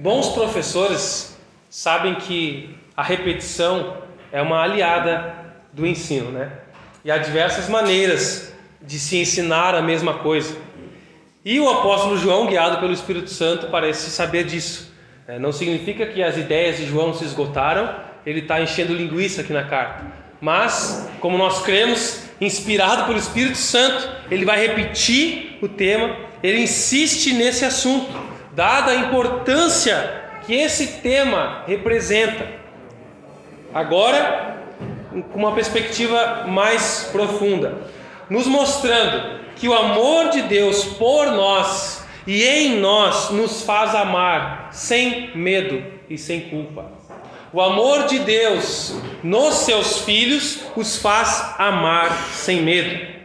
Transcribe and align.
Bons 0.00 0.28
professores 0.28 1.36
sabem 1.68 2.14
que 2.14 2.72
a 2.96 3.02
repetição 3.02 3.96
é 4.30 4.40
uma 4.40 4.62
aliada 4.62 5.34
do 5.72 5.84
ensino, 5.84 6.30
né? 6.30 6.52
E 7.04 7.10
há 7.10 7.18
diversas 7.18 7.68
maneiras 7.68 8.54
de 8.80 8.96
se 8.96 9.16
ensinar 9.16 9.74
a 9.74 9.82
mesma 9.82 10.14
coisa. 10.14 10.56
E 11.44 11.58
o 11.58 11.68
apóstolo 11.68 12.16
João, 12.16 12.46
guiado 12.46 12.78
pelo 12.78 12.92
Espírito 12.92 13.28
Santo, 13.28 13.70
parece 13.72 14.08
saber 14.10 14.44
disso. 14.44 14.94
É, 15.26 15.36
não 15.36 15.50
significa 15.50 16.06
que 16.06 16.22
as 16.22 16.36
ideias 16.36 16.76
de 16.76 16.86
João 16.86 17.12
se 17.12 17.24
esgotaram, 17.24 17.92
ele 18.24 18.38
está 18.38 18.62
enchendo 18.62 18.94
linguiça 18.94 19.40
aqui 19.40 19.52
na 19.52 19.64
carta. 19.64 20.06
Mas, 20.40 21.10
como 21.18 21.36
nós 21.36 21.62
cremos, 21.62 22.22
inspirado 22.40 23.06
pelo 23.06 23.18
Espírito 23.18 23.58
Santo, 23.58 24.08
ele 24.30 24.44
vai 24.44 24.64
repetir 24.64 25.58
o 25.60 25.66
tema, 25.66 26.14
ele 26.40 26.60
insiste 26.60 27.32
nesse 27.32 27.64
assunto, 27.64 28.37
dada 28.58 28.90
a 28.90 28.96
importância 28.96 30.24
que 30.44 30.52
esse 30.52 31.00
tema 31.00 31.62
representa. 31.64 32.44
Agora, 33.72 34.56
com 35.32 35.38
uma 35.38 35.52
perspectiva 35.52 36.44
mais 36.48 37.08
profunda, 37.12 37.82
nos 38.28 38.48
mostrando 38.48 39.38
que 39.54 39.68
o 39.68 39.74
amor 39.74 40.30
de 40.30 40.42
Deus 40.42 40.82
por 40.82 41.26
nós 41.26 42.04
e 42.26 42.42
em 42.42 42.80
nós 42.80 43.30
nos 43.30 43.62
faz 43.62 43.94
amar 43.94 44.70
sem 44.72 45.30
medo 45.36 45.80
e 46.10 46.18
sem 46.18 46.40
culpa. 46.40 46.90
O 47.52 47.60
amor 47.62 48.06
de 48.06 48.18
Deus 48.18 48.92
nos 49.22 49.54
seus 49.54 50.00
filhos 50.00 50.62
os 50.74 50.96
faz 50.96 51.54
amar 51.58 52.10
sem 52.32 52.60
medo. 52.62 53.17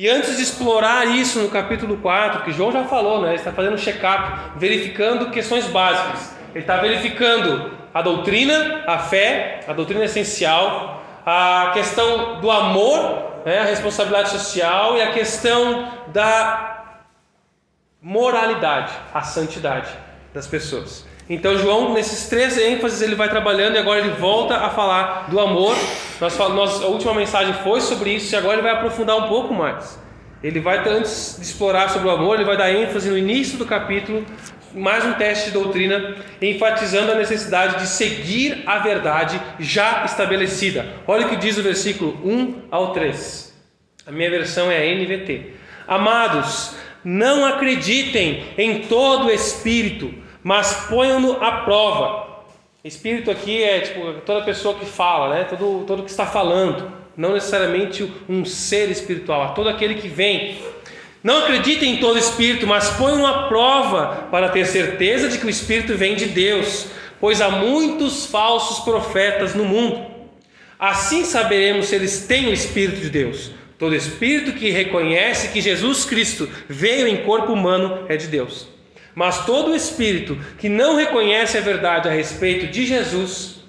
E 0.00 0.08
antes 0.08 0.38
de 0.38 0.42
explorar 0.42 1.08
isso 1.08 1.40
no 1.40 1.50
capítulo 1.50 1.98
4, 1.98 2.44
que 2.44 2.52
João 2.52 2.72
já 2.72 2.84
falou, 2.84 3.20
né? 3.20 3.28
ele 3.28 3.36
está 3.36 3.52
fazendo 3.52 3.74
um 3.74 3.76
check-up, 3.76 4.58
verificando 4.58 5.30
questões 5.30 5.66
básicas. 5.66 6.34
Ele 6.54 6.60
está 6.60 6.78
verificando 6.78 7.70
a 7.92 8.00
doutrina, 8.00 8.82
a 8.86 8.98
fé, 8.98 9.60
a 9.68 9.74
doutrina 9.74 10.06
essencial, 10.06 11.04
a 11.26 11.72
questão 11.74 12.40
do 12.40 12.50
amor, 12.50 13.42
né? 13.44 13.58
a 13.58 13.64
responsabilidade 13.64 14.30
social 14.30 14.96
e 14.96 15.02
a 15.02 15.12
questão 15.12 15.92
da 16.06 16.94
moralidade, 18.00 18.94
a 19.12 19.20
santidade 19.20 19.90
das 20.32 20.46
pessoas. 20.46 21.04
Então 21.30 21.56
João, 21.56 21.94
nesses 21.94 22.28
três 22.28 22.58
ênfases, 22.58 23.00
ele 23.00 23.14
vai 23.14 23.28
trabalhando 23.28 23.76
e 23.76 23.78
agora 23.78 24.00
ele 24.00 24.10
volta 24.10 24.56
a 24.56 24.68
falar 24.68 25.30
do 25.30 25.38
amor. 25.38 25.76
Nós, 26.20 26.36
nós, 26.36 26.82
a 26.82 26.88
última 26.88 27.14
mensagem 27.14 27.54
foi 27.62 27.80
sobre 27.80 28.10
isso 28.10 28.34
e 28.34 28.36
agora 28.36 28.54
ele 28.54 28.62
vai 28.62 28.72
aprofundar 28.72 29.16
um 29.16 29.28
pouco 29.28 29.54
mais. 29.54 29.96
Ele 30.42 30.58
vai, 30.58 30.78
antes 30.88 31.36
de 31.38 31.44
explorar 31.44 31.88
sobre 31.88 32.08
o 32.08 32.10
amor, 32.10 32.34
ele 32.34 32.44
vai 32.44 32.56
dar 32.56 32.72
ênfase 32.72 33.08
no 33.08 33.16
início 33.16 33.56
do 33.58 33.64
capítulo, 33.64 34.26
mais 34.74 35.04
um 35.04 35.12
teste 35.12 35.46
de 35.46 35.50
doutrina, 35.52 36.16
enfatizando 36.42 37.12
a 37.12 37.14
necessidade 37.14 37.78
de 37.78 37.86
seguir 37.86 38.64
a 38.66 38.80
verdade 38.80 39.40
já 39.60 40.04
estabelecida. 40.04 40.84
Olha 41.06 41.26
o 41.26 41.28
que 41.28 41.36
diz 41.36 41.56
o 41.56 41.62
versículo 41.62 42.18
1 42.24 42.62
ao 42.72 42.92
3. 42.92 43.54
A 44.04 44.10
minha 44.10 44.30
versão 44.30 44.68
é 44.68 44.78
a 44.78 44.94
NVT. 44.96 45.52
Amados, 45.86 46.74
não 47.04 47.46
acreditem 47.46 48.46
em 48.58 48.80
todo 48.80 49.30
espírito 49.30 50.19
mas 50.42 50.86
ponham-no 50.88 51.42
à 51.42 51.52
prova. 51.62 52.28
Espírito 52.84 53.30
aqui 53.30 53.62
é 53.62 53.80
tipo 53.80 54.20
toda 54.24 54.44
pessoa 54.44 54.74
que 54.74 54.86
fala, 54.86 55.34
né? 55.34 55.44
Todo, 55.44 55.84
todo 55.86 56.02
que 56.02 56.10
está 56.10 56.24
falando, 56.24 56.90
não 57.16 57.34
necessariamente 57.34 58.10
um 58.28 58.44
ser 58.44 58.90
espiritual, 58.90 59.42
a 59.42 59.48
todo 59.48 59.68
aquele 59.68 59.96
que 59.96 60.08
vem. 60.08 60.58
Não 61.22 61.44
acreditem 61.44 61.94
em 61.94 61.96
todo 61.98 62.18
espírito, 62.18 62.66
mas 62.66 62.88
ponham 62.90 63.26
à 63.26 63.48
prova 63.48 64.28
para 64.30 64.48
ter 64.48 64.64
certeza 64.66 65.28
de 65.28 65.36
que 65.36 65.44
o 65.44 65.50
espírito 65.50 65.94
vem 65.94 66.14
de 66.14 66.26
Deus, 66.26 66.86
pois 67.20 67.42
há 67.42 67.50
muitos 67.50 68.24
falsos 68.24 68.82
profetas 68.82 69.54
no 69.54 69.64
mundo. 69.64 70.10
Assim 70.78 71.26
saberemos 71.26 71.86
se 71.86 71.94
eles 71.94 72.26
têm 72.26 72.48
o 72.48 72.54
espírito 72.54 73.02
de 73.02 73.10
Deus. 73.10 73.50
Todo 73.78 73.94
espírito 73.94 74.52
que 74.52 74.70
reconhece 74.70 75.48
que 75.48 75.60
Jesus 75.60 76.06
Cristo 76.06 76.48
veio 76.66 77.06
em 77.06 77.18
corpo 77.18 77.52
humano 77.52 78.06
é 78.08 78.16
de 78.16 78.26
Deus. 78.26 78.66
Mas 79.14 79.44
todo 79.44 79.74
espírito 79.74 80.38
que 80.58 80.68
não 80.68 80.96
reconhece 80.96 81.58
a 81.58 81.60
verdade 81.60 82.08
a 82.08 82.12
respeito 82.12 82.66
de 82.68 82.86
Jesus 82.86 83.60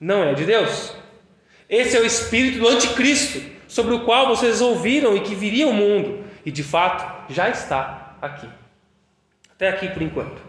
não 0.00 0.24
é 0.24 0.34
de 0.34 0.44
Deus. 0.44 0.92
Esse 1.68 1.96
é 1.96 2.00
o 2.00 2.06
espírito 2.06 2.60
do 2.60 2.68
anticristo, 2.68 3.40
sobre 3.66 3.94
o 3.94 4.00
qual 4.00 4.28
vocês 4.28 4.60
ouviram 4.60 5.16
e 5.16 5.20
que 5.20 5.34
viria 5.34 5.66
o 5.66 5.72
mundo, 5.72 6.24
e 6.44 6.50
de 6.50 6.62
fato 6.62 7.32
já 7.32 7.48
está 7.48 8.16
aqui. 8.22 8.48
Até 9.50 9.68
aqui 9.68 9.88
por 9.88 10.02
enquanto. 10.02 10.40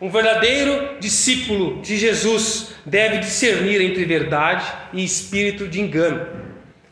Um 0.00 0.10
verdadeiro 0.10 0.98
discípulo 1.00 1.80
de 1.80 1.96
Jesus 1.96 2.74
deve 2.84 3.18
discernir 3.18 3.80
entre 3.80 4.04
verdade 4.04 4.64
e 4.92 5.04
espírito 5.04 5.68
de 5.68 5.80
engano. 5.80 6.26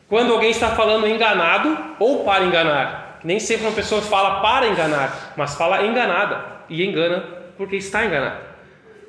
Quando 0.07 0.33
alguém 0.33 0.51
está 0.51 0.75
falando 0.75 1.07
enganado 1.07 1.95
ou 1.99 2.23
para 2.23 2.45
enganar, 2.45 3.19
nem 3.23 3.39
sempre 3.39 3.65
uma 3.65 3.75
pessoa 3.75 4.01
fala 4.01 4.41
para 4.41 4.67
enganar, 4.67 5.33
mas 5.35 5.55
fala 5.55 5.85
enganada 5.85 6.56
e 6.69 6.85
engana 6.85 7.23
porque 7.57 7.75
está 7.75 8.05
enganado. 8.05 8.47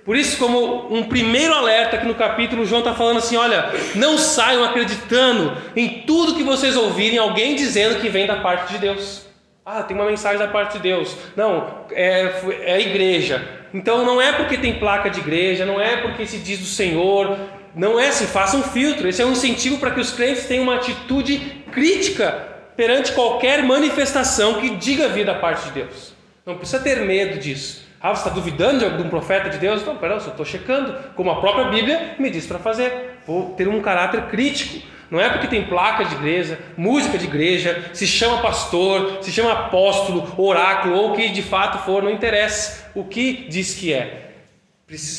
Por 0.05 0.17
isso, 0.17 0.39
como 0.39 0.91
um 0.91 1.03
primeiro 1.03 1.53
alerta 1.53 1.97
aqui 1.97 2.07
no 2.07 2.15
capítulo, 2.15 2.65
João 2.65 2.81
está 2.81 2.95
falando 2.95 3.19
assim: 3.19 3.37
olha, 3.37 3.67
não 3.95 4.17
saiam 4.17 4.65
acreditando 4.65 5.55
em 5.77 6.01
tudo 6.07 6.35
que 6.35 6.43
vocês 6.43 6.77
ouvirem 6.77 7.19
alguém 7.19 7.55
dizendo 7.55 8.01
que 8.01 8.09
vem 8.09 8.27
da 8.27 8.37
parte 8.37 8.73
de 8.73 8.79
Deus. 8.79 9.27
Ah, 9.67 9.83
tem 9.83 9.95
uma 9.95 10.07
mensagem 10.07 10.39
da 10.39 10.49
parte 10.49 10.79
de 10.79 10.79
Deus. 10.79 11.15
Não, 11.37 11.85
é, 11.93 12.41
é 12.63 12.81
igreja. 12.81 13.47
Então 13.75 14.03
não 14.03 14.19
é 14.19 14.33
porque 14.33 14.57
tem 14.57 14.79
placa 14.79 15.11
de 15.11 15.21
igreja, 15.21 15.67
não 15.67 15.79
é 15.79 15.99
porque 15.99 16.25
se 16.25 16.39
diz 16.39 16.59
do 16.59 16.65
Senhor, 16.65 17.39
não 17.75 18.01
é 18.01 18.09
assim, 18.09 18.27
faça 18.27 18.57
um 18.57 18.63
filtro. 18.63 19.07
Esse 19.07 19.21
é 19.21 19.27
um 19.27 19.33
incentivo 19.33 19.77
para 19.77 19.91
que 19.91 20.01
os 20.01 20.11
crentes 20.11 20.47
tenham 20.47 20.65
uma 20.65 20.77
atitude 20.77 21.39
crítica 21.71 22.49
perante 22.75 23.13
qualquer 23.13 23.63
manifestação 23.63 24.55
que 24.55 24.71
diga 24.71 25.09
vir 25.09 25.27
da 25.27 25.35
parte 25.35 25.67
de 25.67 25.73
Deus. 25.73 26.15
Não 26.49 26.57
precisa 26.57 26.83
ter 26.83 27.03
medo 27.03 27.39
disso. 27.39 27.87
Ah, 28.01 28.15
você 28.15 28.23
está 28.27 28.31
duvidando 28.31 28.97
de 28.97 29.03
um 29.03 29.11
profeta 29.11 29.51
de 29.51 29.59
Deus? 29.59 29.85
Não, 29.85 29.99
pera, 29.99 30.15
eu 30.15 30.17
estou 30.17 30.47
checando, 30.47 30.97
como 31.15 31.31
a 31.31 31.41
própria 31.43 31.67
Bíblia 31.67 32.15
me 32.19 32.31
diz 32.31 32.47
para 32.47 32.59
fazer. 32.59 33.19
Vou 33.27 33.51
ter 33.51 33.69
um 33.69 33.83
caráter 33.83 34.29
crítico. 34.29 34.83
Não 35.11 35.21
é 35.21 35.29
porque 35.29 35.47
tem 35.47 35.67
placa 35.67 36.07
de 36.07 36.15
igreja, 36.15 36.59
música 36.75 37.19
de 37.19 37.27
igreja, 37.27 37.91
se 37.93 38.07
chama 38.07 38.41
pastor, 38.41 39.23
se 39.23 39.31
chama 39.31 39.53
apóstolo, 39.53 40.35
oráculo 40.39 40.95
ou 40.95 41.13
o 41.13 41.17
que 41.17 41.29
de 41.29 41.43
fato 41.43 41.85
for, 41.85 42.03
não 42.03 42.11
interessa 42.11 42.91
o 42.95 43.05
que 43.05 43.47
diz 43.51 43.75
que 43.75 43.93
é. 43.93 44.33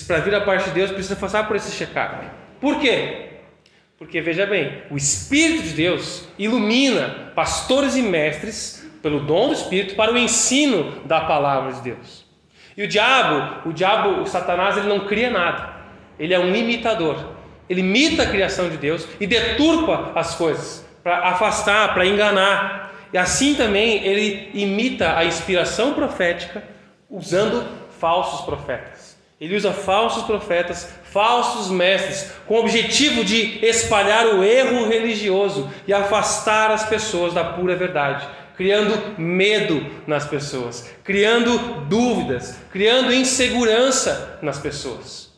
Para 0.07 0.22
vir 0.22 0.34
a 0.34 0.41
parte 0.41 0.69
de 0.69 0.72
Deus, 0.72 0.89
precisa 0.89 1.16
passar 1.16 1.47
por 1.47 1.56
esse 1.56 1.72
check-up. 1.72 2.25
Por 2.59 2.79
quê? 2.79 3.34
Porque 4.00 4.19
veja 4.19 4.47
bem, 4.47 4.81
o 4.89 4.97
Espírito 4.97 5.62
de 5.62 5.73
Deus 5.73 6.28
ilumina 6.39 7.31
pastores 7.35 7.95
e 7.95 8.01
mestres 8.01 8.78
pelo 9.01 9.21
dom 9.21 9.47
do 9.47 9.53
Espírito 9.53 9.95
para 9.95 10.11
o 10.11 10.17
ensino 10.17 11.01
da 11.05 11.21
palavra 11.21 11.73
de 11.73 11.81
Deus. 11.81 12.25
E 12.75 12.83
o 12.83 12.87
diabo, 12.87 13.69
o 13.69 13.73
diabo, 13.73 14.21
o 14.21 14.25
Satanás, 14.25 14.77
ele 14.77 14.87
não 14.87 15.01
cria 15.01 15.29
nada. 15.29 15.73
Ele 16.17 16.33
é 16.33 16.39
um 16.39 16.55
imitador. 16.55 17.33
Ele 17.69 17.81
imita 17.81 18.23
a 18.23 18.27
criação 18.27 18.69
de 18.69 18.77
Deus 18.77 19.07
e 19.19 19.27
deturpa 19.27 20.11
as 20.15 20.35
coisas 20.35 20.85
para 21.03 21.19
afastar, 21.29 21.93
para 21.93 22.05
enganar. 22.05 22.93
E 23.11 23.17
assim 23.17 23.55
também 23.55 24.03
ele 24.05 24.49
imita 24.53 25.17
a 25.17 25.25
inspiração 25.25 25.93
profética 25.93 26.63
usando 27.09 27.65
falsos 27.99 28.41
profetas. 28.41 29.17
Ele 29.39 29.55
usa 29.55 29.71
falsos 29.71 30.23
profetas, 30.23 30.93
falsos 31.03 31.71
mestres, 31.71 32.33
com 32.45 32.55
o 32.55 32.59
objetivo 32.59 33.23
de 33.23 33.65
espalhar 33.65 34.25
o 34.27 34.43
erro 34.43 34.88
religioso 34.88 35.69
e 35.88 35.93
afastar 35.93 36.71
as 36.71 36.88
pessoas 36.88 37.33
da 37.33 37.43
pura 37.43 37.75
verdade 37.75 38.27
criando 38.59 39.17
medo 39.17 39.89
nas 40.05 40.27
pessoas, 40.27 40.93
criando 41.01 41.85
dúvidas, 41.85 42.57
criando 42.69 43.13
insegurança 43.13 44.37
nas 44.41 44.59
pessoas. 44.59 45.31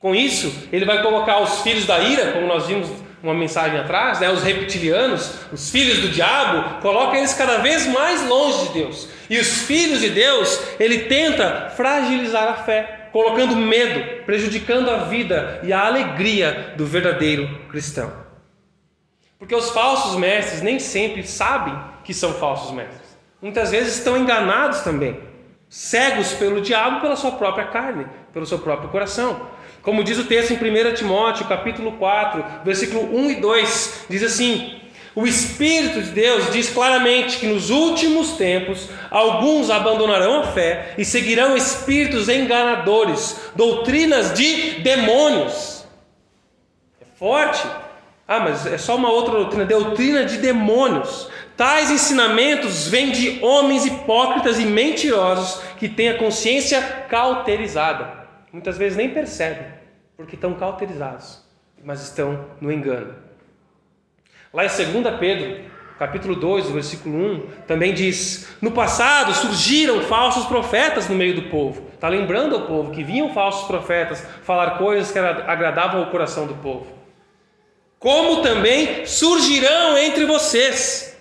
Com 0.00 0.12
isso, 0.12 0.52
ele 0.72 0.84
vai 0.84 1.00
colocar 1.04 1.40
os 1.40 1.60
filhos 1.60 1.86
da 1.86 2.00
ira, 2.00 2.32
como 2.32 2.48
nós 2.48 2.66
vimos 2.66 2.88
uma 3.22 3.32
mensagem 3.32 3.78
atrás, 3.78 4.18
né, 4.18 4.28
os 4.28 4.42
reptilianos, 4.42 5.34
os 5.52 5.70
filhos 5.70 6.00
do 6.00 6.08
diabo, 6.08 6.80
coloca 6.80 7.16
eles 7.16 7.32
cada 7.34 7.58
vez 7.58 7.86
mais 7.86 8.26
longe 8.26 8.66
de 8.66 8.74
Deus. 8.74 9.08
E 9.30 9.38
os 9.38 9.62
filhos 9.62 10.00
de 10.00 10.10
Deus, 10.10 10.60
ele 10.80 11.02
tenta 11.02 11.70
fragilizar 11.76 12.48
a 12.48 12.54
fé, 12.54 13.08
colocando 13.12 13.54
medo, 13.54 14.24
prejudicando 14.24 14.90
a 14.90 15.04
vida 15.04 15.60
e 15.62 15.72
a 15.72 15.86
alegria 15.86 16.74
do 16.76 16.84
verdadeiro 16.84 17.48
cristão. 17.70 18.27
Porque 19.38 19.54
os 19.54 19.70
falsos 19.70 20.16
mestres 20.16 20.62
nem 20.62 20.78
sempre 20.78 21.26
sabem 21.26 21.78
que 22.02 22.12
são 22.12 22.34
falsos 22.34 22.72
mestres. 22.72 23.16
Muitas 23.40 23.70
vezes 23.70 23.96
estão 23.96 24.16
enganados 24.16 24.80
também, 24.80 25.20
cegos 25.68 26.32
pelo 26.32 26.60
diabo, 26.60 27.00
pela 27.00 27.14
sua 27.14 27.32
própria 27.32 27.66
carne, 27.66 28.06
pelo 28.32 28.46
seu 28.46 28.58
próprio 28.58 28.88
coração. 28.88 29.48
Como 29.80 30.02
diz 30.02 30.18
o 30.18 30.24
texto 30.24 30.50
em 30.50 30.56
1 30.56 30.94
Timóteo, 30.94 31.46
capítulo 31.46 31.92
4, 31.92 32.44
versículo 32.64 33.16
1 33.16 33.30
e 33.30 33.34
2, 33.36 34.06
diz 34.10 34.22
assim: 34.24 34.80
O 35.14 35.24
Espírito 35.24 36.02
de 36.02 36.10
Deus 36.10 36.52
diz 36.52 36.68
claramente 36.68 37.38
que 37.38 37.46
nos 37.46 37.70
últimos 37.70 38.32
tempos 38.32 38.88
alguns 39.08 39.70
abandonarão 39.70 40.40
a 40.40 40.48
fé 40.48 40.94
e 40.98 41.04
seguirão 41.04 41.56
espíritos 41.56 42.28
enganadores, 42.28 43.50
doutrinas 43.54 44.34
de 44.34 44.80
demônios. 44.80 45.86
É 47.00 47.04
forte. 47.16 47.64
Ah, 48.30 48.40
mas 48.40 48.66
é 48.66 48.76
só 48.76 48.94
uma 48.94 49.10
outra 49.10 49.32
doutrina, 49.32 49.64
doutrina 49.64 50.24
de 50.26 50.36
demônios. 50.36 51.30
Tais 51.56 51.90
ensinamentos 51.90 52.86
vêm 52.86 53.10
de 53.10 53.42
homens 53.42 53.86
hipócritas 53.86 54.58
e 54.58 54.66
mentirosos 54.66 55.62
que 55.78 55.88
têm 55.88 56.10
a 56.10 56.18
consciência 56.18 56.82
cauterizada. 57.08 58.28
Muitas 58.52 58.76
vezes 58.76 58.98
nem 58.98 59.08
percebem, 59.08 59.66
porque 60.14 60.34
estão 60.34 60.52
cauterizados, 60.52 61.42
mas 61.82 62.02
estão 62.02 62.44
no 62.60 62.70
engano. 62.70 63.14
Lá 64.52 64.66
em 64.66 64.68
2 64.68 65.18
Pedro, 65.18 65.64
capítulo 65.98 66.36
2, 66.36 66.70
versículo 66.70 67.16
1, 67.16 67.46
também 67.66 67.94
diz: 67.94 68.54
No 68.60 68.72
passado 68.72 69.32
surgiram 69.32 70.02
falsos 70.02 70.44
profetas 70.44 71.08
no 71.08 71.16
meio 71.16 71.34
do 71.34 71.42
povo. 71.44 71.82
Está 71.94 72.08
lembrando 72.08 72.54
ao 72.56 72.66
povo 72.66 72.90
que 72.90 73.02
vinham 73.02 73.32
falsos 73.32 73.66
profetas 73.66 74.22
falar 74.42 74.76
coisas 74.76 75.10
que 75.10 75.18
agradavam 75.18 76.02
ao 76.02 76.10
coração 76.10 76.46
do 76.46 76.54
povo 76.56 76.97
como 77.98 78.42
também 78.42 79.04
surgirão 79.06 79.98
entre 79.98 80.24
vocês 80.24 81.16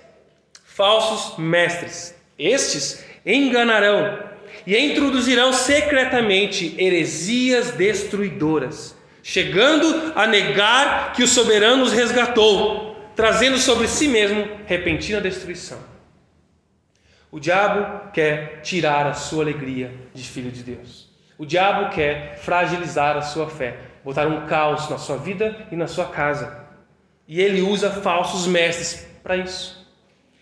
falsos 0.64 1.38
mestres. 1.38 2.16
Estes 2.38 3.04
enganarão 3.26 4.24
e 4.66 4.78
introduzirão 4.78 5.52
secretamente 5.52 6.76
heresias 6.78 7.72
destruidoras, 7.72 8.96
chegando 9.24 10.14
a 10.16 10.28
negar 10.28 11.14
que 11.14 11.24
o 11.24 11.28
soberano 11.28 11.84
os 11.84 11.92
resgatou, 11.92 12.96
trazendo 13.16 13.58
sobre 13.58 13.88
si 13.88 14.08
mesmo 14.08 14.48
repentina 14.66 15.20
destruição. 15.20 15.80
O 17.32 17.40
diabo 17.40 18.12
quer 18.12 18.62
tirar 18.62 19.08
a 19.08 19.14
sua 19.14 19.44
alegria 19.44 19.92
de 20.14 20.24
filho 20.24 20.52
de 20.52 20.64
Deus. 20.64 21.10
O 21.38 21.46
diabo 21.46 21.94
quer 21.94 22.38
fragilizar 22.40 23.18
a 23.18 23.22
sua 23.22 23.50
fé, 23.50 23.78
botar 24.04 24.28
um 24.28 24.46
caos 24.48 24.90
na 24.90 24.98
sua 24.98 25.18
vida 25.18 25.68
e 25.72 25.76
na 25.76 25.88
sua 25.88 26.06
casa. 26.06 26.57
E 27.28 27.42
ele 27.42 27.62
usa 27.62 27.90
falsos 27.90 28.48
mestres 28.48 29.08
para 29.22 29.36
isso. 29.36 29.78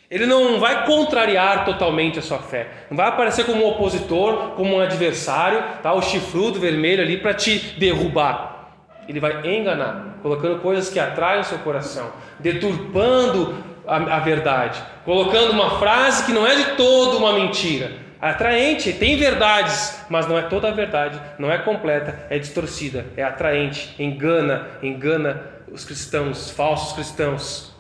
Ele 0.10 0.28
não 0.28 0.60
vai 0.60 0.86
contrariar 0.86 1.66
totalmente 1.66 2.20
a 2.20 2.22
sua 2.22 2.38
fé. 2.38 2.68
Não 2.90 2.98
vai 2.98 3.08
aparecer 3.08 3.46
como 3.46 3.66
um 3.66 3.70
opositor, 3.70 4.52
como 4.52 4.76
um 4.76 4.80
adversário, 4.80 5.64
tá? 5.82 5.94
o 5.94 6.02
chifrudo 6.02 6.60
vermelho 6.60 7.02
ali 7.02 7.18
para 7.18 7.34
te 7.34 7.58
derrubar. 7.80 8.74
Ele 9.10 9.20
vai 9.20 9.46
enganar, 9.46 10.20
colocando 10.22 10.60
coisas 10.62 10.90
que 10.90 11.00
atraem 11.00 11.42
o 11.42 11.44
seu 11.44 11.58
coração, 11.60 12.12
deturpando 12.40 13.56
a, 13.88 13.96
a 13.96 14.20
verdade, 14.20 14.82
colocando 15.04 15.52
uma 15.52 15.80
frase 15.80 16.26
que 16.26 16.32
não 16.32 16.46
é 16.46 16.56
de 16.56 16.66
todo 16.76 17.18
uma 17.18 17.34
mentira. 17.34 17.92
Atraente, 18.22 18.94
tem 18.94 19.18
verdades, 19.18 20.04
mas 20.10 20.28
não 20.28 20.38
é 20.38 20.44
toda 20.44 20.70
a 20.70 20.72
verdade, 20.72 21.20
não 21.38 21.52
é 21.52 21.58
completa, 21.58 22.26
é 22.30 22.40
distorcida, 22.40 23.06
é 23.16 23.24
atraente, 23.24 23.94
engana, 24.02 24.68
engana 24.82 25.55
os 25.76 25.84
cristãos, 25.84 26.50
falsos 26.50 26.94
cristãos, 26.94 27.76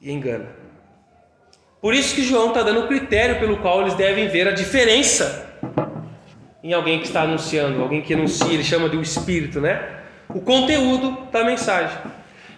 e 0.00 0.10
engana. 0.10 0.48
Por 1.80 1.94
isso 1.94 2.14
que 2.16 2.22
João 2.22 2.48
está 2.48 2.62
dando 2.62 2.80
o 2.80 2.88
critério 2.88 3.38
pelo 3.38 3.58
qual 3.58 3.82
eles 3.82 3.94
devem 3.94 4.26
ver 4.28 4.48
a 4.48 4.50
diferença 4.50 5.54
em 6.62 6.72
alguém 6.72 6.98
que 6.98 7.06
está 7.06 7.22
anunciando, 7.22 7.80
alguém 7.80 8.02
que 8.02 8.12
anuncia, 8.12 8.52
ele 8.52 8.64
chama 8.64 8.88
de 8.88 8.96
o 8.96 9.02
espírito, 9.02 9.60
né? 9.60 10.00
O 10.28 10.40
conteúdo 10.40 11.28
da 11.30 11.44
mensagem. 11.44 11.96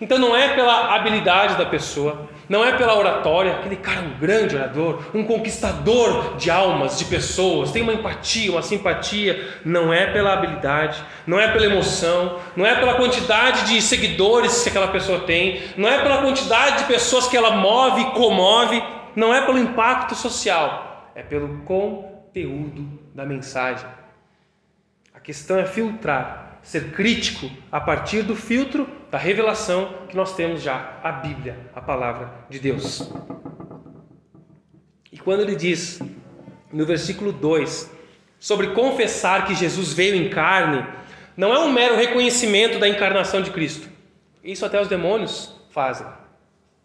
Então 0.01 0.17
não 0.19 0.35
é 0.35 0.55
pela 0.55 0.95
habilidade 0.95 1.59
da 1.59 1.67
pessoa, 1.67 2.29
não 2.49 2.65
é 2.65 2.77
pela 2.77 2.97
oratória, 2.97 3.53
aquele 3.53 3.77
cara 3.77 4.01
é 4.01 4.03
um 4.03 4.19
grande 4.19 4.55
orador, 4.55 5.03
um 5.13 5.25
conquistador 5.25 6.37
de 6.37 6.51
almas, 6.51 6.99
de 6.99 7.05
pessoas, 7.07 7.73
tem 7.73 7.83
uma 7.83 7.93
empatia, 7.93 8.53
uma 8.53 8.63
simpatia. 8.63 9.59
Não 9.65 9.93
é 9.93 10.07
pela 10.13 10.33
habilidade, 10.33 11.03
não 11.27 11.41
é 11.41 11.51
pela 11.51 11.67
emoção, 11.67 12.39
não 12.55 12.65
é 12.65 12.77
pela 12.77 12.95
quantidade 12.95 13.67
de 13.67 13.83
seguidores 13.83 14.63
que 14.63 14.69
aquela 14.69 14.89
pessoa 14.89 15.21
tem, 15.21 15.61
não 15.77 15.89
é 15.89 16.01
pela 16.01 16.23
quantidade 16.23 16.79
de 16.79 16.85
pessoas 16.85 17.27
que 17.27 17.37
ela 17.37 17.51
move 17.57 18.03
e 18.03 18.11
comove, 18.13 18.83
não 19.17 19.35
é 19.35 19.45
pelo 19.45 19.59
impacto 19.59 20.15
social, 20.15 21.11
é 21.15 21.23
pelo 21.23 21.63
conteúdo 21.63 23.01
da 23.15 23.25
mensagem. 23.25 23.89
A 25.13 25.19
questão 25.19 25.59
é 25.59 25.65
filtrar, 25.65 26.46
ser 26.67 26.91
crítico 26.91 27.49
a 27.71 27.81
partir 27.81 28.23
do 28.23 28.35
filtro 28.35 28.89
da 29.09 29.17
revelação 29.17 29.89
que 30.09 30.17
nós 30.17 30.35
temos 30.35 30.61
já, 30.61 30.99
a 31.01 31.13
Bíblia, 31.13 31.57
a 31.73 31.81
palavra 31.81 32.29
de 32.51 32.59
Deus. 32.59 33.09
E 35.13 35.17
quando 35.17 35.43
ele 35.43 35.55
diz 35.55 36.01
no 36.73 36.85
versículo 36.85 37.31
2 37.31 37.89
sobre 38.41 38.73
confessar 38.73 39.47
que 39.47 39.55
Jesus 39.55 39.93
veio 39.93 40.17
em 40.17 40.29
carne, 40.29 40.85
não 41.37 41.55
é 41.55 41.61
um 41.61 41.73
mero 41.73 41.95
reconhecimento 41.95 42.81
da 42.81 42.89
encarnação 42.89 43.43
de 43.43 43.53
Cristo. 43.53 43.89
Isso 44.43 44.67
até 44.67 44.81
os 44.81 44.89
demônios 44.89 45.55
fazem. 45.71 46.07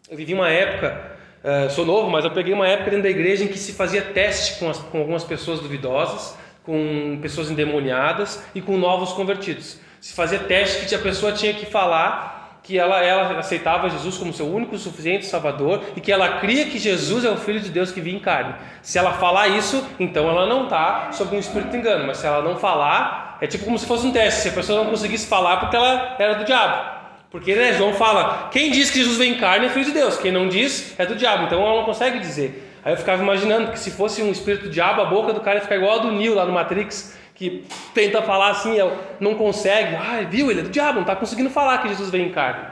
Eu 0.08 0.16
vivi 0.16 0.32
uma 0.32 0.48
época, 0.48 1.16
uh, 1.42 1.68
sou 1.70 1.84
novo, 1.84 2.08
mas 2.08 2.24
eu 2.24 2.30
peguei 2.30 2.54
uma 2.54 2.68
época 2.68 2.90
dentro 2.90 3.02
da 3.02 3.10
igreja 3.10 3.42
em 3.42 3.48
que 3.48 3.58
se 3.58 3.72
fazia 3.72 4.00
teste 4.00 4.60
com, 4.60 4.70
as, 4.70 4.78
com 4.78 4.98
algumas 4.98 5.24
pessoas 5.24 5.58
duvidosas, 5.58 6.38
com 6.64 7.18
pessoas 7.20 7.50
endemoniadas 7.50 8.42
e 8.54 8.60
com 8.60 8.76
novos 8.76 9.12
convertidos 9.12 9.80
se 10.02 10.14
fazia 10.14 10.40
teste 10.40 10.86
que 10.86 10.94
a 10.96 10.98
pessoa 10.98 11.30
tinha 11.30 11.54
que 11.54 11.64
falar 11.64 12.58
que 12.60 12.76
ela, 12.76 13.00
ela 13.04 13.38
aceitava 13.38 13.88
Jesus 13.88 14.18
como 14.18 14.32
seu 14.32 14.52
único 14.52 14.76
suficiente 14.76 15.24
Salvador 15.26 15.80
e 15.96 16.00
que 16.00 16.10
ela 16.10 16.38
cria 16.38 16.66
que 16.66 16.76
Jesus 16.76 17.24
é 17.24 17.30
o 17.30 17.36
Filho 17.36 17.60
de 17.60 17.70
Deus 17.70 17.92
que 17.92 18.00
vinha 18.00 18.16
em 18.16 18.20
carne. 18.20 18.52
Se 18.82 18.98
ela 18.98 19.12
falar 19.12 19.46
isso, 19.46 19.84
então 20.00 20.28
ela 20.28 20.44
não 20.46 20.64
está 20.64 21.12
sob 21.12 21.36
um 21.36 21.38
espírito 21.38 21.76
engano, 21.76 22.04
mas 22.04 22.18
se 22.18 22.26
ela 22.26 22.42
não 22.42 22.56
falar, 22.56 23.38
é 23.40 23.46
tipo 23.46 23.64
como 23.64 23.78
se 23.78 23.86
fosse 23.86 24.04
um 24.04 24.12
teste. 24.12 24.40
Se 24.40 24.48
a 24.48 24.52
pessoa 24.52 24.82
não 24.82 24.90
conseguisse 24.90 25.28
falar, 25.28 25.58
porque 25.58 25.76
ela 25.76 26.16
era 26.18 26.34
do 26.34 26.44
diabo. 26.44 27.00
Porque 27.30 27.54
né, 27.54 27.72
João 27.72 27.94
fala: 27.94 28.48
quem 28.50 28.72
diz 28.72 28.90
que 28.90 28.98
Jesus 28.98 29.18
vem 29.18 29.34
em 29.34 29.38
carne 29.38 29.66
é 29.66 29.68
filho 29.68 29.86
de 29.86 29.92
Deus, 29.92 30.16
quem 30.16 30.32
não 30.32 30.48
diz 30.48 30.98
é 30.98 31.06
do 31.06 31.14
diabo. 31.14 31.44
Então 31.44 31.60
ela 31.60 31.76
não 31.76 31.84
consegue 31.84 32.18
dizer. 32.18 32.71
Aí 32.84 32.92
eu 32.92 32.96
ficava 32.96 33.22
imaginando 33.22 33.70
que 33.70 33.78
se 33.78 33.90
fosse 33.90 34.22
um 34.22 34.30
espírito 34.30 34.68
diabo, 34.68 35.02
a 35.02 35.04
boca 35.04 35.32
do 35.32 35.40
cara 35.40 35.56
ia 35.56 35.62
ficar 35.62 35.76
igual 35.76 36.00
a 36.00 36.02
do 36.02 36.12
Neo 36.12 36.34
lá 36.34 36.44
no 36.44 36.52
Matrix, 36.52 37.16
que 37.34 37.64
tenta 37.94 38.22
falar 38.22 38.50
assim, 38.50 38.76
não 39.20 39.34
consegue, 39.34 39.94
ah, 39.96 40.26
viu, 40.28 40.50
ele 40.50 40.60
é 40.60 40.62
do 40.64 40.70
diabo, 40.70 40.94
não 40.94 41.02
está 41.02 41.16
conseguindo 41.16 41.50
falar 41.50 41.78
que 41.78 41.88
Jesus 41.88 42.10
veio 42.10 42.26
em 42.26 42.32
carne. 42.32 42.66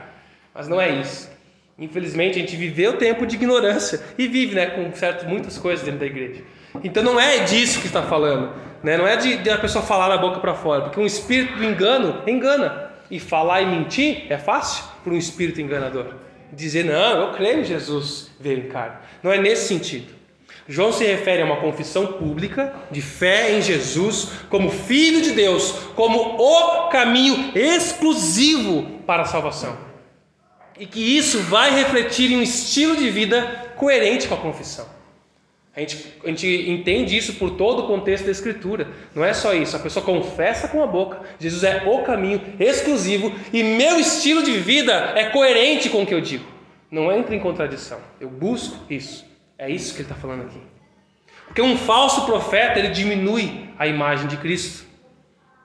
Mas 0.55 0.69
não 0.69 0.81
é 0.81 0.91
isso. 0.91 1.31
Infelizmente 1.79 2.39
a 2.39 2.41
gente 2.41 2.57
viveu 2.57 2.99
tempo 2.99 3.27
de 3.27 3.37
ignorância 3.37 4.01
e 4.19 4.29
vive 4.29 4.55
né, 4.55 4.67
com 4.67 4.93
certas, 4.93 5.27
muitas 5.27 5.57
coisas 5.57 5.85
dentro 5.85 6.01
da 6.01 6.07
igreja. 6.07 6.43
Então 6.85 7.03
não 7.03 7.19
é 7.19 7.39
disso 7.39 7.81
que 7.81 7.87
está 7.87 8.03
falando, 8.03 8.53
né? 8.83 8.97
não 8.97 9.09
é 9.09 9.17
de, 9.17 9.39
de 9.39 9.51
a 9.51 9.59
pessoa 9.59 9.85
falar 9.85 10.09
da 10.09 10.19
boca 10.19 10.41
para 10.41 10.55
fora, 10.55 10.83
porque 10.83 11.01
um 11.01 11.06
espírito 11.06 11.56
do 11.56 11.65
engano 11.65 12.23
engana. 12.27 12.91
E 13.11 13.19
falar 13.19 13.61
e 13.61 13.67
mentir 13.67 14.27
é 14.31 14.39
fácil 14.39 14.84
para 15.03 15.13
um 15.13 15.17
espírito 15.17 15.61
enganador. 15.61 16.15
Dizer, 16.53 16.85
não, 16.85 17.21
eu 17.21 17.33
creio 17.33 17.61
em 17.61 17.65
Jesus 17.65 18.31
veio 18.41 18.59
em 18.59 18.69
carne. 18.69 18.97
Não 19.23 19.31
é 19.31 19.39
nesse 19.39 19.69
sentido. 19.69 20.15
João 20.67 20.93
se 20.93 21.05
refere 21.05 21.43
a 21.43 21.45
uma 21.45 21.61
confissão 21.61 22.07
pública 22.07 22.73
de 22.91 23.03
fé 23.03 23.57
em 23.57 23.63
Jesus 23.63 24.29
como 24.49 24.71
Filho 24.71 25.21
de 25.21 25.33
Deus, 25.33 25.73
como 25.95 26.37
o 26.39 26.89
caminho 26.89 27.53
exclusivo 27.55 29.01
para 29.07 29.23
a 29.23 29.27
salvação. 29.27 29.77
E 30.79 30.87
que 30.87 31.01
isso 31.01 31.41
vai 31.41 31.75
refletir 31.75 32.31
em 32.31 32.37
um 32.37 32.43
estilo 32.43 32.97
de 32.97 33.11
vida 33.11 33.73
coerente 33.77 34.29
com 34.29 34.35
a 34.35 34.39
confissão. 34.39 34.87
A 35.74 35.81
gente, 35.81 36.15
a 36.24 36.29
gente 36.29 36.70
entende 36.70 37.17
isso 37.17 37.34
por 37.34 37.53
todo 37.53 37.84
o 37.84 37.86
contexto 37.86 38.24
da 38.24 38.32
Escritura. 38.32 38.89
Não 39.15 39.24
é 39.24 39.32
só 39.32 39.55
isso. 39.55 39.77
A 39.77 39.79
pessoa 39.79 40.05
confessa 40.05 40.69
com 40.69 40.82
a 40.82 40.86
boca: 40.86 41.20
Jesus 41.39 41.62
é 41.62 41.84
o 41.86 42.03
caminho 42.03 42.41
exclusivo 42.58 43.32
e 43.53 43.62
meu 43.62 43.98
estilo 43.98 44.43
de 44.43 44.53
vida 44.53 45.12
é 45.17 45.31
coerente 45.31 45.89
com 45.89 46.03
o 46.03 46.06
que 46.06 46.15
eu 46.15 46.20
digo. 46.20 46.44
Não 46.91 47.12
entra 47.12 47.34
em 47.34 47.39
contradição. 47.39 48.00
Eu 48.20 48.29
busco 48.29 48.77
isso. 48.93 49.24
É 49.56 49.70
isso 49.70 49.94
que 49.94 50.00
ele 50.00 50.08
está 50.08 50.17
falando 50.17 50.43
aqui. 50.43 50.60
Porque 51.46 51.62
um 51.62 51.77
falso 51.77 52.27
profeta 52.27 52.79
ele 52.79 52.89
diminui 52.89 53.69
a 53.79 53.86
imagem 53.86 54.27
de 54.27 54.36
Cristo, 54.36 54.84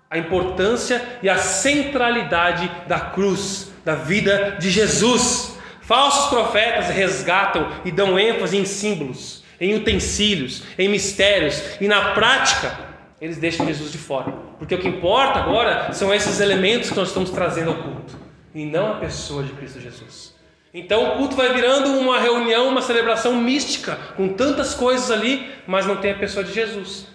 a 0.09 0.17
importância 0.17 1.01
e 1.21 1.29
a 1.29 1.38
centralidade 1.38 2.69
da 2.88 3.00
cruz, 3.00 3.71
da 3.83 3.95
vida 3.95 4.57
de 4.59 4.69
Jesus. 4.69 5.57
Falsos 5.81 6.29
profetas 6.29 6.89
resgatam 6.89 7.71
e 7.85 7.91
dão 7.91 8.17
ênfase 8.17 8.57
em 8.57 8.65
símbolos, 8.65 9.44
em 9.59 9.75
utensílios, 9.75 10.63
em 10.77 10.88
mistérios 10.89 11.62
e 11.79 11.88
na 11.88 12.13
prática 12.13 12.77
eles 13.19 13.38
deixam 13.38 13.65
Jesus 13.65 13.91
de 13.91 13.97
fora. 13.97 14.31
Porque 14.59 14.75
o 14.75 14.79
que 14.79 14.88
importa 14.88 15.39
agora 15.39 15.91
são 15.93 16.13
esses 16.13 16.39
elementos 16.39 16.89
que 16.89 16.95
nós 16.95 17.09
estamos 17.09 17.29
trazendo 17.29 17.71
ao 17.71 17.77
culto 17.77 18.17
e 18.53 18.65
não 18.65 18.91
a 18.91 18.95
pessoa 18.95 19.43
de 19.43 19.51
Cristo 19.53 19.79
Jesus. 19.79 20.35
Então 20.74 21.13
o 21.13 21.17
culto 21.17 21.35
vai 21.35 21.53
virando 21.53 21.97
uma 21.97 22.19
reunião, 22.19 22.67
uma 22.67 22.81
celebração 22.81 23.33
mística, 23.35 23.97
com 24.17 24.29
tantas 24.29 24.74
coisas 24.74 25.09
ali, 25.09 25.50
mas 25.65 25.85
não 25.85 25.95
tem 25.97 26.12
a 26.12 26.15
pessoa 26.15 26.43
de 26.43 26.53
Jesus. 26.53 27.07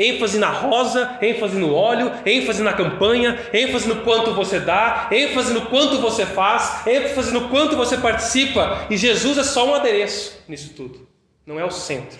Ênfase 0.00 0.38
na 0.38 0.48
rosa, 0.48 1.18
ênfase 1.20 1.58
no 1.58 1.74
óleo, 1.74 2.10
ênfase 2.24 2.62
na 2.62 2.72
campanha, 2.72 3.38
ênfase 3.52 3.86
no 3.86 3.96
quanto 3.96 4.32
você 4.32 4.58
dá, 4.58 5.08
ênfase 5.12 5.52
no 5.52 5.66
quanto 5.66 5.98
você 5.98 6.24
faz, 6.24 6.86
ênfase 6.86 7.34
no 7.34 7.50
quanto 7.50 7.76
você 7.76 7.98
participa. 7.98 8.86
E 8.88 8.96
Jesus 8.96 9.36
é 9.36 9.44
só 9.44 9.68
um 9.68 9.74
adereço 9.74 10.42
nisso 10.48 10.72
tudo, 10.74 11.06
não 11.44 11.60
é 11.60 11.64
o 11.64 11.70
centro, 11.70 12.18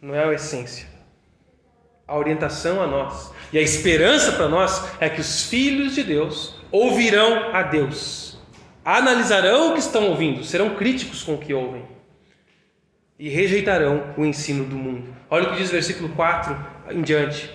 não 0.00 0.14
é 0.14 0.22
a 0.22 0.32
essência. 0.32 0.86
A 2.06 2.18
orientação 2.18 2.82
a 2.82 2.86
nós 2.86 3.32
e 3.50 3.58
a 3.58 3.62
esperança 3.62 4.32
para 4.32 4.48
nós 4.48 4.84
é 5.00 5.08
que 5.08 5.20
os 5.20 5.44
filhos 5.44 5.94
de 5.94 6.02
Deus 6.02 6.54
ouvirão 6.70 7.54
a 7.54 7.62
Deus, 7.62 8.38
analisarão 8.84 9.70
o 9.70 9.72
que 9.72 9.80
estão 9.80 10.08
ouvindo, 10.08 10.44
serão 10.44 10.74
críticos 10.74 11.22
com 11.22 11.34
o 11.34 11.38
que 11.38 11.54
ouvem 11.54 11.82
e 13.18 13.28
rejeitarão 13.28 14.12
o 14.18 14.24
ensino 14.26 14.64
do 14.64 14.76
mundo. 14.76 15.14
Olha 15.30 15.44
o 15.44 15.50
que 15.52 15.58
diz 15.58 15.68
o 15.68 15.72
versículo 15.72 16.08
4 16.10 16.71
em 16.90 17.02
diante. 17.02 17.50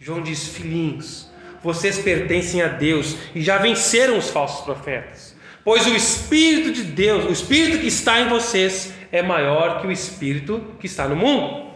João 0.00 0.22
diz: 0.22 0.48
Filhinhos, 0.48 1.30
vocês 1.62 1.98
pertencem 1.98 2.62
a 2.62 2.68
Deus 2.68 3.16
e 3.34 3.42
já 3.42 3.58
venceram 3.58 4.18
os 4.18 4.30
falsos 4.30 4.64
profetas. 4.64 5.36
Pois 5.64 5.86
o 5.86 5.94
Espírito 5.94 6.72
de 6.72 6.82
Deus, 6.82 7.26
o 7.26 7.32
Espírito 7.32 7.78
que 7.78 7.88
está 7.88 8.20
em 8.20 8.28
vocês, 8.28 8.94
é 9.12 9.22
maior 9.22 9.80
que 9.80 9.86
o 9.86 9.92
Espírito 9.92 10.74
que 10.80 10.86
está 10.86 11.06
no 11.06 11.16
mundo. 11.16 11.70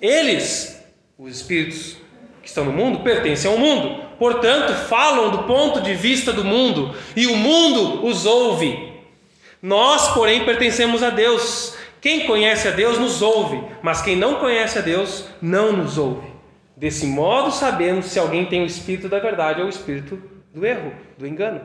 Eles, 0.00 0.82
os 1.18 1.36
Espíritos 1.36 1.96
que 2.40 2.48
estão 2.48 2.64
no 2.64 2.72
mundo, 2.72 3.00
pertencem 3.00 3.50
ao 3.50 3.58
mundo. 3.58 4.02
Portanto, 4.18 4.72
falam 4.88 5.30
do 5.30 5.44
ponto 5.44 5.80
de 5.82 5.94
vista 5.94 6.32
do 6.32 6.44
mundo 6.44 6.94
e 7.14 7.26
o 7.26 7.36
mundo 7.36 8.06
os 8.06 8.24
ouve. 8.24 8.94
Nós, 9.60 10.08
porém, 10.14 10.44
pertencemos 10.44 11.02
a 11.02 11.10
Deus 11.10 11.76
quem 12.00 12.26
conhece 12.26 12.68
a 12.68 12.70
Deus 12.70 12.98
nos 12.98 13.22
ouve, 13.22 13.62
mas 13.82 14.02
quem 14.02 14.16
não 14.16 14.36
conhece 14.36 14.78
a 14.78 14.82
Deus 14.82 15.28
não 15.40 15.72
nos 15.72 15.98
ouve. 15.98 16.28
Desse 16.76 17.06
modo 17.06 17.50
sabemos 17.50 18.06
se 18.06 18.18
alguém 18.18 18.46
tem 18.46 18.62
o 18.62 18.66
espírito 18.66 19.08
da 19.08 19.18
verdade 19.18 19.60
ou 19.60 19.66
o 19.66 19.70
espírito 19.70 20.22
do 20.54 20.64
erro, 20.64 20.92
do 21.16 21.26
engano. 21.26 21.60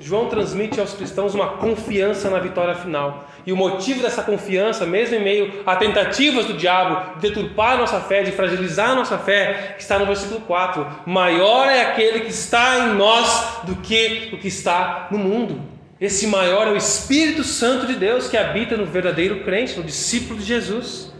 João 0.00 0.28
transmite 0.28 0.78
aos 0.78 0.92
cristãos 0.92 1.34
uma 1.34 1.56
confiança 1.56 2.30
na 2.30 2.38
vitória 2.38 2.74
final. 2.74 3.26
E 3.46 3.52
o 3.52 3.56
motivo 3.56 4.02
dessa 4.02 4.22
confiança, 4.22 4.86
mesmo 4.86 5.16
em 5.16 5.22
meio 5.22 5.62
a 5.66 5.74
tentativas 5.74 6.44
do 6.44 6.52
diabo 6.52 7.14
de 7.18 7.28
deturpar 7.28 7.78
nossa 7.78 8.00
fé, 8.00 8.22
de 8.22 8.30
fragilizar 8.30 8.94
nossa 8.94 9.18
fé, 9.18 9.74
está 9.78 9.98
no 9.98 10.06
versículo 10.06 10.42
4: 10.42 10.86
Maior 11.06 11.68
é 11.68 11.80
aquele 11.80 12.20
que 12.20 12.30
está 12.30 12.80
em 12.80 12.94
nós 12.94 13.60
do 13.64 13.76
que 13.76 14.30
o 14.32 14.38
que 14.38 14.48
está 14.48 15.08
no 15.10 15.18
mundo. 15.18 15.60
Esse 16.00 16.28
maior 16.28 16.68
é 16.68 16.70
o 16.70 16.76
Espírito 16.76 17.42
Santo 17.42 17.86
de 17.86 17.94
Deus 17.94 18.28
que 18.28 18.36
habita 18.36 18.76
no 18.76 18.86
verdadeiro 18.86 19.42
crente, 19.42 19.76
no 19.76 19.82
discípulo 19.82 20.38
de 20.38 20.44
Jesus. 20.44 21.12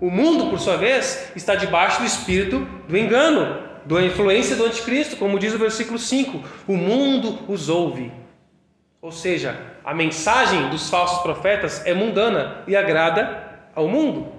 O 0.00 0.10
mundo, 0.10 0.50
por 0.50 0.60
sua 0.60 0.76
vez, 0.76 1.32
está 1.34 1.54
debaixo 1.54 2.00
do 2.00 2.06
espírito 2.06 2.66
do 2.86 2.96
engano, 2.96 3.62
da 3.86 4.02
influência 4.02 4.54
do 4.54 4.66
anticristo, 4.66 5.16
como 5.16 5.38
diz 5.38 5.54
o 5.54 5.58
versículo 5.58 5.98
5. 5.98 6.42
O 6.68 6.76
mundo 6.76 7.38
os 7.48 7.70
ouve. 7.70 8.12
Ou 9.00 9.10
seja, 9.10 9.58
a 9.82 9.94
mensagem 9.94 10.68
dos 10.68 10.90
falsos 10.90 11.22
profetas 11.22 11.86
é 11.86 11.94
mundana 11.94 12.64
e 12.66 12.76
agrada 12.76 13.68
ao 13.74 13.88
mundo. 13.88 14.32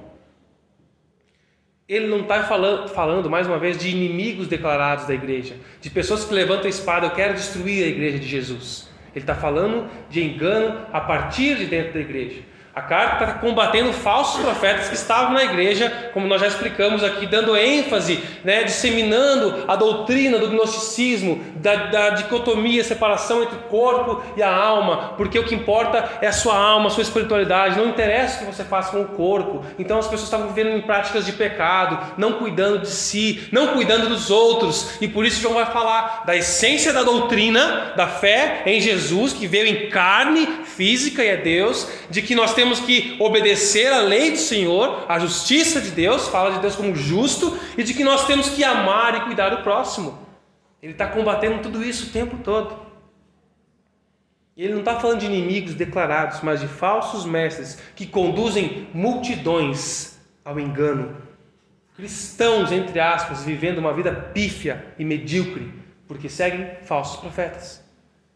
Ele 1.88 2.08
não 2.08 2.22
está 2.22 2.44
falando, 2.44 2.88
falando, 2.90 3.30
mais 3.30 3.48
uma 3.48 3.58
vez, 3.58 3.78
de 3.78 3.90
inimigos 3.90 4.48
declarados 4.48 5.06
da 5.06 5.14
igreja, 5.16 5.56
de 5.82 5.90
pessoas 5.90 6.26
que 6.26 6.34
levantam 6.34 6.66
a 6.66 6.70
espada, 6.70 7.08
eu 7.08 7.12
quero 7.12 7.34
destruir 7.34 7.84
a 7.84 7.88
igreja 7.88 8.20
de 8.20 8.28
Jesus. 8.28 8.85
Ele 9.16 9.24
está 9.24 9.34
falando 9.34 9.90
de 10.10 10.22
engano 10.22 10.86
a 10.92 11.00
partir 11.00 11.56
de 11.56 11.66
dentro 11.68 11.94
da 11.94 12.02
igreja. 12.02 12.42
A 12.76 12.82
carta 12.82 13.24
está 13.24 13.40
combatendo 13.40 13.94
falsos 13.94 14.42
profetas 14.42 14.90
que 14.90 14.96
estavam 14.96 15.34
na 15.34 15.46
igreja, 15.46 16.10
como 16.14 16.28
nós 16.28 16.42
já 16.42 16.48
explicamos 16.48 17.06
aqui, 17.06 17.26
dando 17.26 17.56
ênfase, 17.56 18.22
né, 18.44 18.66
disseminando 18.66 19.64
a 19.66 19.78
doutrina 19.78 20.38
do 20.38 20.50
gnosticismo, 20.50 21.42
da, 21.56 21.76
da 21.86 22.10
dicotomia, 22.10 22.84
separação 22.84 23.44
entre 23.44 23.56
o 23.56 23.62
corpo 23.62 24.22
e 24.36 24.44
a 24.44 24.54
alma, 24.54 25.14
porque 25.16 25.40
o 25.40 25.46
que 25.46 25.56
importa 25.56 26.18
é 26.22 26.28
a 26.28 26.34
sua 26.34 26.58
alma, 26.58 26.88
a 26.88 26.90
sua 26.90 27.04
espiritualidade, 27.04 27.78
não 27.78 27.88
interessa 27.88 28.36
o 28.36 28.40
que 28.46 28.54
você 28.54 28.66
faz 28.66 28.88
com 28.88 29.04
o 29.04 29.08
corpo. 29.08 29.64
Então 29.80 29.98
as 29.98 30.08
pessoas 30.08 30.24
estavam 30.24 30.50
vivendo 30.50 30.76
em 30.76 30.82
práticas 30.82 31.26
de 31.26 31.32
pecado, 31.32 31.98
não 32.18 32.34
cuidando 32.34 32.80
de 32.80 32.90
si, 32.90 33.48
não 33.54 33.68
cuidando 33.68 34.10
dos 34.10 34.30
outros, 34.30 34.98
e 35.00 35.08
por 35.08 35.26
isso 35.26 35.42
João 35.42 35.54
vai 35.54 35.68
falar 35.68 36.24
da 36.26 36.36
essência 36.36 36.92
da 36.92 37.04
doutrina, 37.04 37.94
da 37.96 38.06
fé 38.06 38.64
em 38.66 38.82
Jesus, 38.82 39.32
que 39.32 39.48
veio 39.48 39.66
em 39.66 39.90
carne 39.90 40.46
física 40.66 41.24
e 41.24 41.30
é 41.30 41.38
Deus, 41.38 41.88
de 42.10 42.22
que 42.22 42.36
nós 42.36 42.54
temos 42.54 42.65
temos 42.66 42.80
que 42.80 43.16
obedecer 43.20 43.94
à 43.94 44.00
lei 44.00 44.32
do 44.32 44.38
Senhor, 44.38 45.06
à 45.08 45.20
justiça 45.20 45.80
de 45.80 45.92
Deus, 45.92 46.28
fala 46.28 46.54
de 46.54 46.60
Deus 46.60 46.76
como 46.76 46.96
justo, 46.96 47.56
e 47.78 47.84
de 47.84 47.94
que 47.94 48.04
nós 48.04 48.26
temos 48.26 48.50
que 48.50 48.64
amar 48.64 49.16
e 49.16 49.26
cuidar 49.26 49.50
do 49.50 49.62
próximo. 49.62 50.18
Ele 50.82 50.94
está 50.94 51.06
combatendo 51.06 51.62
tudo 51.62 51.84
isso 51.84 52.08
o 52.08 52.10
tempo 52.10 52.38
todo. 52.44 52.76
Ele 54.58 54.74
não 54.74 54.80
está 54.80 55.00
falando 55.00 55.20
de 55.20 55.28
inimigos 55.28 55.76
declarados, 55.76 56.40
mas 56.42 56.60
de 56.60 56.68
falsos 56.68 57.24
mestres 57.24 57.78
que 57.96 58.08
conduzem 58.08 58.88
multidões 58.92 60.18
ao 60.44 60.60
engano. 60.60 61.16
Cristãos, 61.96 62.72
entre 62.72 63.00
aspas, 63.00 63.44
vivendo 63.44 63.78
uma 63.78 63.94
vida 63.94 64.12
pífia 64.12 64.94
e 64.98 65.06
medíocre, 65.06 65.72
porque 66.08 66.28
seguem 66.28 66.68
falsos 66.82 67.20
profetas. 67.20 67.85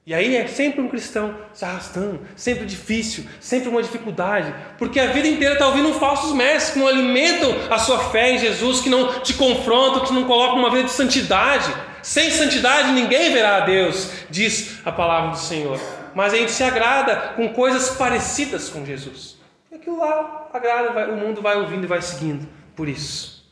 E 0.09 0.13
aí 0.15 0.35
é 0.35 0.47
sempre 0.47 0.81
um 0.81 0.87
cristão 0.87 1.37
se 1.53 1.63
arrastando, 1.63 2.21
sempre 2.35 2.65
difícil, 2.65 3.25
sempre 3.39 3.69
uma 3.69 3.83
dificuldade, 3.83 4.51
porque 4.75 4.99
a 4.99 5.11
vida 5.11 5.27
inteira 5.27 5.53
está 5.53 5.67
ouvindo 5.67 5.93
falsos 5.93 6.33
mestres 6.33 6.73
que 6.73 6.79
não 6.79 6.87
alimentam 6.87 7.55
a 7.69 7.77
sua 7.77 7.99
fé 8.09 8.31
em 8.31 8.39
Jesus, 8.39 8.81
que 8.81 8.89
não 8.89 9.19
te 9.19 9.35
confrontam, 9.35 10.03
que 10.03 10.11
não 10.11 10.23
colocam 10.23 10.57
uma 10.57 10.71
vida 10.71 10.85
de 10.85 10.91
santidade. 10.93 11.71
Sem 12.01 12.31
santidade 12.31 12.91
ninguém 12.91 13.31
verá 13.31 13.57
a 13.57 13.59
Deus, 13.59 14.09
diz 14.31 14.79
a 14.83 14.91
palavra 14.91 15.29
do 15.29 15.37
Senhor. 15.37 15.79
Mas 16.15 16.33
a 16.33 16.37
gente 16.37 16.53
se 16.53 16.63
agrada 16.63 17.33
com 17.35 17.49
coisas 17.49 17.89
parecidas 17.89 18.67
com 18.67 18.83
Jesus. 18.83 19.37
E 19.71 19.75
aquilo 19.75 19.99
lá 19.99 20.49
agrada, 20.51 21.11
o 21.11 21.17
mundo 21.17 21.39
vai 21.39 21.55
ouvindo 21.55 21.83
e 21.83 21.87
vai 21.87 22.01
seguindo 22.01 22.49
por 22.75 22.89
isso. 22.89 23.47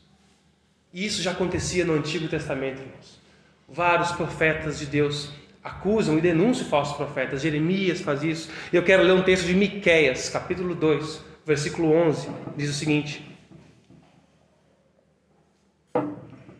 E 0.92 1.06
isso 1.06 1.22
já 1.22 1.30
acontecia 1.30 1.84
no 1.84 1.94
Antigo 1.94 2.26
Testamento, 2.26 2.80
irmãos. 2.80 3.20
Vários 3.68 4.10
profetas 4.10 4.80
de 4.80 4.86
Deus 4.86 5.30
acusam 5.68 6.16
e 6.18 6.20
denunciam 6.20 6.68
falsos 6.68 6.96
profetas. 6.96 7.42
Jeremias 7.42 8.00
faz 8.00 8.22
isso. 8.22 8.50
Eu 8.72 8.82
quero 8.82 9.02
ler 9.02 9.12
um 9.12 9.22
texto 9.22 9.46
de 9.46 9.54
Miqueias, 9.54 10.28
capítulo 10.28 10.74
2, 10.74 11.22
versículo 11.44 11.92
11, 11.92 12.28
diz 12.56 12.70
o 12.70 12.74
seguinte: 12.74 13.24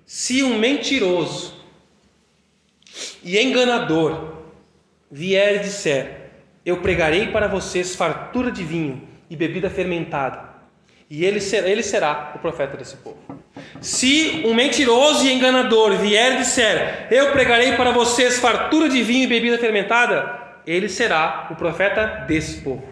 Se 0.05 0.43
um 0.43 0.59
mentiroso 0.59 1.55
e 3.23 3.39
enganador 3.39 4.35
vier 5.11 5.57
e 5.57 5.59
disser: 5.61 6.31
Eu 6.65 6.81
pregarei 6.81 7.29
para 7.29 7.49
vocês 7.49 7.95
fartura 7.95 8.51
de 8.51 8.65
vinho 8.65 9.09
e 9.31 9.37
bebida 9.37 9.69
fermentada, 9.69 10.48
e 11.11 11.25
ele 11.25 11.41
será, 11.41 11.69
ele 11.69 11.83
será 11.83 12.33
o 12.35 12.39
profeta 12.39 12.77
desse 12.77 12.97
povo. 12.97 13.19
Se 13.81 14.43
um 14.45 14.53
mentiroso 14.55 15.25
e 15.25 15.33
enganador 15.33 15.97
vier 15.97 16.35
e 16.35 16.39
disser: 16.39 17.09
Eu 17.11 17.33
pregarei 17.33 17.73
para 17.73 17.91
vocês 17.91 18.39
fartura 18.39 18.89
de 18.89 19.03
vinho 19.03 19.25
e 19.25 19.27
bebida 19.27 19.59
fermentada, 19.59 20.61
ele 20.67 20.89
será 20.89 21.49
o 21.51 21.57
profeta 21.57 22.25
desse 22.27 22.61
povo. 22.61 22.87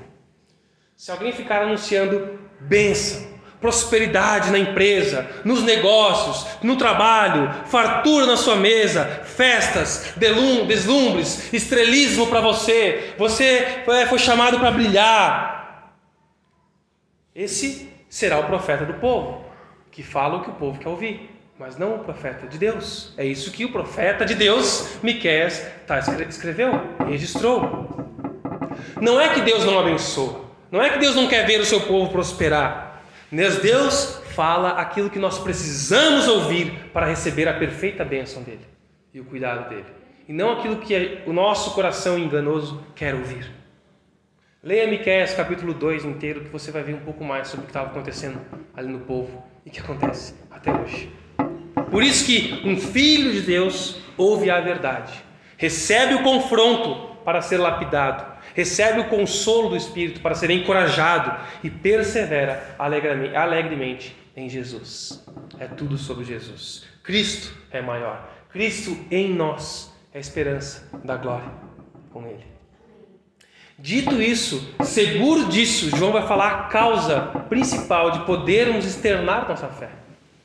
Se 0.96 1.10
alguém 1.10 1.30
ficar 1.30 1.62
anunciando 1.62 2.38
bênção, 2.58 3.26
prosperidade 3.60 4.50
na 4.50 4.58
empresa, 4.58 5.28
nos 5.44 5.62
negócios, 5.62 6.46
no 6.62 6.76
trabalho, 6.76 7.52
fartura 7.66 8.24
na 8.24 8.36
sua 8.36 8.56
mesa, 8.56 9.04
festas, 9.24 10.14
deslumbres, 10.16 11.52
estrelismo 11.52 12.28
para 12.28 12.40
você, 12.40 13.12
você 13.18 13.82
foi 14.08 14.18
chamado 14.18 14.58
para 14.58 14.70
brilhar. 14.70 15.92
Esse 17.34 17.95
será 18.16 18.38
o 18.38 18.44
profeta 18.44 18.86
do 18.86 18.94
povo 18.94 19.44
que 19.90 20.02
fala 20.02 20.38
o 20.38 20.42
que 20.42 20.48
o 20.48 20.54
povo 20.54 20.78
quer 20.78 20.88
ouvir, 20.88 21.38
mas 21.58 21.76
não 21.76 21.96
o 21.96 21.98
profeta 21.98 22.46
de 22.46 22.56
Deus. 22.56 23.12
É 23.18 23.26
isso 23.26 23.52
que 23.52 23.62
o 23.62 23.70
profeta 23.70 24.24
de 24.24 24.34
Deus, 24.34 24.96
Miqueias, 25.02 25.66
tá, 25.86 25.98
escreveu, 26.26 26.70
registrou. 27.06 28.08
Não 29.02 29.20
é 29.20 29.34
que 29.34 29.42
Deus 29.42 29.66
não 29.66 29.78
abençoa, 29.78 30.46
não 30.70 30.80
é 30.80 30.88
que 30.88 30.98
Deus 30.98 31.14
não 31.14 31.28
quer 31.28 31.46
ver 31.46 31.60
o 31.60 31.66
seu 31.66 31.82
povo 31.82 32.10
prosperar, 32.10 33.02
mas 33.30 33.58
Deus 33.58 34.22
fala 34.34 34.70
aquilo 34.80 35.10
que 35.10 35.18
nós 35.18 35.38
precisamos 35.38 36.26
ouvir 36.26 36.88
para 36.94 37.04
receber 37.04 37.46
a 37.46 37.52
perfeita 37.52 38.02
bênção 38.02 38.42
dele 38.42 38.66
e 39.12 39.20
o 39.20 39.26
cuidado 39.26 39.68
dele, 39.68 39.86
e 40.26 40.32
não 40.32 40.52
aquilo 40.52 40.76
que 40.76 41.18
o 41.26 41.34
nosso 41.34 41.74
coração 41.74 42.18
enganoso 42.18 42.82
quer 42.94 43.14
ouvir. 43.14 43.65
Leia 44.66 44.88
Miqueias 44.88 45.32
capítulo 45.32 45.72
2 45.72 46.04
inteiro 46.04 46.40
que 46.40 46.48
você 46.48 46.72
vai 46.72 46.82
ver 46.82 46.96
um 46.96 47.04
pouco 47.04 47.22
mais 47.22 47.46
sobre 47.46 47.60
o 47.60 47.66
que 47.66 47.70
estava 47.70 47.88
acontecendo 47.88 48.40
ali 48.74 48.88
no 48.88 48.98
povo 48.98 49.46
e 49.64 49.70
que 49.70 49.78
acontece 49.78 50.34
até 50.50 50.72
hoje. 50.72 51.08
Por 51.88 52.02
isso 52.02 52.26
que 52.26 52.62
um 52.64 52.76
filho 52.76 53.30
de 53.30 53.42
Deus 53.42 54.02
ouve 54.16 54.50
a 54.50 54.60
verdade, 54.60 55.22
recebe 55.56 56.14
o 56.14 56.24
confronto 56.24 57.14
para 57.24 57.40
ser 57.42 57.58
lapidado, 57.58 58.26
recebe 58.56 58.98
o 58.98 59.08
consolo 59.08 59.68
do 59.68 59.76
Espírito 59.76 60.20
para 60.20 60.34
ser 60.34 60.50
encorajado 60.50 61.46
e 61.62 61.70
persevera 61.70 62.74
alegremente 62.76 64.16
em 64.34 64.48
Jesus. 64.48 65.24
É 65.60 65.68
tudo 65.68 65.96
sobre 65.96 66.24
Jesus. 66.24 66.84
Cristo 67.04 67.56
é 67.70 67.80
maior. 67.80 68.28
Cristo 68.50 68.98
em 69.12 69.32
nós 69.32 69.96
é 70.12 70.18
a 70.18 70.20
esperança 70.20 70.90
da 71.04 71.16
glória 71.16 71.52
com 72.10 72.26
Ele. 72.26 72.55
Dito 73.78 74.22
isso, 74.22 74.74
seguro 74.82 75.46
disso, 75.46 75.94
João 75.96 76.10
vai 76.10 76.26
falar 76.26 76.48
a 76.48 76.62
causa 76.64 77.20
principal 77.48 78.10
de 78.10 78.20
podermos 78.20 78.86
externar 78.86 79.46
nossa 79.46 79.68
fé. 79.68 79.90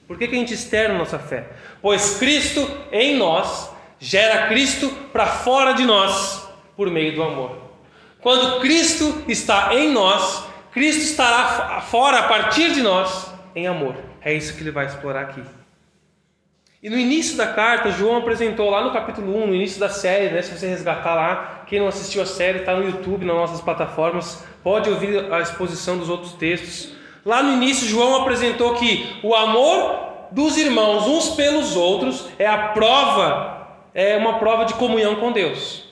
Por 0.05 0.17
que, 0.17 0.27
que 0.27 0.35
a 0.35 0.37
gente 0.37 0.53
externa 0.53 0.97
nossa 0.97 1.17
fé? 1.17 1.47
Pois 1.81 2.17
Cristo 2.17 2.69
em 2.91 3.15
nós 3.15 3.71
gera 3.97 4.47
Cristo 4.47 4.89
para 5.13 5.25
fora 5.25 5.73
de 5.73 5.85
nós 5.85 6.49
por 6.75 6.89
meio 6.89 7.15
do 7.15 7.23
amor. 7.23 7.57
Quando 8.19 8.59
Cristo 8.59 9.23
está 9.29 9.73
em 9.75 9.91
nós, 9.91 10.45
Cristo 10.73 11.03
estará 11.03 11.79
fora 11.81 12.19
a 12.19 12.23
partir 12.23 12.73
de 12.73 12.81
nós 12.81 13.31
em 13.55 13.67
amor. 13.67 13.95
É 14.21 14.33
isso 14.33 14.55
que 14.55 14.61
ele 14.61 14.71
vai 14.71 14.87
explorar 14.87 15.21
aqui. 15.21 15.41
E 16.83 16.89
no 16.89 16.97
início 16.97 17.37
da 17.37 17.45
carta, 17.45 17.91
João 17.91 18.17
apresentou 18.17 18.67
lá 18.71 18.83
no 18.83 18.91
capítulo 18.91 19.43
1, 19.43 19.47
no 19.47 19.53
início 19.53 19.79
da 19.79 19.87
série, 19.87 20.33
né, 20.33 20.41
se 20.41 20.57
você 20.57 20.65
resgatar 20.65 21.13
lá, 21.13 21.63
quem 21.67 21.79
não 21.79 21.87
assistiu 21.87 22.23
a 22.23 22.25
série 22.25 22.59
está 22.59 22.75
no 22.75 22.83
YouTube, 22.83 23.23
nas 23.23 23.35
nossas 23.35 23.61
plataformas, 23.61 24.43
pode 24.63 24.89
ouvir 24.89 25.31
a 25.31 25.41
exposição 25.41 25.99
dos 25.99 26.09
outros 26.09 26.33
textos. 26.33 26.93
Lá 27.23 27.43
no 27.43 27.53
início, 27.53 27.87
João 27.87 28.23
apresentou 28.23 28.73
que 28.73 29.19
o 29.21 29.35
amor 29.35 30.29
dos 30.31 30.57
irmãos 30.57 31.05
uns 31.05 31.35
pelos 31.35 31.75
outros 31.75 32.27
é 32.39 32.47
a 32.47 32.69
prova, 32.69 33.67
é 33.93 34.17
uma 34.17 34.39
prova 34.39 34.65
de 34.65 34.73
comunhão 34.73 35.17
com 35.17 35.31
Deus. 35.31 35.85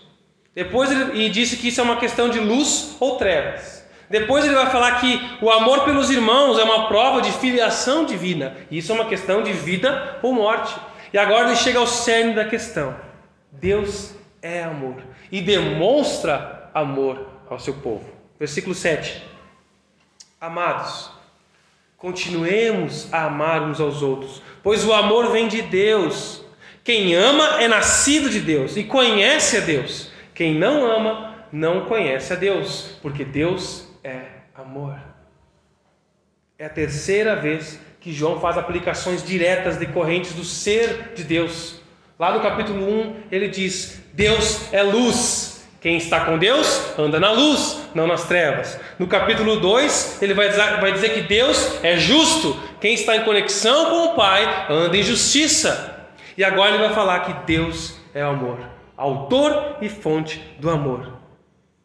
Depois 0.55 0.91
ele 0.91 1.29
disse 1.29 1.58
que 1.58 1.67
isso 1.67 1.79
é 1.79 1.84
uma 1.84 1.98
questão 1.98 2.29
de 2.29 2.39
luz 2.39 2.98
ou 3.00 3.15
trevas. 3.17 3.78
Depois 4.10 4.44
ele 4.44 4.56
vai 4.56 4.70
falar 4.70 5.00
que 5.00 5.38
o 5.42 5.51
amor 5.51 5.86
pelos 5.86 6.10
irmãos 6.10 6.58
é 6.58 6.63
uma 6.63 6.88
prova 6.88 7.22
de 7.22 7.32
filiação 7.34 8.06
divina. 8.06 8.58
Isso 8.72 8.92
é 8.92 8.96
uma 8.96 9.06
questão 9.06 9.44
de 9.44 9.54
vida 9.54 10.18
ou 10.24 10.34
morte. 10.34 10.75
E 11.13 11.18
agora 11.18 11.48
ele 11.48 11.56
chega 11.56 11.80
ao 11.80 11.88
cerne 11.88 12.34
da 12.34 12.46
questão. 12.46 12.96
Deus 13.51 14.16
é 14.42 14.63
amor 14.63 15.04
e 15.32 15.42
demonstra 15.42 16.70
amor 16.74 17.28
ao 17.50 17.60
seu 17.60 17.75
povo. 17.75 18.10
Versículo 18.39 18.74
7. 18.74 19.24
Amados, 20.39 21.12
continuemos 21.98 23.13
a 23.13 23.25
amar 23.25 23.62
uns 23.62 23.82
aos 23.82 24.01
outros, 24.01 24.42
pois 24.63 24.86
o 24.86 24.94
amor 24.94 25.32
vem 25.32 25.48
de 25.48 25.62
Deus. 25.62 26.44
Quem 26.84 27.13
ama 27.13 27.62
é 27.62 27.68
nascido 27.68 28.30
de 28.30 28.39
Deus 28.39 28.78
e 28.78 28.84
conhece 28.84 29.58
a 29.58 29.60
Deus. 29.60 30.10
Quem 30.34 30.56
não 30.56 30.89
ama 30.89 31.36
não 31.51 31.86
conhece 31.86 32.32
a 32.32 32.36
Deus, 32.36 32.98
porque 33.01 33.25
Deus 33.25 33.88
é 34.03 34.22
amor. 34.56 35.00
É 36.58 36.65
a 36.65 36.70
terceira 36.70 37.36
vez 37.36 37.79
que 38.00 38.12
João 38.13 38.39
faz 38.39 38.58
aplicações 38.58 39.24
diretas 39.24 39.77
decorrentes 39.77 40.34
do 40.34 40.44
ser 40.44 41.13
de 41.15 41.24
Deus. 41.24 41.82
Lá 42.18 42.34
no 42.34 42.41
capítulo 42.41 42.84
1, 42.84 43.15
ele 43.32 43.48
diz: 43.48 44.01
Deus 44.13 44.74
é 44.74 44.84
luz. 44.84 45.60
Quem 45.82 45.96
está 45.96 46.25
com 46.25 46.38
Deus 46.38 47.00
anda 47.00 47.22
na 47.22 47.32
luz, 47.32 47.79
não 47.96 48.06
nas 48.06 48.25
trevas. 48.25 48.77
No 49.00 49.08
capítulo 49.08 49.62
2, 49.62 50.22
ele 50.22 50.34
vai 50.34 50.50
dizer, 50.50 50.82
vai 50.82 50.91
dizer 50.91 51.13
que 51.13 51.22
Deus 51.22 51.82
é 51.82 51.98
justo. 51.98 52.60
Quem 52.82 52.94
está 52.94 53.15
em 53.15 53.24
conexão 53.24 53.89
com 53.89 54.12
o 54.12 54.15
Pai 54.15 54.65
anda 54.70 54.98
em 54.98 55.03
justiça. 55.03 56.10
E 56.38 56.44
agora 56.44 56.72
ele 56.72 56.84
vai 56.84 56.94
falar 56.94 57.22
que 57.22 57.46
Deus 57.46 57.98
é 58.13 58.22
amor, 58.22 58.60
autor 58.98 59.77
e 59.82 59.88
fonte 59.88 60.39
do 60.60 60.70
amor. 60.70 61.18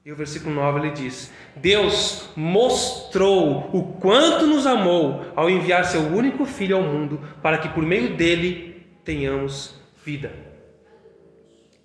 E 0.05 0.13
o 0.13 0.17
versículo 0.17 0.55
9 0.55 0.81
ele 0.81 0.91
diz: 0.91 1.33
Deus 1.57 2.29
mostrou 2.37 3.71
o 3.73 3.83
quanto 4.01 4.47
nos 4.47 4.67
amou 4.67 5.25
ao 5.37 5.49
enviar 5.49 5.85
seu 5.85 6.01
único 6.01 6.45
filho 6.45 6.77
ao 6.77 6.83
mundo 6.83 7.21
para 7.43 7.59
que 7.59 7.69
por 7.69 7.85
meio 7.85 8.17
dele 8.17 8.87
tenhamos 9.05 9.75
vida. 10.05 10.33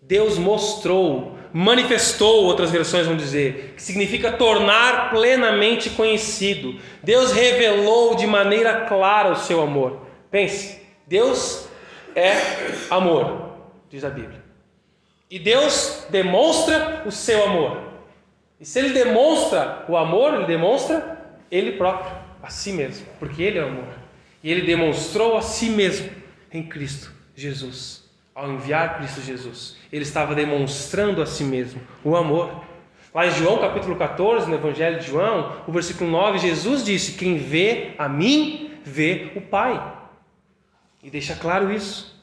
Deus 0.02 0.40
mostrou, 0.40 1.38
manifestou, 1.54 2.46
outras 2.46 2.72
versões 2.72 3.06
vão 3.06 3.16
dizer, 3.16 3.74
que 3.76 3.82
significa 3.82 4.32
tornar 4.32 5.12
plenamente 5.12 5.92
conhecido. 5.92 6.80
Deus 7.04 7.32
revelou 7.32 8.16
de 8.16 8.26
maneira 8.26 8.86
clara 8.86 9.32
o 9.32 9.36
seu 9.36 9.62
amor. 9.62 10.08
Pense, 10.32 10.82
Deus 11.06 11.70
é 12.16 12.34
amor, 12.90 13.52
diz 13.88 14.04
a 14.04 14.10
Bíblia. 14.10 14.44
E 15.30 15.38
Deus 15.38 16.08
demonstra 16.10 17.04
o 17.06 17.12
seu 17.12 17.44
amor. 17.44 17.89
E 18.60 18.66
se 18.66 18.80
ele 18.80 18.90
demonstra 18.90 19.86
o 19.88 19.96
amor, 19.96 20.34
ele 20.34 20.46
demonstra 20.46 21.18
ele 21.50 21.74
próprio, 21.74 22.14
a 22.44 22.50
si 22.50 22.74
mesmo, 22.74 23.06
porque 23.18 23.42
ele 23.42 23.58
é 23.58 23.64
o 23.64 23.68
amor. 23.68 23.88
E 24.44 24.52
ele 24.52 24.62
demonstrou 24.62 25.38
a 25.38 25.42
si 25.42 25.70
mesmo 25.70 26.10
em 26.52 26.64
Cristo 26.64 27.12
Jesus. 27.36 28.04
Ao 28.36 28.50
enviar 28.50 28.98
Cristo 28.98 29.22
Jesus, 29.22 29.78
ele 29.92 30.04
estava 30.04 30.36
demonstrando 30.36 31.22
a 31.22 31.26
si 31.26 31.44
mesmo 31.44 31.82
o 32.04 32.16
amor. 32.16 32.64
Lá 33.14 33.26
em 33.26 33.32
João 33.32 33.58
capítulo 33.58 33.96
14, 33.96 34.50
no 34.50 34.56
Evangelho 34.56 35.00
de 35.00 35.08
João, 35.08 35.58
o 35.68 35.72
versículo 35.72 36.10
9, 36.10 36.38
Jesus 36.38 36.86
disse: 36.86 37.14
Quem 37.14 37.38
vê 37.38 37.92
a 37.98 38.08
mim, 38.08 38.72
vê 38.84 39.32
o 39.36 39.42
Pai. 39.42 39.98
E 41.04 41.10
deixa 41.10 41.36
claro 41.36 41.72
isso. 41.72 42.18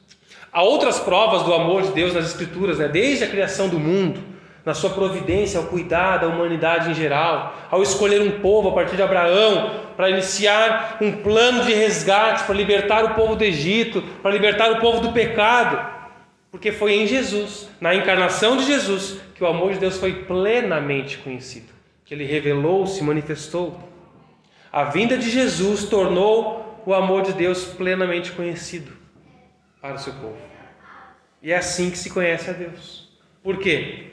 Há 0.53 0.62
outras 0.62 0.99
provas 0.99 1.42
do 1.42 1.53
amor 1.53 1.83
de 1.83 1.92
Deus 1.92 2.14
nas 2.14 2.27
Escrituras, 2.27 2.79
né? 2.79 2.88
desde 2.88 3.25
a 3.25 3.29
criação 3.29 3.68
do 3.68 3.79
mundo 3.79 4.22
na 4.66 4.74
sua 4.74 4.90
providência 4.90 5.61
ao 5.61 5.66
cuidar 5.66 6.16
da 6.16 6.26
humanidade 6.26 6.90
em 6.90 6.94
geral, 6.94 7.57
ao 7.70 7.85
escolher 7.85 8.20
um 8.20 8.40
povo 8.40 8.70
a 8.70 8.72
partir 8.72 8.96
de 8.96 9.02
Abraão 9.02 9.70
para 9.96 10.11
iniciar 10.11 10.98
um 11.00 11.12
plano 11.12 11.64
de 11.64 11.72
resgate, 11.72 12.42
para 12.42 12.55
libertar 12.57 13.05
o 13.05 13.14
povo 13.14 13.37
do 13.37 13.44
Egito, 13.44 14.02
para 14.20 14.33
libertar 14.33 14.72
o 14.72 14.81
povo 14.81 15.00
do 15.00 15.12
pecado, 15.12 15.94
porque 16.50 16.72
foi 16.72 16.94
em 16.94 17.07
Jesus, 17.07 17.68
na 17.81 17.94
encarnação 17.94 18.57
de 18.57 18.64
Jesus, 18.64 19.20
que 19.37 19.44
o 19.44 19.46
amor 19.46 19.72
de 19.72 19.79
Deus 19.79 19.98
foi 19.98 20.24
plenamente 20.24 21.18
conhecido, 21.18 21.72
que 22.05 22.12
ele 22.12 22.24
revelou, 22.24 22.88
se 22.88 23.05
manifestou. 23.05 23.79
A 24.72 24.83
vinda 24.83 25.16
de 25.16 25.31
Jesus 25.31 25.85
tornou 25.85 26.83
o 26.85 26.92
amor 26.92 27.22
de 27.22 27.33
Deus 27.35 27.66
plenamente 27.66 28.33
conhecido 28.33 28.90
para 29.81 29.94
o 29.94 29.98
seu 29.98 30.12
povo. 30.14 30.37
E 31.40 31.52
é 31.52 31.57
assim 31.57 31.88
que 31.88 31.98
se 31.98 32.11
conhece 32.11 32.50
a 32.50 32.52
Deus. 32.52 33.09
Por 33.44 33.59
quê? 33.59 34.05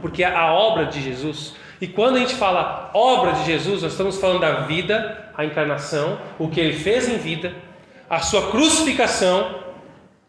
Porque 0.00 0.24
a 0.24 0.52
obra 0.52 0.86
de 0.86 1.00
Jesus, 1.00 1.54
e 1.80 1.86
quando 1.86 2.16
a 2.16 2.20
gente 2.20 2.34
fala 2.34 2.90
obra 2.94 3.32
de 3.32 3.44
Jesus, 3.44 3.82
nós 3.82 3.92
estamos 3.92 4.18
falando 4.18 4.40
da 4.40 4.60
vida, 4.60 5.30
a 5.36 5.44
encarnação, 5.44 6.18
o 6.38 6.48
que 6.48 6.60
ele 6.60 6.74
fez 6.74 7.08
em 7.08 7.18
vida, 7.18 7.54
a 8.08 8.20
sua 8.20 8.50
crucificação, 8.50 9.62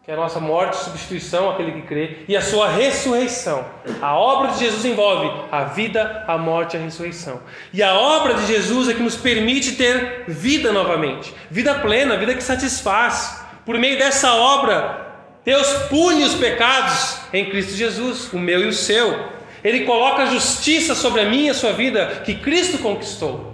que 0.03 0.11
é 0.11 0.15
a 0.15 0.17
nossa 0.17 0.39
morte, 0.39 0.75
substituição, 0.75 1.49
aquele 1.49 1.71
que 1.71 1.83
crê, 1.83 2.25
e 2.27 2.35
a 2.35 2.41
sua 2.41 2.67
ressurreição. 2.67 3.63
A 4.01 4.17
obra 4.17 4.51
de 4.51 4.59
Jesus 4.59 4.83
envolve 4.83 5.31
a 5.49 5.63
vida, 5.63 6.25
a 6.27 6.37
morte 6.37 6.75
e 6.75 6.79
a 6.79 6.83
ressurreição. 6.83 7.39
E 7.71 7.81
a 7.81 7.93
obra 7.93 8.33
de 8.33 8.45
Jesus 8.45 8.89
é 8.89 8.93
que 8.93 9.01
nos 9.01 9.15
permite 9.15 9.77
ter 9.77 10.25
vida 10.27 10.73
novamente, 10.73 11.33
vida 11.49 11.75
plena, 11.75 12.17
vida 12.17 12.33
que 12.33 12.43
satisfaz. 12.43 13.45
Por 13.65 13.77
meio 13.77 13.97
dessa 13.97 14.33
obra, 14.33 15.02
Deus 15.45 15.67
pune 15.89 16.23
os 16.23 16.35
pecados 16.35 17.17
em 17.33 17.49
Cristo 17.49 17.73
Jesus, 17.73 18.31
o 18.31 18.39
meu 18.39 18.61
e 18.61 18.67
o 18.67 18.73
seu. 18.73 19.19
Ele 19.63 19.81
coloca 19.81 20.25
justiça 20.25 20.95
sobre 20.95 21.21
a 21.21 21.25
minha 21.25 21.47
e 21.47 21.49
a 21.49 21.53
sua 21.53 21.73
vida 21.73 22.21
que 22.25 22.35
Cristo 22.35 22.77
conquistou. 22.79 23.51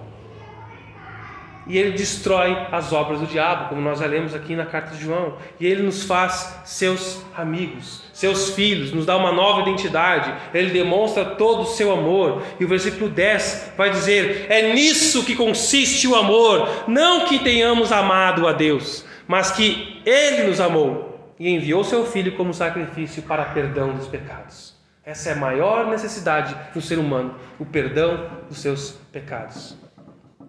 E 1.68 1.78
ele 1.78 1.92
destrói 1.92 2.58
as 2.72 2.92
obras 2.92 3.20
do 3.20 3.28
diabo, 3.28 3.70
como 3.70 3.80
nós 3.80 4.00
já 4.00 4.08
lemos 4.08 4.34
aqui 4.34 4.56
na 4.56 4.66
carta 4.66 4.96
de 4.96 5.04
João. 5.04 5.36
E 5.60 5.68
ele 5.68 5.84
nos 5.84 6.04
faz 6.04 6.62
seus 6.66 7.22
amigos, 7.38 8.02
seus 8.12 8.56
filhos, 8.56 8.92
nos 8.92 9.06
dá 9.06 9.16
uma 9.16 9.32
nova 9.32 9.62
identidade. 9.62 10.34
Ele 10.52 10.72
demonstra 10.72 11.24
todo 11.24 11.62
o 11.62 11.68
seu 11.68 11.92
amor. 11.92 12.42
E 12.60 12.66
o 12.66 12.68
versículo 12.68 13.08
10 13.08 13.74
vai 13.78 13.92
dizer: 13.92 14.48
É 14.50 14.74
nisso 14.74 15.24
que 15.24 15.36
consiste 15.36 16.08
o 16.08 16.16
amor, 16.16 16.68
não 16.88 17.26
que 17.26 17.38
tenhamos 17.38 17.92
amado 17.92 18.48
a 18.48 18.52
Deus, 18.52 19.06
mas 19.28 19.52
que 19.52 20.02
ele 20.04 20.48
nos 20.48 20.60
amou 20.60 21.09
e 21.40 21.50
enviou 21.50 21.84
seu 21.84 22.06
filho 22.06 22.36
como 22.36 22.54
sacrifício 22.54 23.24
para 23.24 23.46
perdão 23.46 23.96
dos 23.96 24.08
pecados. 24.08 24.78
Essa 25.04 25.30
é 25.30 25.34
a 25.34 25.38
maior 25.38 25.88
necessidade 25.88 26.56
do 26.74 26.82
ser 26.82 27.00
humano, 27.00 27.34
o 27.58 27.66
perdão 27.66 28.30
dos 28.48 28.60
seus 28.60 28.92
pecados. 29.12 29.76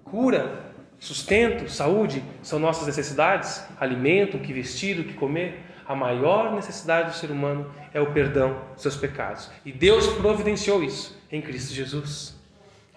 Cura, 0.04 0.72
sustento, 0.98 1.70
saúde 1.70 2.22
são 2.42 2.58
nossas 2.58 2.86
necessidades, 2.86 3.64
alimento, 3.78 4.36
o 4.36 4.40
que 4.40 4.52
vestir, 4.52 4.98
o 4.98 5.04
que 5.04 5.14
comer. 5.14 5.64
A 5.86 5.94
maior 5.94 6.52
necessidade 6.52 7.10
do 7.10 7.16
ser 7.16 7.30
humano 7.30 7.72
é 7.94 8.00
o 8.00 8.12
perdão 8.12 8.60
dos 8.74 8.82
seus 8.82 8.96
pecados. 8.96 9.50
E 9.64 9.72
Deus 9.72 10.06
providenciou 10.08 10.82
isso 10.82 11.18
em 11.30 11.40
Cristo 11.40 11.72
Jesus. 11.72 12.38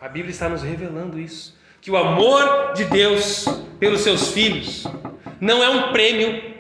A 0.01 0.10
Bíblia 0.10 0.32
está 0.32 0.49
nos 0.49 0.63
revelando 0.63 1.19
isso, 1.19 1.58
que 1.79 1.89
o 1.89 1.95
amor 1.95 2.73
de 2.73 2.86
Deus 2.86 3.45
pelos 3.79 4.01
seus 4.01 4.32
filhos 4.32 4.86
não 5.39 5.63
é 5.63 5.69
um 5.69 5.91
prêmio 5.93 6.52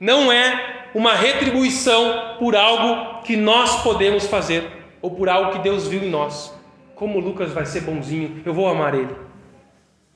não 0.00 0.32
é 0.32 0.88
uma 0.94 1.14
retribuição 1.14 2.36
por 2.38 2.56
algo 2.56 3.22
que 3.22 3.36
nós 3.36 3.82
podemos 3.82 4.26
fazer 4.26 4.66
ou 5.02 5.10
por 5.10 5.28
algo 5.28 5.52
que 5.52 5.58
Deus 5.58 5.86
viu 5.86 6.02
em 6.02 6.10
nós. 6.10 6.52
Como 6.94 7.20
Lucas 7.20 7.52
vai 7.52 7.66
ser 7.66 7.82
bonzinho, 7.82 8.42
eu 8.44 8.54
vou 8.54 8.66
amar 8.66 8.94
ele. 8.94 9.14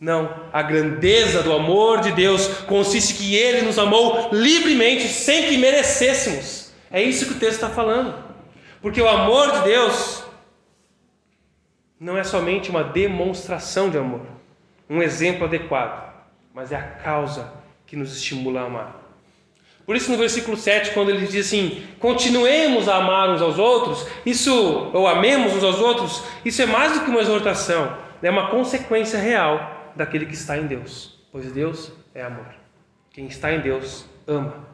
Não, 0.01 0.35
a 0.53 0.63
grandeza 0.63 1.43
do 1.43 1.53
amor 1.53 2.01
de 2.01 2.13
Deus 2.13 2.49
consiste 2.63 3.15
que 3.15 3.35
Ele 3.35 3.63
nos 3.63 3.79
amou 3.79 4.29
livremente, 4.33 5.09
sem 5.09 5.49
que 5.49 5.57
merecêssemos. 5.57 6.73
É 6.91 7.03
isso 7.03 7.27
que 7.27 7.33
o 7.33 7.39
texto 7.39 7.55
está 7.55 7.71
falando. 7.71 8.15
Porque 8.83 9.01
o 9.01 9.09
amor 9.09 9.53
de 9.53 9.61
Deus 9.61 10.25
não 11.99 12.19
é 12.19 12.25
somente 12.25 12.69
uma 12.69 12.85
demonstração 12.85 13.89
de 13.89 13.97
amor, 13.97 14.27
um 14.91 15.03
exemplo 15.03 15.47
adequado, 15.47 16.13
mas 16.53 16.71
é 16.71 16.77
a 16.77 16.83
causa 16.83 17.51
que 17.87 17.97
nos 17.97 18.15
estimula 18.15 18.61
a 18.61 18.65
amar. 18.67 19.04
Por 19.87 19.97
isso, 19.97 20.11
no 20.11 20.17
versículo 20.17 20.57
7, 20.57 20.93
quando 20.93 21.11
ele 21.11 21.27
diz 21.27 21.47
assim: 21.47 21.87
continuemos 21.99 22.89
a 22.89 22.97
amar 22.97 23.31
uns 23.31 23.43
aos 23.43 23.59
outros, 23.59 24.07
isso, 24.25 24.91
ou 24.93 25.07
amemos 25.07 25.55
uns 25.55 25.65
aos 25.65 25.79
outros, 25.79 26.23
isso 26.45 26.63
é 26.63 26.67
mais 26.67 26.93
do 26.93 27.05
que 27.05 27.11
uma 27.11 27.21
exortação, 27.21 27.97
é 28.23 28.31
uma 28.31 28.49
consequência 28.49 29.19
real 29.19 29.93
daquele 29.95 30.27
que 30.27 30.35
está 30.35 30.57
em 30.57 30.67
Deus, 30.67 31.19
pois 31.31 31.53
Deus 31.53 31.93
é 32.15 32.23
amor. 32.23 32.47
Quem 33.13 33.27
está 33.27 33.53
em 33.53 33.61
Deus 33.61 34.07
ama. 34.27 34.67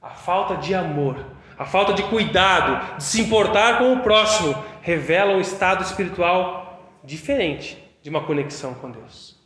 A 0.00 0.10
falta 0.10 0.56
de 0.56 0.74
amor, 0.74 1.16
a 1.58 1.64
falta 1.64 1.94
de 1.94 2.02
cuidado, 2.04 2.98
de 2.98 3.04
se 3.04 3.22
importar 3.22 3.78
com 3.78 3.94
o 3.94 4.00
próximo, 4.00 4.54
revela 4.82 5.32
um 5.32 5.40
estado 5.40 5.82
espiritual 5.82 6.98
diferente 7.02 7.82
de 8.02 8.10
uma 8.10 8.22
conexão 8.22 8.74
com 8.74 8.90
Deus. 8.90 9.40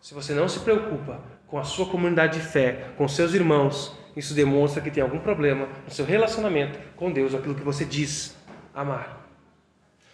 Se 0.00 0.14
você 0.14 0.32
não 0.32 0.48
se 0.48 0.60
preocupa 0.60 1.20
com 1.48 1.58
a 1.58 1.64
sua 1.64 1.86
comunidade 1.86 2.38
de 2.38 2.46
fé, 2.46 2.90
com 2.96 3.08
seus 3.08 3.34
irmãos, 3.34 3.92
isso 4.16 4.34
demonstra 4.34 4.80
que 4.80 4.90
tem 4.90 5.02
algum 5.02 5.18
problema 5.18 5.68
no 5.84 5.90
seu 5.90 6.04
relacionamento 6.04 6.78
com 6.96 7.10
Deus, 7.10 7.34
aquilo 7.34 7.54
que 7.54 7.62
você 7.62 7.84
diz 7.84 8.36
amar. 8.74 9.28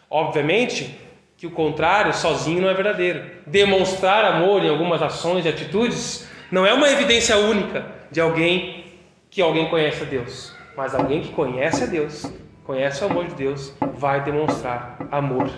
Obviamente 0.08 0.98
que 1.36 1.46
o 1.46 1.50
contrário 1.50 2.12
sozinho 2.12 2.60
não 2.60 2.68
é 2.68 2.74
verdadeiro. 2.74 3.24
Demonstrar 3.46 4.24
amor 4.24 4.62
em 4.62 4.68
algumas 4.68 5.00
ações 5.00 5.44
e 5.46 5.48
atitudes 5.48 6.28
não 6.50 6.66
é 6.66 6.74
uma 6.74 6.90
evidência 6.90 7.36
única 7.38 7.86
de 8.10 8.20
alguém 8.20 8.84
que 9.30 9.40
alguém 9.40 9.70
conhece 9.70 10.02
a 10.02 10.06
Deus, 10.06 10.54
mas 10.76 10.94
alguém 10.94 11.22
que 11.22 11.32
conhece 11.32 11.84
a 11.84 11.86
Deus, 11.86 12.30
conhece 12.64 13.02
o 13.02 13.06
amor 13.06 13.26
de 13.26 13.34
Deus, 13.34 13.72
vai 13.94 14.22
demonstrar 14.22 14.98
amor, 15.10 15.48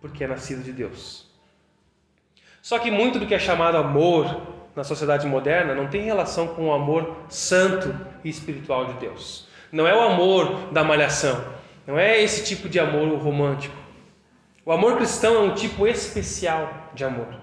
porque 0.00 0.22
é 0.22 0.26
nascido 0.26 0.62
de 0.62 0.72
Deus. 0.72 1.26
Só 2.60 2.78
que 2.78 2.90
muito 2.90 3.18
do 3.18 3.26
que 3.26 3.34
é 3.34 3.38
chamado 3.38 3.76
amor 3.76 4.40
na 4.74 4.84
sociedade 4.84 5.26
moderna 5.26 5.74
não 5.74 5.88
tem 5.88 6.02
relação 6.02 6.48
com 6.48 6.68
o 6.68 6.72
amor 6.72 7.16
santo 7.28 7.94
e 8.24 8.28
espiritual 8.28 8.86
de 8.86 8.94
Deus. 8.94 9.46
Não 9.70 9.86
é 9.86 9.94
o 9.94 10.00
amor 10.00 10.72
da 10.72 10.84
malhação, 10.84 11.44
não 11.86 11.98
é 11.98 12.20
esse 12.20 12.44
tipo 12.44 12.68
de 12.68 12.78
amor 12.78 13.18
romântico. 13.18 13.76
O 14.64 14.72
amor 14.72 14.96
cristão 14.96 15.34
é 15.34 15.38
um 15.40 15.54
tipo 15.54 15.86
especial 15.86 16.90
de 16.94 17.04
amor. 17.04 17.34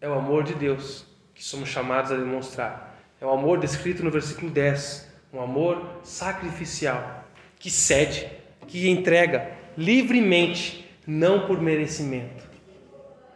É 0.00 0.08
o 0.08 0.14
amor 0.14 0.44
de 0.44 0.54
Deus 0.54 1.04
que 1.34 1.44
somos 1.44 1.68
chamados 1.68 2.10
a 2.10 2.16
demonstrar. 2.16 2.98
É 3.20 3.26
o 3.26 3.30
amor 3.30 3.58
descrito 3.58 4.02
no 4.02 4.10
versículo 4.10 4.50
10, 4.50 5.12
um 5.32 5.42
amor 5.42 5.84
sacrificial, 6.02 7.24
que 7.58 7.70
cede, 7.70 8.28
que 8.66 8.88
entrega 8.88 9.52
livremente, 9.76 10.88
não 11.06 11.46
por 11.46 11.60
merecimento. 11.60 12.44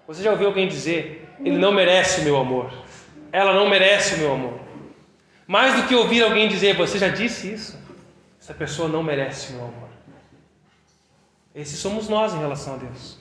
Você 0.07 0.23
já 0.23 0.31
ouviu 0.31 0.49
alguém 0.49 0.69
dizer: 0.69 1.29
Ele 1.45 1.59
não 1.59 1.73
merece 1.73 2.23
meu 2.23 2.37
amor? 2.37 2.73
Ela 3.33 3.55
não 3.55 3.69
merece 3.69 4.15
o 4.15 4.19
meu 4.19 4.35
amor. 4.35 4.61
Mais 5.47 5.75
do 5.75 5.89
que 5.89 5.95
ouvir 5.95 6.23
alguém 6.23 6.49
dizer, 6.49 6.77
você 6.77 6.99
já 6.99 7.09
disse 7.09 7.53
isso, 7.53 7.79
essa 8.41 8.55
pessoa 8.55 8.89
não 8.89 9.03
merece 9.03 9.53
o 9.53 9.57
meu 9.57 9.65
amor. 9.65 9.89
Esses 11.55 11.79
somos 11.79 12.09
nós 12.09 12.35
em 12.35 12.39
relação 12.39 12.75
a 12.75 12.77
Deus. 12.77 13.19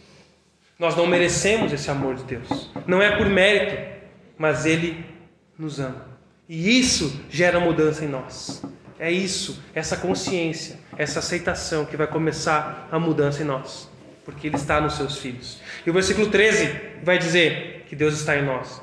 Nós 0.77 0.95
não 0.95 1.05
merecemos 1.05 1.71
esse 1.71 1.89
amor 1.89 2.15
de 2.15 2.23
Deus. 2.23 2.71
Não 2.87 3.01
é 3.01 3.15
por 3.15 3.27
mérito, 3.27 3.77
mas 4.37 4.65
Ele 4.65 5.05
nos 5.57 5.79
ama. 5.79 6.07
E 6.47 6.79
isso 6.79 7.23
gera 7.29 7.59
mudança 7.59 8.03
em 8.03 8.07
nós. 8.07 8.63
É 8.99 9.11
isso, 9.11 9.63
essa 9.73 9.97
consciência, 9.97 10.79
essa 10.97 11.19
aceitação 11.19 11.85
que 11.85 11.97
vai 11.97 12.07
começar 12.07 12.87
a 12.91 12.99
mudança 12.99 13.41
em 13.41 13.45
nós. 13.45 13.89
Porque 14.25 14.47
Ele 14.47 14.55
está 14.55 14.79
nos 14.79 14.93
seus 14.93 15.17
filhos. 15.17 15.61
E 15.85 15.89
o 15.89 15.93
versículo 15.93 16.29
13 16.29 16.99
vai 17.03 17.17
dizer 17.17 17.85
que 17.87 17.95
Deus 17.95 18.13
está 18.15 18.37
em 18.37 18.45
nós. 18.45 18.81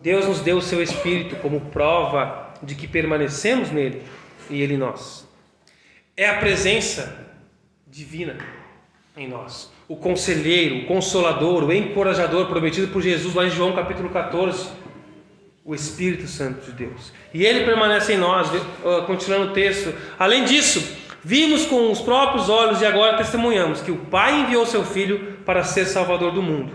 Deus 0.00 0.26
nos 0.26 0.40
deu 0.40 0.58
o 0.58 0.62
seu 0.62 0.82
Espírito 0.82 1.36
como 1.36 1.60
prova 1.60 2.54
de 2.62 2.74
que 2.74 2.86
permanecemos 2.86 3.70
nele 3.70 4.02
e 4.48 4.62
ele 4.62 4.74
em 4.74 4.78
nós. 4.78 5.26
É 6.16 6.28
a 6.28 6.38
presença 6.38 7.26
divina 7.86 8.36
em 9.16 9.28
nós. 9.28 9.70
O 9.88 9.96
conselheiro, 9.96 10.78
o 10.78 10.86
consolador, 10.86 11.64
o 11.64 11.72
encorajador 11.72 12.46
prometido 12.46 12.88
por 12.88 13.02
Jesus 13.02 13.34
lá 13.34 13.46
em 13.46 13.50
João 13.50 13.72
capítulo 13.72 14.10
14. 14.10 14.68
O 15.64 15.74
Espírito 15.74 16.26
Santo 16.26 16.64
de 16.64 16.72
Deus. 16.72 17.12
E 17.34 17.44
ele 17.44 17.64
permanece 17.64 18.14
em 18.14 18.18
nós, 18.18 18.48
continuando 19.06 19.50
o 19.50 19.52
texto. 19.52 19.94
Além 20.18 20.44
disso, 20.44 20.96
vimos 21.22 21.66
com 21.66 21.92
os 21.92 22.00
próprios 22.00 22.48
olhos 22.48 22.80
e 22.80 22.86
agora 22.86 23.18
testemunhamos 23.18 23.82
que 23.82 23.90
o 23.90 23.96
Pai 23.96 24.40
enviou 24.40 24.64
seu 24.64 24.82
Filho 24.82 25.36
para 25.44 25.62
ser 25.62 25.84
Salvador 25.84 26.32
do 26.32 26.42
mundo. 26.42 26.72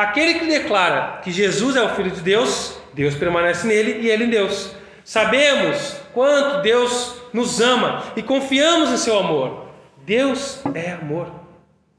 Aquele 0.00 0.38
que 0.38 0.46
declara 0.46 1.20
que 1.22 1.30
Jesus 1.30 1.76
é 1.76 1.82
o 1.82 1.90
Filho 1.90 2.10
de 2.10 2.22
Deus, 2.22 2.74
Deus 2.94 3.14
permanece 3.14 3.66
nele 3.66 4.00
e 4.00 4.08
ele 4.08 4.24
em 4.24 4.30
Deus. 4.30 4.74
Sabemos 5.04 5.94
quanto 6.14 6.62
Deus 6.62 7.20
nos 7.34 7.60
ama 7.60 8.02
e 8.16 8.22
confiamos 8.22 8.90
em 8.90 8.96
seu 8.96 9.18
amor. 9.18 9.66
Deus 9.98 10.62
é 10.74 10.92
amor. 10.92 11.30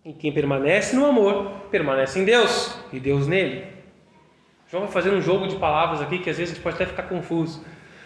E 0.03 0.13
quem 0.13 0.33
permanece 0.33 0.95
no 0.95 1.05
amor, 1.05 1.51
permanece 1.69 2.19
em 2.19 2.25
Deus 2.25 2.75
e 2.91 2.99
Deus 2.99 3.27
nele. 3.27 3.67
João 4.71 4.85
vai 4.85 4.91
fazer 4.91 5.11
um 5.11 5.21
jogo 5.21 5.47
de 5.47 5.57
palavras 5.57 6.01
aqui 6.01 6.17
que 6.17 6.29
às 6.31 6.37
vezes 6.39 6.53
a 6.53 6.55
gente 6.55 6.63
pode 6.63 6.77
até 6.77 6.87
ficar 6.87 7.03
confuso. 7.03 7.63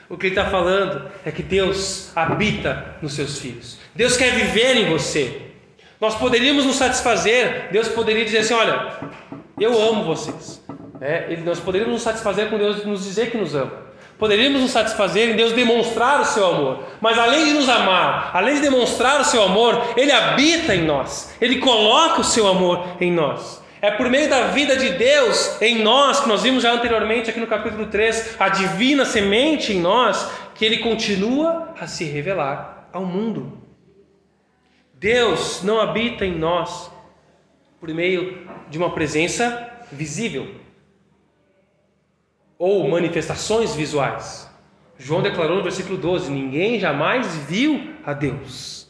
O 0.09 0.17
que 0.17 0.25
ele 0.25 0.35
está 0.35 0.49
falando 0.49 1.09
é 1.25 1.31
que 1.31 1.41
Deus 1.41 2.11
habita 2.13 2.97
nos 3.01 3.13
seus 3.13 3.39
filhos. 3.39 3.79
Deus 3.95 4.17
quer 4.17 4.33
viver 4.33 4.75
em 4.75 4.89
você. 4.89 5.51
Nós 6.01 6.15
poderíamos 6.15 6.65
nos 6.65 6.75
satisfazer, 6.75 7.69
Deus 7.71 7.87
poderia 7.87 8.25
dizer 8.25 8.39
assim: 8.39 8.53
olha, 8.53 8.91
eu 9.63 9.81
amo 9.81 10.03
vocês. 10.03 10.61
É, 10.99 11.35
nós 11.37 11.59
poderíamos 11.59 11.93
nos 11.93 12.03
satisfazer 12.03 12.49
com 12.49 12.57
Deus 12.57 12.85
nos 12.85 13.03
dizer 13.03 13.31
que 13.31 13.37
nos 13.37 13.55
ama. 13.55 13.85
Poderíamos 14.17 14.61
nos 14.61 14.71
satisfazer 14.71 15.29
em 15.29 15.35
Deus 15.35 15.51
demonstrar 15.51 16.21
o 16.21 16.25
seu 16.25 16.45
amor. 16.45 16.83
Mas 17.01 17.17
além 17.17 17.45
de 17.45 17.53
nos 17.53 17.67
amar, 17.67 18.31
além 18.33 18.55
de 18.55 18.61
demonstrar 18.61 19.19
o 19.19 19.25
seu 19.25 19.43
amor, 19.43 19.93
Ele 19.97 20.11
habita 20.11 20.73
em 20.73 20.83
nós. 20.83 21.35
Ele 21.41 21.59
coloca 21.59 22.21
o 22.21 22.23
seu 22.23 22.47
amor 22.47 22.85
em 22.99 23.11
nós. 23.11 23.61
É 23.81 23.91
por 23.91 24.09
meio 24.09 24.29
da 24.29 24.47
vida 24.47 24.77
de 24.77 24.89
Deus 24.91 25.61
em 25.61 25.83
nós, 25.83 26.21
que 26.21 26.29
nós 26.29 26.41
vimos 26.41 26.63
já 26.63 26.71
anteriormente 26.71 27.29
aqui 27.29 27.39
no 27.39 27.45
capítulo 27.45 27.87
3, 27.87 28.37
a 28.39 28.49
divina 28.49 29.05
semente 29.05 29.73
em 29.73 29.81
nós, 29.81 30.29
que 30.55 30.63
Ele 30.63 30.77
continua 30.77 31.73
a 31.79 31.85
se 31.85 32.05
revelar 32.05 32.87
ao 32.91 33.05
mundo. 33.05 33.59
Deus 34.93 35.61
não 35.61 35.79
habita 35.79 36.25
em 36.25 36.33
nós 36.33 36.89
por 37.79 37.89
meio 37.89 38.47
de 38.69 38.77
uma 38.77 38.91
presença 38.91 39.69
visível 39.91 40.55
ou 42.57 42.87
manifestações 42.87 43.75
visuais. 43.75 44.49
João 44.97 45.21
declarou 45.21 45.57
no 45.57 45.63
versículo 45.63 45.97
12: 45.97 46.31
Ninguém 46.31 46.79
jamais 46.79 47.35
viu 47.47 47.93
a 48.05 48.13
Deus. 48.13 48.87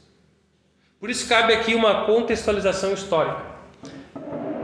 Por 0.99 1.09
isso 1.09 1.27
cabe 1.27 1.53
aqui 1.53 1.75
uma 1.75 2.05
contextualização 2.05 2.93
histórica. 2.93 3.55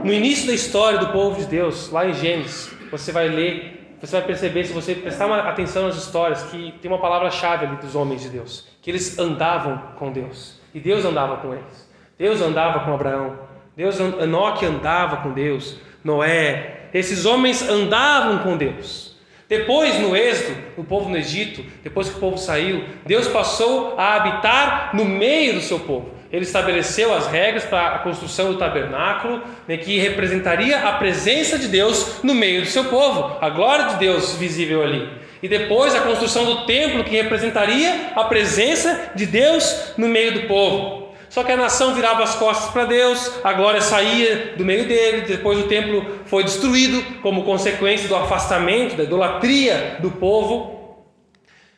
No 0.02 0.12
início 0.12 0.46
da 0.46 0.52
história 0.52 0.98
do 0.98 1.08
povo 1.08 1.38
de 1.38 1.46
Deus, 1.46 1.90
lá 1.90 2.06
em 2.06 2.14
Gênesis, 2.14 2.72
você 2.90 3.12
vai 3.12 3.28
ler, 3.28 3.96
você 4.00 4.16
vai 4.16 4.26
perceber, 4.26 4.64
se 4.64 4.72
você 4.72 4.94
prestar 4.96 5.32
atenção 5.46 5.86
nas 5.86 5.96
histórias, 5.96 6.42
que 6.44 6.74
tem 6.82 6.90
uma 6.90 7.00
palavra-chave 7.00 7.66
ali 7.66 7.76
dos 7.76 7.94
homens 7.94 8.22
de 8.22 8.28
Deus, 8.28 8.66
que 8.80 8.90
eles 8.90 9.16
andavam 9.18 9.78
com 9.96 10.10
Deus. 10.10 10.60
E 10.74 10.80
Deus 10.80 11.04
andava 11.04 11.36
com 11.36 11.52
eles. 11.52 11.88
Deus 12.18 12.40
andava 12.40 12.80
com 12.80 12.92
Abraão. 12.92 13.38
Deus, 13.76 13.98
Enoque 13.98 14.66
andava 14.66 15.18
com 15.18 15.32
Deus. 15.32 15.76
Noé. 16.04 16.88
Esses 16.92 17.24
homens 17.24 17.66
andavam 17.68 18.38
com 18.38 18.56
Deus. 18.56 19.12
Depois, 19.48 19.98
no 19.98 20.16
êxodo, 20.16 20.56
o 20.76 20.84
povo 20.84 21.10
no 21.10 21.16
Egito, 21.16 21.64
depois 21.82 22.08
que 22.08 22.16
o 22.16 22.20
povo 22.20 22.38
saiu, 22.38 22.84
Deus 23.04 23.28
passou 23.28 23.94
a 23.98 24.14
habitar 24.14 24.90
no 24.94 25.04
meio 25.04 25.54
do 25.54 25.60
seu 25.60 25.80
povo. 25.80 26.10
Ele 26.32 26.44
estabeleceu 26.44 27.14
as 27.14 27.26
regras 27.26 27.64
para 27.64 27.96
a 27.96 27.98
construção 27.98 28.52
do 28.52 28.58
tabernáculo, 28.58 29.42
né, 29.68 29.76
que 29.76 29.98
representaria 29.98 30.88
a 30.88 30.92
presença 30.92 31.58
de 31.58 31.68
Deus 31.68 32.22
no 32.22 32.34
meio 32.34 32.62
do 32.62 32.66
seu 32.66 32.86
povo, 32.86 33.36
a 33.42 33.50
glória 33.50 33.88
de 33.88 33.96
Deus 33.96 34.34
visível 34.36 34.82
ali. 34.82 35.06
E 35.42 35.48
depois 35.48 35.94
a 35.94 36.00
construção 36.00 36.46
do 36.46 36.64
templo, 36.64 37.04
que 37.04 37.14
representaria 37.14 38.12
a 38.16 38.24
presença 38.24 39.12
de 39.14 39.26
Deus 39.26 39.92
no 39.98 40.08
meio 40.08 40.32
do 40.32 40.48
povo. 40.48 41.01
Só 41.32 41.42
que 41.42 41.50
a 41.50 41.56
nação 41.56 41.94
virava 41.94 42.22
as 42.22 42.34
costas 42.34 42.70
para 42.72 42.84
Deus, 42.84 43.40
a 43.42 43.54
glória 43.54 43.80
saía 43.80 44.54
do 44.54 44.66
meio 44.66 44.86
dele, 44.86 45.22
depois 45.22 45.58
o 45.58 45.66
templo 45.66 46.04
foi 46.26 46.44
destruído 46.44 47.02
como 47.22 47.42
consequência 47.42 48.06
do 48.06 48.14
afastamento, 48.14 48.96
da 48.96 49.04
idolatria 49.04 49.96
do 50.02 50.10
povo. 50.10 51.02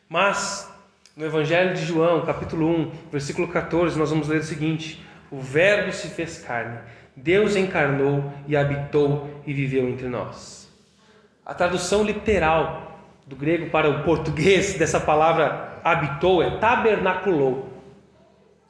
Mas 0.09 0.69
no 1.15 1.25
Evangelho 1.25 1.73
de 1.73 1.85
João, 1.85 2.25
capítulo 2.25 2.67
1, 2.67 2.91
versículo 3.09 3.47
14, 3.47 3.97
nós 3.97 4.09
vamos 4.09 4.27
ler 4.27 4.41
o 4.41 4.43
seguinte: 4.43 5.01
O 5.31 5.39
Verbo 5.39 5.93
se 5.93 6.09
fez 6.09 6.39
carne 6.39 6.77
Deus 7.15 7.55
encarnou 7.55 8.33
e 8.45 8.57
habitou 8.57 9.29
e 9.47 9.53
viveu 9.53 9.87
entre 9.87 10.09
nós. 10.09 10.69
A 11.45 11.53
tradução 11.53 12.03
literal 12.03 12.99
do 13.25 13.37
grego 13.37 13.69
para 13.69 13.89
o 13.89 14.03
português 14.03 14.73
dessa 14.73 14.99
palavra 14.99 15.79
habitou 15.81 16.43
é 16.43 16.57
tabernaculou. 16.57 17.74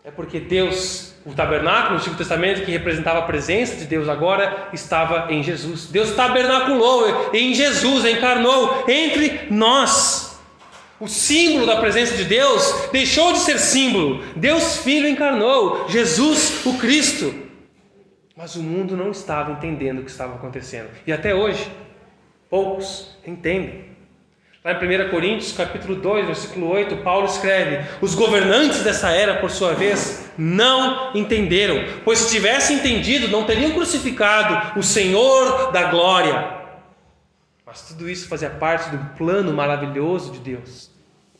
É 0.06 0.12
porque 0.12 0.40
Deus, 0.40 1.16
o 1.26 1.34
tabernáculo 1.34 1.96
no 1.96 1.98
Antigo 1.98 2.16
Testamento, 2.16 2.64
que 2.64 2.72
representava 2.72 3.18
a 3.18 3.24
presença 3.24 3.76
de 3.76 3.86
Deus, 3.86 4.08
agora 4.08 4.70
estava 4.72 5.34
em 5.34 5.42
Jesus. 5.42 5.88
Deus 5.88 6.14
tabernaculou 6.16 7.32
em 7.34 7.56
Jesus, 7.56 8.06
encarnou 8.06 8.86
entre 8.88 9.48
nós. 9.50 10.40
O 11.00 11.08
símbolo 11.08 11.66
da 11.66 11.78
presença 11.78 12.16
de 12.16 12.24
Deus 12.24 12.88
deixou 12.92 13.34
de 13.34 13.40
ser 13.40 13.58
símbolo. 13.58 14.24
Deus 14.36 14.78
Filho 14.78 15.08
encarnou, 15.08 15.90
Jesus 15.90 16.64
o 16.68 16.78
Cristo. 16.78 17.34
Mas 18.38 18.56
o 18.56 18.62
mundo 18.62 18.96
não 18.96 19.10
estava 19.10 19.54
entendendo 19.54 20.00
o 20.00 20.04
que 20.04 20.12
estava 20.12 20.36
acontecendo. 20.36 20.90
E 21.08 21.12
até 21.12 21.34
hoje, 21.34 21.68
poucos 22.48 23.18
entendem. 23.26 23.95
Lá 24.66 24.72
em 24.72 25.06
1 25.06 25.12
Coríntios, 25.12 25.52
capítulo 25.52 25.94
2, 25.94 26.26
versículo 26.26 26.72
8, 26.72 26.98
Paulo 27.04 27.28
escreve: 27.28 27.88
Os 28.02 28.16
governantes 28.16 28.82
dessa 28.82 29.12
era, 29.12 29.36
por 29.36 29.52
sua 29.52 29.76
vez, 29.76 30.28
não 30.36 31.12
entenderam, 31.14 31.84
pois 32.04 32.18
se 32.18 32.32
tivessem 32.32 32.78
entendido, 32.78 33.28
não 33.28 33.44
teriam 33.44 33.74
crucificado 33.74 34.80
o 34.80 34.82
Senhor 34.82 35.72
da 35.72 35.84
glória. 35.84 36.64
Mas 37.64 37.84
tudo 37.84 38.10
isso 38.10 38.28
fazia 38.28 38.50
parte 38.50 38.90
do 38.90 38.98
plano 39.16 39.54
maravilhoso 39.54 40.32
de 40.32 40.40
Deus. 40.40 40.90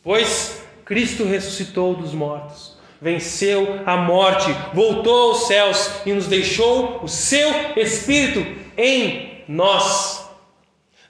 Pois 0.04 0.64
Cristo 0.86 1.26
ressuscitou 1.26 1.96
dos 1.96 2.14
mortos, 2.14 2.78
venceu 3.02 3.82
a 3.88 3.98
morte, 3.98 4.56
voltou 4.72 5.32
aos 5.32 5.48
céus 5.48 5.90
e 6.06 6.14
nos 6.14 6.28
deixou 6.28 7.00
o 7.02 7.08
seu 7.08 7.50
Espírito 7.76 8.46
em 8.78 9.44
nós 9.48 10.26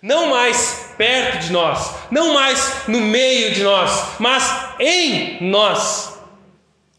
não 0.05 0.27
mais 0.27 0.84
perto 0.97 1.39
de 1.39 1.51
nós, 1.51 1.95
não 2.11 2.33
mais 2.33 2.83
no 2.87 2.99
meio 2.99 3.53
de 3.53 3.63
nós, 3.63 4.15
mas 4.19 4.75
em 4.79 5.37
nós. 5.41 6.19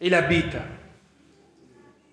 Ele 0.00 0.14
habita. 0.14 0.62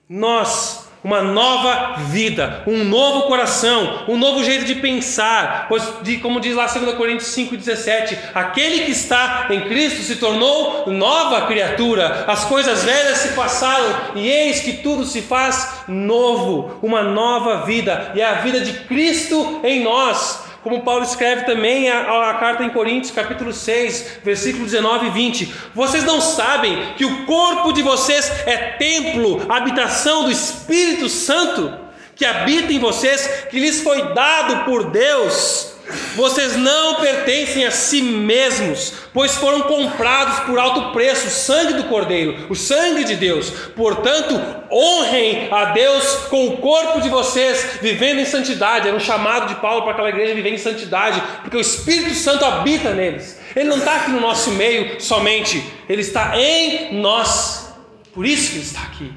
Nós, 0.07 0.87
uma 1.03 1.21
nova 1.21 1.97
vida, 2.03 2.63
um 2.65 2.83
novo 2.85 3.23
coração, 3.23 4.05
um 4.07 4.17
novo 4.17 4.43
jeito 4.43 4.63
de 4.63 4.75
pensar, 4.75 5.67
pois, 5.67 5.83
de, 6.01 6.17
como 6.17 6.39
diz 6.39 6.55
lá 6.55 6.65
2 6.65 6.95
Coríntios 6.95 7.29
5,17: 7.35 8.17
aquele 8.33 8.85
que 8.85 8.91
está 8.91 9.47
em 9.49 9.61
Cristo 9.61 10.01
se 10.01 10.15
tornou 10.15 10.85
nova 10.87 11.45
criatura, 11.45 12.23
as 12.27 12.45
coisas 12.45 12.83
velhas 12.83 13.17
se 13.17 13.29
passaram 13.33 14.13
e 14.15 14.29
eis 14.29 14.61
que 14.61 14.77
tudo 14.77 15.05
se 15.05 15.21
faz 15.21 15.83
novo, 15.87 16.79
uma 16.81 17.03
nova 17.03 17.65
vida, 17.65 18.13
e 18.15 18.21
é 18.21 18.25
a 18.25 18.35
vida 18.35 18.61
de 18.61 18.73
Cristo 18.85 19.59
em 19.63 19.83
nós 19.83 20.52
como 20.63 20.81
Paulo 20.81 21.03
escreve 21.03 21.43
também 21.43 21.89
a, 21.89 22.29
a, 22.29 22.33
carta 22.35 22.63
em 22.63 22.69
Coríntios, 22.69 23.11
capítulo 23.11 23.51
6, 23.51 24.19
versículo 24.23 24.63
19 24.63 25.07
e 25.07 25.09
20. 25.09 25.53
Vocês 25.75 26.05
não 26.05 26.21
sabem 26.21 26.93
que 26.95 27.03
o 27.03 27.25
corpo 27.25 27.73
de 27.73 27.81
vocês 27.81 28.31
é 28.47 28.55
templo, 28.77 29.45
habitação 29.49 30.23
do 30.23 30.31
Espírito 30.31 31.09
Santo, 31.09 31.77
que 32.15 32.23
habita 32.23 32.71
em 32.71 32.79
vocês, 32.79 33.47
que 33.49 33.59
lhes 33.59 33.81
foi 33.81 34.13
dado 34.13 34.63
por 34.63 34.89
Deus. 34.89 35.72
Vocês 36.15 36.55
não 36.55 36.95
pertencem 36.95 37.65
a 37.65 37.71
si 37.71 38.01
mesmos, 38.01 38.93
pois 39.13 39.35
foram 39.35 39.61
comprados 39.61 40.41
por 40.41 40.57
alto 40.59 40.91
preço, 40.91 41.27
o 41.27 41.31
sangue 41.31 41.73
do 41.73 41.85
Cordeiro, 41.85 42.47
o 42.49 42.55
sangue 42.55 43.03
de 43.03 43.15
Deus. 43.15 43.49
Portanto, 43.75 44.39
honrem 44.71 45.47
a 45.51 45.65
Deus 45.65 46.03
com 46.29 46.47
o 46.47 46.57
corpo 46.57 47.01
de 47.01 47.09
vocês, 47.09 47.79
vivendo 47.81 48.19
em 48.19 48.25
santidade. 48.25 48.87
Era 48.87 48.97
um 48.97 48.99
chamado 48.99 49.47
de 49.47 49.55
Paulo 49.55 49.83
para 49.83 49.91
aquela 49.91 50.09
igreja 50.09 50.33
viver 50.33 50.53
em 50.53 50.57
santidade, 50.57 51.21
porque 51.41 51.57
o 51.57 51.61
Espírito 51.61 52.15
Santo 52.15 52.45
habita 52.45 52.93
neles. 52.93 53.39
Ele 53.55 53.69
não 53.69 53.77
está 53.77 53.95
aqui 53.95 54.11
no 54.11 54.19
nosso 54.19 54.51
meio 54.51 54.99
somente, 54.99 55.63
ele 55.87 56.01
está 56.01 56.37
em 56.37 56.99
nós. 56.99 57.73
Por 58.13 58.25
isso 58.25 58.51
que 58.51 58.57
ele 58.57 58.65
está 58.65 58.81
aqui 58.81 59.11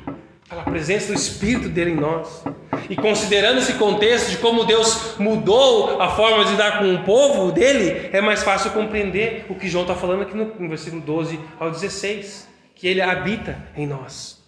pela 0.48 0.62
presença 0.62 1.08
do 1.08 1.14
Espírito 1.14 1.68
dele 1.68 1.90
em 1.90 1.96
nós. 1.96 2.44
E 2.88 2.94
considerando 2.94 3.58
esse 3.58 3.74
contexto 3.74 4.30
de 4.30 4.38
como 4.38 4.64
Deus 4.64 5.18
mudou 5.18 6.00
a 6.00 6.10
forma 6.10 6.44
de 6.44 6.52
lidar 6.52 6.78
com 6.78 6.94
o 6.94 7.02
povo 7.02 7.50
dele, 7.50 8.10
é 8.12 8.20
mais 8.20 8.42
fácil 8.42 8.70
compreender 8.70 9.46
o 9.48 9.54
que 9.54 9.68
João 9.68 9.82
está 9.82 9.94
falando 9.94 10.22
aqui 10.22 10.36
no, 10.36 10.54
no 10.54 10.68
versículo 10.68 11.02
12 11.02 11.40
ao 11.58 11.70
16: 11.70 12.48
que 12.74 12.86
ele 12.86 13.00
habita 13.00 13.58
em 13.76 13.86
nós, 13.86 14.42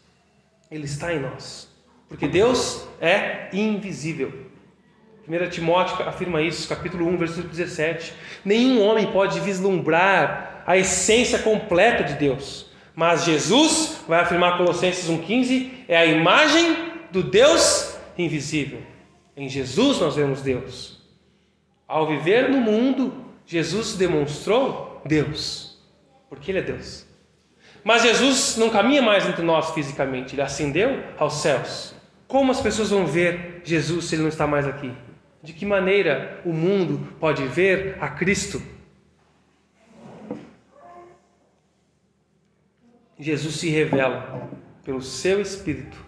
ele 0.71 0.85
está 0.85 1.13
em 1.13 1.19
nós, 1.19 1.69
porque 2.09 2.29
Deus 2.29 2.87
é 3.01 3.49
invisível. 3.53 4.47
1 5.27 5.51
Timóteo 5.51 6.09
afirma 6.09 6.41
isso, 6.41 6.69
capítulo 6.69 7.07
1, 7.09 7.17
versículo 7.19 7.49
17: 7.49 8.15
Nenhum 8.45 8.81
homem 8.83 9.11
pode 9.11 9.41
vislumbrar 9.41 10.63
a 10.65 10.77
essência 10.77 11.41
completa 11.41 12.05
de 12.05 12.15
Deus 12.15 12.68
mas 12.99 13.25
Jesus, 13.25 14.01
vai 14.09 14.19
afirmar 14.19 14.59
Colossenses 14.59 15.09
1,15, 15.09 15.71
é 15.87 15.97
a 15.97 16.05
imagem 16.05 16.77
do 17.13 17.23
Deus 17.23 17.97
invisível. 18.19 18.83
Em 19.37 19.49
Jesus 19.49 20.01
nós 20.01 20.17
vemos 20.17 20.43
Deus. 20.43 21.01
Ao 21.87 22.09
viver 22.09 22.49
no 22.49 22.61
mundo, 22.61 23.25
Jesus 23.47 23.95
demonstrou 23.95 25.01
Deus, 25.07 25.79
porque 26.29 26.51
Ele 26.51 26.59
é 26.59 26.63
Deus. 26.63 27.07
Mas 27.85 28.03
Jesus 28.03 28.57
não 28.57 28.69
caminha 28.69 29.01
mais 29.01 29.29
entre 29.29 29.45
nós 29.45 29.71
fisicamente, 29.71 30.35
Ele 30.35 30.43
ascendeu 30.43 31.01
aos 31.17 31.35
céus. 31.35 31.95
Como 32.27 32.51
as 32.51 32.61
pessoas 32.61 32.91
vão 32.91 33.07
ver 33.07 33.61
Jesus 33.63 34.07
se 34.07 34.17
Ele 34.17 34.23
não 34.23 34.29
está 34.29 34.45
mais 34.45 34.67
aqui? 34.67 34.91
De 35.41 35.53
que 35.53 35.65
maneira 35.65 36.41
o 36.45 36.53
mundo 36.53 37.13
pode 37.21 37.47
ver 37.47 37.97
a 38.01 38.09
Cristo? 38.09 38.61
Jesus 43.19 43.57
se 43.57 43.69
revela 43.69 44.49
pelo 44.85 45.03
seu 45.03 45.41
Espírito 45.41 45.99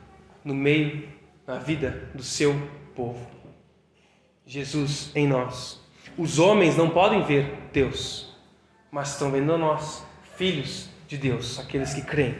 no 0.44 0.54
meio, 0.54 1.08
na 1.46 1.58
vida 1.58 2.08
do 2.14 2.22
seu 2.22 2.54
povo. 2.94 3.26
Jesus 4.46 5.10
em 5.14 5.26
nós. 5.26 5.80
Os 6.16 6.38
homens 6.38 6.76
não 6.76 6.90
podem 6.90 7.22
ver 7.22 7.52
Deus, 7.72 8.36
mas 8.90 9.12
estão 9.12 9.30
vendo 9.30 9.56
nós, 9.58 10.04
filhos 10.36 10.88
de 11.06 11.16
Deus, 11.16 11.58
aqueles 11.58 11.94
que 11.94 12.02
creem. 12.02 12.36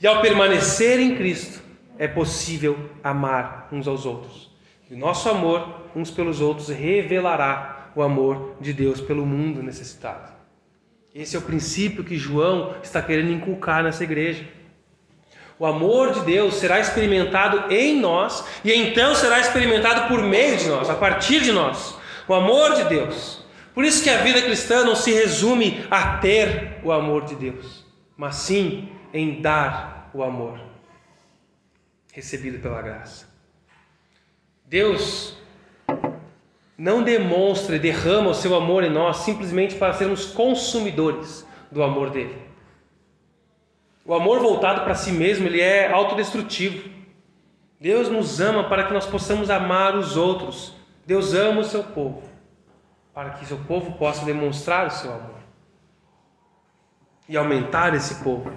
E 0.00 0.06
ao 0.06 0.20
permanecer 0.20 1.00
em 1.00 1.16
Cristo, 1.16 1.62
é 1.98 2.08
possível 2.08 2.90
amar 3.02 3.68
uns 3.72 3.86
aos 3.86 4.04
outros. 4.04 4.50
E 4.90 4.94
o 4.94 4.98
nosso 4.98 5.28
amor 5.28 5.82
uns 5.94 6.10
pelos 6.10 6.40
outros 6.40 6.68
revelará 6.68 7.90
o 7.94 8.02
amor 8.02 8.56
de 8.60 8.72
Deus 8.72 9.00
pelo 9.00 9.24
mundo 9.24 9.62
necessitado. 9.62 10.33
Esse 11.14 11.36
é 11.36 11.38
o 11.38 11.42
princípio 11.42 12.02
que 12.02 12.18
João 12.18 12.74
está 12.82 13.00
querendo 13.00 13.30
inculcar 13.30 13.84
nessa 13.84 14.02
igreja. 14.02 14.44
O 15.56 15.64
amor 15.64 16.12
de 16.12 16.20
Deus 16.22 16.54
será 16.54 16.80
experimentado 16.80 17.72
em 17.72 18.00
nós 18.00 18.44
e 18.64 18.72
então 18.72 19.14
será 19.14 19.38
experimentado 19.38 20.08
por 20.08 20.20
meio 20.20 20.56
de 20.56 20.66
nós, 20.66 20.90
a 20.90 20.94
partir 20.96 21.40
de 21.40 21.52
nós. 21.52 21.96
O 22.26 22.34
amor 22.34 22.74
de 22.74 22.84
Deus. 22.84 23.44
Por 23.72 23.84
isso 23.84 24.02
que 24.02 24.10
a 24.10 24.22
vida 24.22 24.42
cristã 24.42 24.84
não 24.84 24.96
se 24.96 25.12
resume 25.12 25.86
a 25.88 26.18
ter 26.18 26.80
o 26.82 26.90
amor 26.90 27.24
de 27.24 27.36
Deus, 27.36 27.86
mas 28.16 28.36
sim 28.36 28.88
em 29.12 29.40
dar 29.40 30.10
o 30.12 30.22
amor 30.22 30.60
recebido 32.12 32.58
pela 32.58 32.82
graça. 32.82 33.28
Deus 34.64 35.36
não 36.76 37.02
demonstra 37.02 37.76
e 37.76 37.78
derrama 37.78 38.30
o 38.30 38.34
seu 38.34 38.54
amor 38.54 38.82
em 38.82 38.90
nós 38.90 39.18
simplesmente 39.18 39.76
para 39.76 39.92
sermos 39.92 40.26
consumidores 40.26 41.46
do 41.70 41.82
amor 41.82 42.10
dele. 42.10 42.36
O 44.04 44.12
amor 44.12 44.40
voltado 44.40 44.82
para 44.82 44.94
si 44.94 45.12
mesmo, 45.12 45.46
ele 45.46 45.60
é 45.60 45.90
autodestrutivo. 45.90 46.90
Deus 47.80 48.08
nos 48.08 48.40
ama 48.40 48.64
para 48.64 48.84
que 48.84 48.92
nós 48.92 49.06
possamos 49.06 49.48
amar 49.48 49.96
os 49.96 50.16
outros. 50.16 50.74
Deus 51.06 51.32
ama 51.32 51.60
o 51.60 51.64
seu 51.64 51.82
povo, 51.82 52.22
para 53.14 53.30
que 53.30 53.46
seu 53.46 53.58
povo 53.58 53.92
possa 53.92 54.24
demonstrar 54.24 54.86
o 54.86 54.90
seu 54.90 55.12
amor 55.12 55.34
e 57.28 57.36
aumentar 57.36 57.94
esse 57.94 58.22
povo. 58.22 58.50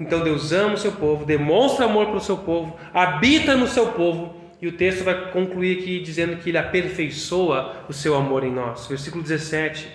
Então 0.00 0.20
Deus 0.20 0.52
ama 0.52 0.74
o 0.74 0.78
seu 0.78 0.92
povo, 0.92 1.24
demonstra 1.24 1.86
amor 1.86 2.06
para 2.06 2.16
o 2.16 2.20
seu 2.20 2.38
povo, 2.38 2.76
habita 2.94 3.56
no 3.56 3.66
seu 3.66 3.92
povo 3.92 4.37
e 4.60 4.66
o 4.66 4.72
texto 4.72 5.04
vai 5.04 5.30
concluir 5.30 5.78
aqui 5.78 6.00
dizendo 6.00 6.36
que 6.36 6.50
ele 6.50 6.58
aperfeiçoa 6.58 7.84
o 7.88 7.92
seu 7.92 8.14
amor 8.16 8.42
em 8.42 8.50
nós. 8.50 8.86
Versículo 8.86 9.22
17. 9.22 9.88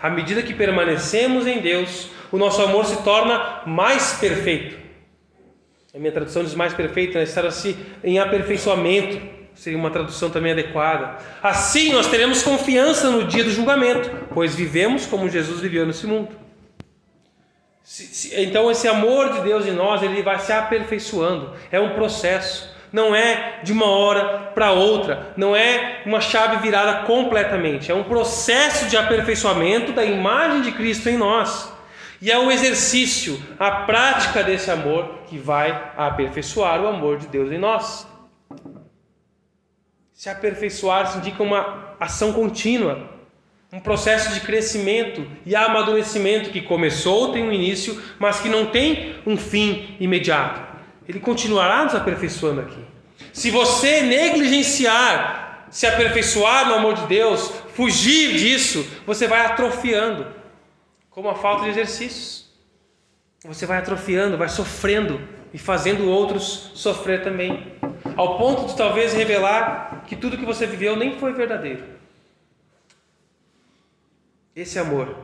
À 0.00 0.10
medida 0.10 0.42
que 0.42 0.54
permanecemos 0.54 1.46
em 1.46 1.60
Deus, 1.60 2.10
o 2.30 2.36
nosso 2.38 2.62
amor 2.62 2.84
se 2.84 3.02
torna 3.02 3.62
mais 3.66 4.14
perfeito. 4.14 4.78
A 5.94 5.98
minha 5.98 6.12
tradução 6.12 6.44
diz 6.44 6.54
mais 6.54 6.72
perfeito, 6.72 7.14
né? 7.14 7.24
estar 7.24 7.44
assim 7.44 7.76
em 8.04 8.18
aperfeiçoamento. 8.18 9.20
Seria 9.54 9.78
uma 9.78 9.90
tradução 9.90 10.30
também 10.30 10.52
adequada. 10.52 11.18
Assim 11.42 11.92
nós 11.92 12.06
teremos 12.06 12.42
confiança 12.42 13.10
no 13.10 13.24
dia 13.24 13.42
do 13.42 13.50
julgamento, 13.50 14.10
pois 14.32 14.54
vivemos 14.54 15.06
como 15.06 15.28
Jesus 15.28 15.60
viveu 15.60 15.84
nesse 15.84 16.06
mundo. 16.06 16.28
Então 18.32 18.70
esse 18.70 18.86
amor 18.86 19.32
de 19.32 19.40
Deus 19.40 19.66
em 19.66 19.72
nós, 19.72 20.02
ele 20.02 20.22
vai 20.22 20.38
se 20.38 20.52
aperfeiçoando. 20.52 21.52
É 21.72 21.80
um 21.80 21.94
processo. 21.94 22.70
Não 22.92 23.14
é 23.14 23.60
de 23.62 23.72
uma 23.72 23.86
hora 23.86 24.50
para 24.54 24.72
outra, 24.72 25.32
não 25.36 25.54
é 25.54 26.02
uma 26.04 26.20
chave 26.20 26.56
virada 26.56 27.06
completamente, 27.06 27.90
é 27.90 27.94
um 27.94 28.04
processo 28.04 28.86
de 28.86 28.96
aperfeiçoamento 28.96 29.92
da 29.92 30.04
imagem 30.04 30.62
de 30.62 30.72
Cristo 30.72 31.08
em 31.08 31.16
nós. 31.16 31.72
E 32.22 32.30
é 32.30 32.38
o 32.38 32.50
exercício, 32.50 33.42
a 33.58 33.70
prática 33.70 34.42
desse 34.42 34.70
amor 34.70 35.20
que 35.26 35.38
vai 35.38 35.92
aperfeiçoar 35.96 36.82
o 36.82 36.86
amor 36.86 37.16
de 37.16 37.26
Deus 37.26 37.50
em 37.50 37.58
nós. 37.58 38.06
Se 40.12 40.28
aperfeiçoar 40.28 41.16
indica 41.16 41.42
uma 41.42 41.94
ação 41.98 42.34
contínua, 42.34 43.08
um 43.72 43.80
processo 43.80 44.34
de 44.34 44.40
crescimento 44.40 45.26
e 45.46 45.56
amadurecimento 45.56 46.50
que 46.50 46.60
começou, 46.60 47.32
tem 47.32 47.42
um 47.42 47.52
início, 47.52 48.02
mas 48.18 48.40
que 48.40 48.48
não 48.48 48.66
tem 48.66 49.14
um 49.24 49.36
fim 49.36 49.96
imediato. 49.98 50.69
Ele 51.10 51.18
continuará 51.18 51.82
nos 51.82 51.96
aperfeiçoando 51.96 52.60
aqui. 52.60 52.84
Se 53.32 53.50
você 53.50 54.00
negligenciar, 54.02 55.66
se 55.68 55.84
aperfeiçoar 55.84 56.68
no 56.68 56.74
amor 56.74 56.94
de 56.94 57.04
Deus, 57.08 57.50
fugir 57.74 58.36
disso, 58.36 58.88
você 59.04 59.26
vai 59.26 59.44
atrofiando, 59.44 60.24
como 61.10 61.28
a 61.28 61.34
falta 61.34 61.64
de 61.64 61.70
exercícios. 61.70 62.48
Você 63.44 63.66
vai 63.66 63.78
atrofiando, 63.78 64.38
vai 64.38 64.48
sofrendo 64.48 65.20
e 65.52 65.58
fazendo 65.58 66.08
outros 66.08 66.70
sofrer 66.76 67.24
também, 67.24 67.74
ao 68.16 68.38
ponto 68.38 68.68
de 68.68 68.76
talvez 68.76 69.12
revelar 69.12 70.04
que 70.06 70.14
tudo 70.14 70.38
que 70.38 70.46
você 70.46 70.64
viveu 70.64 70.94
nem 70.94 71.18
foi 71.18 71.32
verdadeiro. 71.32 71.82
Esse 74.54 74.78
amor, 74.78 75.16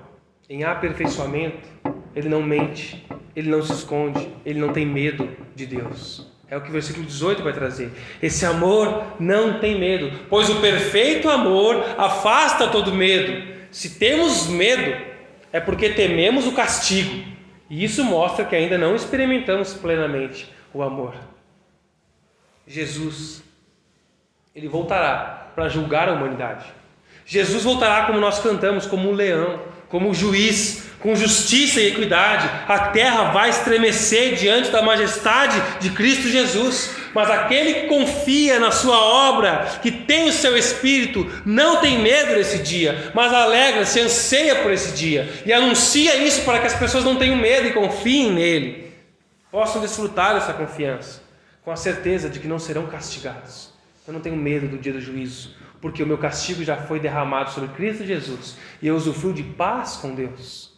em 0.51 0.64
aperfeiçoamento, 0.64 1.68
ele 2.12 2.29
não 2.29 2.42
mente, 2.42 3.07
ele 3.37 3.51
não 3.51 3.62
se 3.62 3.72
esconde, 3.72 4.27
ele 4.46 4.59
não 4.59 4.72
tem 4.72 4.87
medo 4.87 5.29
de 5.55 5.66
Deus. 5.66 6.27
É 6.49 6.57
o 6.57 6.61
que 6.62 6.70
o 6.70 6.72
versículo 6.72 7.05
18 7.05 7.42
vai 7.42 7.53
trazer. 7.53 7.92
Esse 8.22 8.46
amor 8.46 9.20
não 9.20 9.61
tem 9.61 9.79
medo, 9.79 10.11
pois 10.31 10.49
o 10.49 10.61
perfeito 10.61 11.29
amor 11.29 11.85
afasta 11.99 12.68
todo 12.68 12.94
medo. 12.94 13.55
Se 13.70 13.99
temos 13.99 14.46
medo, 14.46 14.96
é 15.53 15.61
porque 15.61 15.90
tememos 15.90 16.46
o 16.46 16.53
castigo. 16.53 17.25
E 17.68 17.85
isso 17.85 18.03
mostra 18.05 18.44
que 18.44 18.57
ainda 18.57 18.79
não 18.79 18.94
experimentamos 18.94 19.75
plenamente 19.75 20.51
o 20.72 20.83
amor. 20.83 21.14
Jesus, 22.66 23.42
ele 24.55 24.68
voltará 24.68 25.51
para 25.55 25.68
julgar 25.68 26.09
a 26.09 26.12
humanidade. 26.12 26.64
Jesus 27.27 27.64
voltará 27.64 28.07
como 28.07 28.20
nós 28.20 28.38
cantamos, 28.38 28.87
como 28.87 29.11
um 29.11 29.12
leão, 29.12 29.61
como 29.88 30.09
um 30.09 30.14
juiz, 30.14 30.86
com 31.00 31.14
justiça 31.14 31.80
e 31.80 31.88
equidade. 31.88 32.48
A 32.68 32.88
terra 32.88 33.30
vai 33.30 33.50
estremecer 33.50 34.35
diante 34.35 34.70
da 34.70 34.82
majestade 34.82 35.61
de 35.80 35.90
Cristo 35.90 36.28
Jesus. 36.28 36.96
Mas 37.16 37.30
aquele 37.30 37.72
que 37.72 37.87
confia 37.87 38.61
na 38.61 38.70
sua 38.70 38.98
obra, 38.98 39.78
que 39.80 39.90
tem 39.90 40.28
o 40.28 40.32
seu 40.32 40.54
espírito, 40.54 41.26
não 41.46 41.80
tem 41.80 41.98
medo 41.98 42.35
desse 42.35 42.59
dia, 42.59 43.11
mas 43.14 43.32
alegra-se, 43.32 43.98
anseia 43.98 44.56
por 44.56 44.70
esse 44.70 44.92
dia 44.94 45.26
e 45.46 45.50
anuncia 45.50 46.14
isso 46.16 46.42
para 46.42 46.59
que 46.59 46.66
as 46.66 46.74
pessoas 46.74 47.04
não 47.04 47.16
tenham 47.16 47.37
medo 47.37 47.68
e 47.68 47.72
confiem 47.72 48.32
nele. 48.32 48.92
Possam 49.50 49.80
desfrutar 49.80 50.35
dessa 50.35 50.52
confiança, 50.52 51.22
com 51.64 51.70
a 51.70 51.76
certeza 51.76 52.28
de 52.28 52.38
que 52.38 52.46
não 52.46 52.59
serão 52.59 52.87
castigados. 52.87 53.70
Eu 54.06 54.12
não 54.12 54.20
tenho 54.20 54.37
medo 54.37 54.68
do 54.68 54.76
dia 54.76 54.92
do 54.92 55.00
juízo, 55.00 55.56
porque 55.80 56.02
o 56.02 56.06
meu 56.06 56.18
castigo 56.18 56.62
já 56.62 56.76
foi 56.76 57.00
derramado 57.00 57.50
sobre 57.50 57.70
Cristo 57.70 58.04
Jesus 58.04 58.59
e 58.82 58.88
eu 58.88 58.94
usufruo 58.94 59.32
de 59.32 59.42
paz 59.42 59.96
com 59.96 60.14
Deus. 60.14 60.76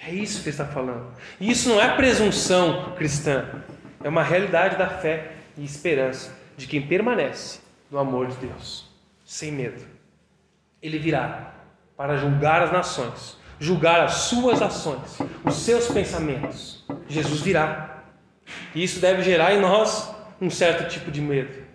É 0.00 0.10
isso 0.10 0.42
que 0.42 0.48
ele 0.48 0.54
está 0.54 0.64
falando. 0.64 1.06
E 1.40 1.50
isso 1.50 1.68
não 1.68 1.80
é 1.80 1.94
presunção 1.96 2.92
cristã, 2.96 3.46
é 4.02 4.08
uma 4.08 4.22
realidade 4.22 4.76
da 4.76 4.88
fé 4.88 5.32
e 5.56 5.64
esperança 5.64 6.36
de 6.56 6.66
quem 6.66 6.80
permanece 6.82 7.60
no 7.90 7.98
amor 7.98 8.28
de 8.28 8.36
Deus, 8.36 8.86
sem 9.24 9.50
medo. 9.50 9.82
Ele 10.80 10.98
virá 10.98 11.52
para 11.96 12.16
julgar 12.16 12.62
as 12.62 12.72
nações, 12.72 13.36
julgar 13.58 14.02
as 14.02 14.12
suas 14.12 14.62
ações, 14.62 15.18
os 15.44 15.56
seus 15.56 15.88
pensamentos. 15.88 16.84
Jesus 17.08 17.40
virá. 17.40 18.04
E 18.74 18.84
isso 18.84 19.00
deve 19.00 19.22
gerar 19.22 19.52
em 19.52 19.60
nós 19.60 20.14
um 20.40 20.48
certo 20.48 20.88
tipo 20.88 21.10
de 21.10 21.20
medo. 21.20 21.66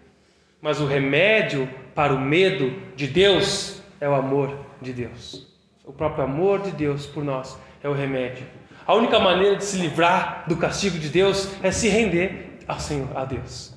Mas 0.62 0.80
o 0.80 0.86
remédio 0.86 1.70
para 1.94 2.14
o 2.14 2.20
medo 2.20 2.74
de 2.96 3.08
Deus 3.08 3.82
é 4.00 4.08
o 4.08 4.14
amor 4.14 4.58
de 4.82 4.94
Deus. 4.94 5.46
O 5.84 5.92
próprio 5.92 6.24
amor 6.24 6.62
de 6.62 6.72
Deus 6.72 7.06
por 7.06 7.24
nós 7.24 7.58
é 7.84 7.90
o 7.90 7.94
remédio. 7.94 8.48
A 8.88 8.96
única 8.96 9.20
maneira 9.20 9.56
de 9.58 9.64
se 9.64 9.78
livrar 9.78 10.46
do 10.48 10.58
castigo 10.58 10.98
de 10.98 11.10
Deus 11.10 11.50
é 11.62 11.72
se 11.72 11.90
render 11.90 12.58
ao 12.68 12.80
Senhor, 12.80 13.10
a 13.16 13.26
Deus. 13.26 13.74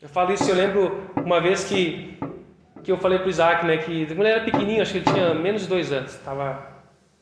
Eu 0.00 0.08
falo 0.08 0.32
isso, 0.32 0.48
eu 0.50 0.54
lembro 0.54 1.10
uma 1.16 1.40
vez 1.40 1.64
que, 1.64 2.18
que 2.82 2.90
eu 2.92 2.98
falei 2.98 3.18
para 3.18 3.26
o 3.26 3.30
Isaac, 3.30 3.66
né, 3.66 3.78
que 3.78 4.06
quando 4.06 4.20
ele 4.20 4.28
era 4.28 4.44
pequenininho, 4.44 4.82
acho 4.82 4.92
que 4.92 4.98
ele 4.98 5.06
tinha 5.06 5.34
menos 5.34 5.62
de 5.62 5.68
dois 5.68 5.92
anos, 5.92 6.14
estava 6.14 6.66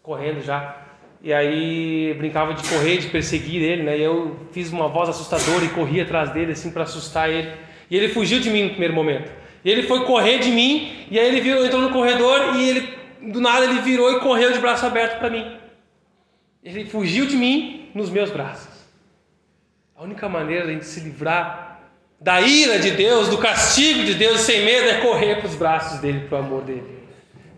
correndo 0.03 0.41
já, 0.41 0.77
e 1.23 1.33
aí 1.33 2.15
brincava 2.19 2.53
de 2.53 2.69
correr, 2.69 2.99
de 2.99 3.09
perseguir 3.09 3.63
ele, 3.63 3.83
né, 3.85 3.99
e 3.99 4.03
eu 4.03 4.37
fiz 4.53 4.73
uma 4.73 4.89
voz 4.89 5.09
assustadora 5.09 5.65
e 5.65 5.69
corri 5.69 6.01
atrás 6.01 6.31
dele, 6.31 6.53
assim, 6.53 6.71
para 6.71 6.83
assustar 6.83 7.31
ele, 7.31 7.53
e 7.91 7.97
ele 7.97 8.09
fugiu 8.09 8.41
de 8.41 8.51
mim 8.51 8.65
no 8.65 8.71
primeiro 8.71 8.95
momento. 8.95 9.31
E 9.65 9.71
ele 9.71 9.85
foi 9.85 10.05
correr 10.05 10.41
de 10.41 10.51
mim, 10.51 11.07
e 11.11 11.19
aí 11.19 11.29
ele 11.29 11.41
viu, 11.41 11.65
entrou 11.65 11.81
no 11.81 11.91
corredor 11.91 12.57
e 12.57 12.69
ele, 12.69 12.95
do 13.31 13.41
nada, 13.41 13.65
ele 13.65 13.81
virou 13.81 14.13
e 14.13 14.21
correu 14.21 14.53
de 14.53 14.59
braço 14.59 14.87
aberto 14.87 15.19
para 15.19 15.31
mim. 15.31 15.57
Ele 16.63 16.85
fugiu 16.87 17.27
de 17.27 17.37
mim 17.37 17.91
nos 17.95 18.11
meus 18.11 18.31
braços. 18.31 18.73
A 19.97 20.03
única 20.03 20.29
maneira 20.29 20.65
de 20.65 20.71
a 20.71 20.75
gente 20.75 20.87
se 20.87 21.01
livrar 21.01 21.81
da 22.21 22.41
ira 22.41 22.79
de 22.79 22.91
Deus, 22.93 23.29
do 23.29 23.39
castigo 23.39 24.05
de 24.05 24.15
Deus, 24.15 24.41
sem 24.41 24.65
medo, 24.65 24.89
é 24.89 25.01
correr 25.01 25.37
para 25.37 25.47
os 25.47 25.55
braços 25.55 26.01
dele, 26.01 26.27
para 26.27 26.41
o 26.41 26.45
amor 26.45 26.63
dele. 26.63 27.05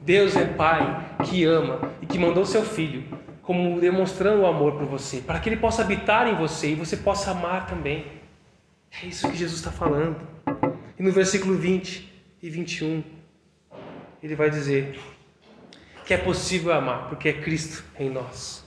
Deus 0.02 0.37
é 0.37 0.44
Pai 0.44 1.16
que 1.24 1.44
ama 1.44 1.92
e 2.02 2.07
que 2.07 2.18
mandou 2.18 2.44
seu 2.44 2.62
Filho 2.62 3.05
como 3.46 3.81
demonstrando 3.81 4.42
o 4.42 4.46
amor 4.46 4.72
por 4.72 4.87
você, 4.87 5.18
para 5.18 5.38
que 5.38 5.48
ele 5.48 5.57
possa 5.57 5.83
habitar 5.83 6.26
em 6.26 6.35
você 6.35 6.72
e 6.72 6.74
você 6.74 6.96
possa 6.96 7.31
amar 7.31 7.66
também. 7.66 8.05
É 9.00 9.07
isso 9.07 9.31
que 9.31 9.37
Jesus 9.37 9.61
está 9.61 9.70
falando. 9.70 10.16
E 10.98 11.02
no 11.02 11.12
versículo 11.12 11.57
20 11.57 12.12
e 12.42 12.50
21, 12.50 13.05
ele 14.20 14.35
vai 14.35 14.50
dizer 14.50 14.98
que 16.07 16.14
é 16.14 16.16
possível 16.16 16.73
amar, 16.73 17.09
porque 17.09 17.29
é 17.29 17.33
Cristo 17.33 17.83
em 17.99 18.09
nós. 18.09 18.64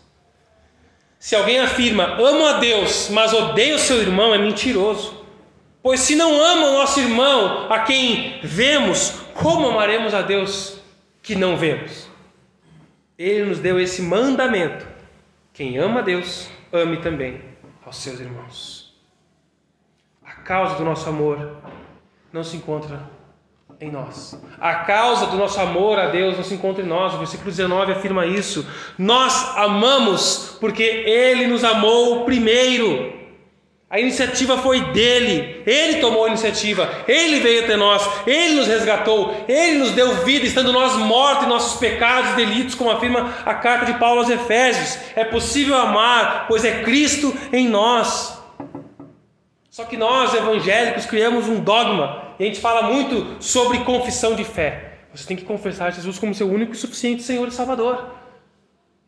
Se 1.17 1.35
alguém 1.35 1.59
afirma, 1.59 2.03
amo 2.03 2.45
a 2.45 2.59
Deus, 2.59 3.09
mas 3.09 3.33
odeia 3.33 3.75
o 3.75 3.79
seu 3.79 4.01
irmão, 4.01 4.35
é 4.35 4.37
mentiroso. 4.37 5.25
Pois 5.81 6.01
se 6.01 6.15
não 6.15 6.37
ama 6.37 6.67
o 6.67 6.73
nosso 6.73 6.99
irmão 6.99 7.71
a 7.71 7.79
quem 7.79 8.41
vemos, 8.43 9.11
como 9.33 9.69
amaremos 9.69 10.13
a 10.13 10.21
Deus 10.21 10.81
que 11.23 11.33
não 11.33 11.55
vemos? 11.55 12.09
Ele 13.17 13.45
nos 13.45 13.59
deu 13.59 13.79
esse 13.79 14.01
mandamento: 14.01 14.85
quem 15.53 15.77
ama 15.77 16.01
a 16.01 16.03
Deus, 16.03 16.49
ame 16.73 16.97
também 16.97 17.41
aos 17.85 17.97
seus 17.97 18.19
irmãos. 18.19 18.93
A 20.25 20.33
causa 20.33 20.75
do 20.75 20.83
nosso 20.83 21.07
amor 21.07 21.57
não 22.33 22.43
se 22.43 22.57
encontra 22.57 23.09
em 23.81 23.89
nós. 23.89 24.37
A 24.59 24.75
causa 24.75 25.27
do 25.27 25.37
nosso 25.37 25.59
amor 25.59 25.97
a 25.97 26.07
Deus 26.07 26.35
não 26.35 26.43
se 26.43 26.53
encontra 26.53 26.83
em 26.83 26.87
nós. 26.87 27.13
O 27.13 27.17
versículo 27.17 27.49
19 27.49 27.93
afirma 27.93 28.25
isso. 28.25 28.67
Nós 28.97 29.55
amamos 29.55 30.57
porque 30.59 30.83
Ele 30.83 31.47
nos 31.47 31.63
amou 31.63 32.25
primeiro. 32.25 33.17
A 33.89 33.99
iniciativa 33.99 34.55
foi 34.55 34.81
dele, 34.91 35.63
ele 35.65 35.99
tomou 35.99 36.25
a 36.25 36.27
iniciativa, 36.27 36.87
ele 37.07 37.39
veio 37.39 37.63
até 37.63 37.75
nós, 37.75 38.07
ele 38.27 38.53
nos 38.53 38.67
resgatou, 38.67 39.35
ele 39.47 39.79
nos 39.79 39.93
deu 39.93 40.17
vida, 40.17 40.45
estando 40.45 40.71
nós 40.71 40.93
mortos 40.93 41.45
em 41.45 41.49
nossos 41.49 41.79
pecados 41.79 42.33
e 42.33 42.35
delitos, 42.35 42.75
como 42.75 42.91
afirma 42.91 43.33
a 43.43 43.55
carta 43.55 43.87
de 43.87 43.97
Paulo 43.97 44.19
aos 44.19 44.29
Efésios. 44.29 44.99
É 45.15 45.25
possível 45.25 45.75
amar, 45.75 46.45
pois 46.47 46.63
é 46.63 46.83
Cristo 46.83 47.35
em 47.51 47.67
nós. 47.67 48.39
Só 49.71 49.85
que 49.85 49.97
nós, 49.97 50.35
evangélicos, 50.35 51.07
criamos 51.07 51.47
um 51.47 51.59
dogma 51.59 52.28
e 52.39 52.43
a 52.43 52.45
gente 52.45 52.61
fala 52.61 52.83
muito 52.83 53.43
sobre 53.43 53.79
confissão 53.79 54.33
de 54.33 54.45
fé. 54.45 54.99
Você 55.13 55.27
tem 55.27 55.35
que 55.35 55.43
confessar 55.43 55.91
Jesus 55.91 56.17
como 56.17 56.33
seu 56.33 56.49
único 56.49 56.71
e 56.71 56.75
suficiente 56.75 57.21
Senhor 57.21 57.45
e 57.47 57.51
Salvador. 57.51 58.15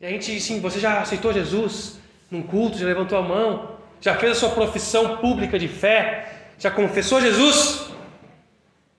E 0.01 0.05
a 0.05 0.09
gente, 0.09 0.37
sim, 0.41 0.59
você 0.59 0.79
já 0.79 0.99
aceitou 0.99 1.31
Jesus 1.31 1.99
num 2.29 2.41
culto, 2.41 2.77
já 2.77 2.85
levantou 2.85 3.17
a 3.17 3.21
mão, 3.21 3.77
já 4.01 4.15
fez 4.15 4.33
a 4.33 4.35
sua 4.35 4.49
profissão 4.49 5.17
pública 5.17 5.57
de 5.57 5.69
fé? 5.69 6.27
Já 6.57 6.69
confessou 6.69 7.21
Jesus? 7.21 7.89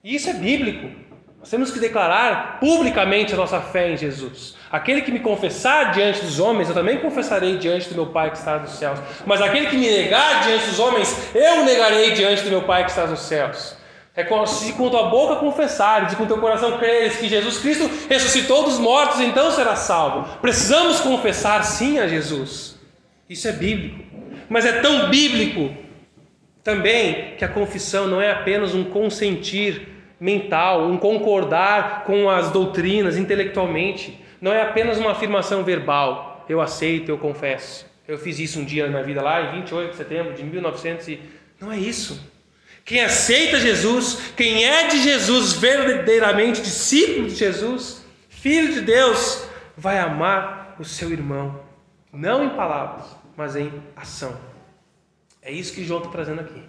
E 0.03 0.15
isso 0.15 0.29
é 0.29 0.33
bíblico. 0.33 0.89
Nós 1.39 1.49
temos 1.49 1.71
que 1.71 1.79
declarar 1.79 2.59
publicamente 2.59 3.33
a 3.33 3.37
nossa 3.37 3.59
fé 3.59 3.91
em 3.91 3.97
Jesus. 3.97 4.55
Aquele 4.71 5.01
que 5.01 5.11
me 5.11 5.19
confessar 5.19 5.91
diante 5.91 6.21
dos 6.21 6.39
homens, 6.39 6.69
eu 6.69 6.73
também 6.73 6.99
confessarei 6.99 7.57
diante 7.57 7.89
do 7.89 7.95
meu 7.95 8.07
Pai 8.07 8.31
que 8.31 8.37
está 8.37 8.57
nos 8.57 8.71
céus. 8.71 8.97
Mas 9.25 9.41
aquele 9.41 9.67
que 9.67 9.75
me 9.75 9.87
negar 9.87 10.41
diante 10.41 10.67
dos 10.67 10.79
homens, 10.79 11.35
eu 11.35 11.65
negarei 11.65 12.11
diante 12.11 12.43
do 12.43 12.49
meu 12.49 12.63
Pai 12.63 12.85
que 12.85 12.91
está 12.91 13.05
nos 13.05 13.19
céus. 13.19 13.82
Se 14.47 14.73
com 14.73 14.89
tua 14.89 15.09
boca 15.09 15.37
confessares 15.37 16.13
e 16.13 16.15
com 16.15 16.25
teu 16.25 16.37
coração 16.37 16.77
creres 16.77 17.17
que 17.17 17.27
Jesus 17.27 17.57
Cristo 17.57 17.89
ressuscitou 18.07 18.63
dos 18.63 18.77
mortos, 18.77 19.19
então 19.19 19.51
será 19.51 19.75
salvo. 19.75 20.37
Precisamos 20.39 20.99
confessar 20.99 21.63
sim 21.63 21.97
a 21.99 22.07
Jesus. 22.07 22.77
Isso 23.27 23.47
é 23.47 23.51
bíblico 23.51 24.13
mas 24.49 24.65
é 24.65 24.81
tão 24.81 25.09
bíblico 25.09 25.75
Também 26.63 27.35
que 27.37 27.43
a 27.43 27.49
confissão 27.49 28.07
não 28.07 28.21
é 28.21 28.31
apenas 28.31 28.73
um 28.73 28.83
consentir 28.83 29.87
mental, 30.19 30.87
um 30.87 30.95
concordar 30.95 32.05
com 32.05 32.29
as 32.29 32.51
doutrinas 32.51 33.17
intelectualmente, 33.17 34.17
não 34.39 34.53
é 34.53 34.61
apenas 34.61 34.97
uma 34.97 35.11
afirmação 35.11 35.63
verbal, 35.63 36.45
eu 36.47 36.61
aceito, 36.61 37.09
eu 37.09 37.17
confesso. 37.17 37.85
Eu 38.07 38.17
fiz 38.17 38.39
isso 38.39 38.59
um 38.59 38.63
dia 38.63 38.83
na 38.83 38.91
minha 38.91 39.03
vida 39.03 39.21
lá, 39.21 39.41
em 39.41 39.59
28 39.59 39.91
de 39.91 39.97
setembro 39.97 40.33
de 40.33 40.43
1900 40.43 41.07
e 41.09 41.19
não 41.59 41.69
é 41.69 41.77
isso. 41.77 42.32
Quem 42.85 43.01
aceita 43.01 43.59
Jesus, 43.59 44.33
quem 44.35 44.65
é 44.65 44.87
de 44.87 45.01
Jesus, 45.01 45.53
verdadeiramente 45.53 46.61
discípulo 46.61 47.27
de 47.27 47.35
Jesus, 47.35 48.03
filho 48.27 48.73
de 48.73 48.81
Deus, 48.81 49.45
vai 49.77 49.99
amar 49.99 50.75
o 50.79 50.83
seu 50.83 51.11
irmão, 51.11 51.61
não 52.11 52.43
em 52.43 52.49
palavras, 52.49 53.05
mas 53.37 53.55
em 53.55 53.71
ação. 53.95 54.37
É 55.41 55.51
isso 55.51 55.73
que 55.73 55.83
João 55.83 55.99
está 55.99 56.11
trazendo 56.11 56.41
aqui. 56.41 56.61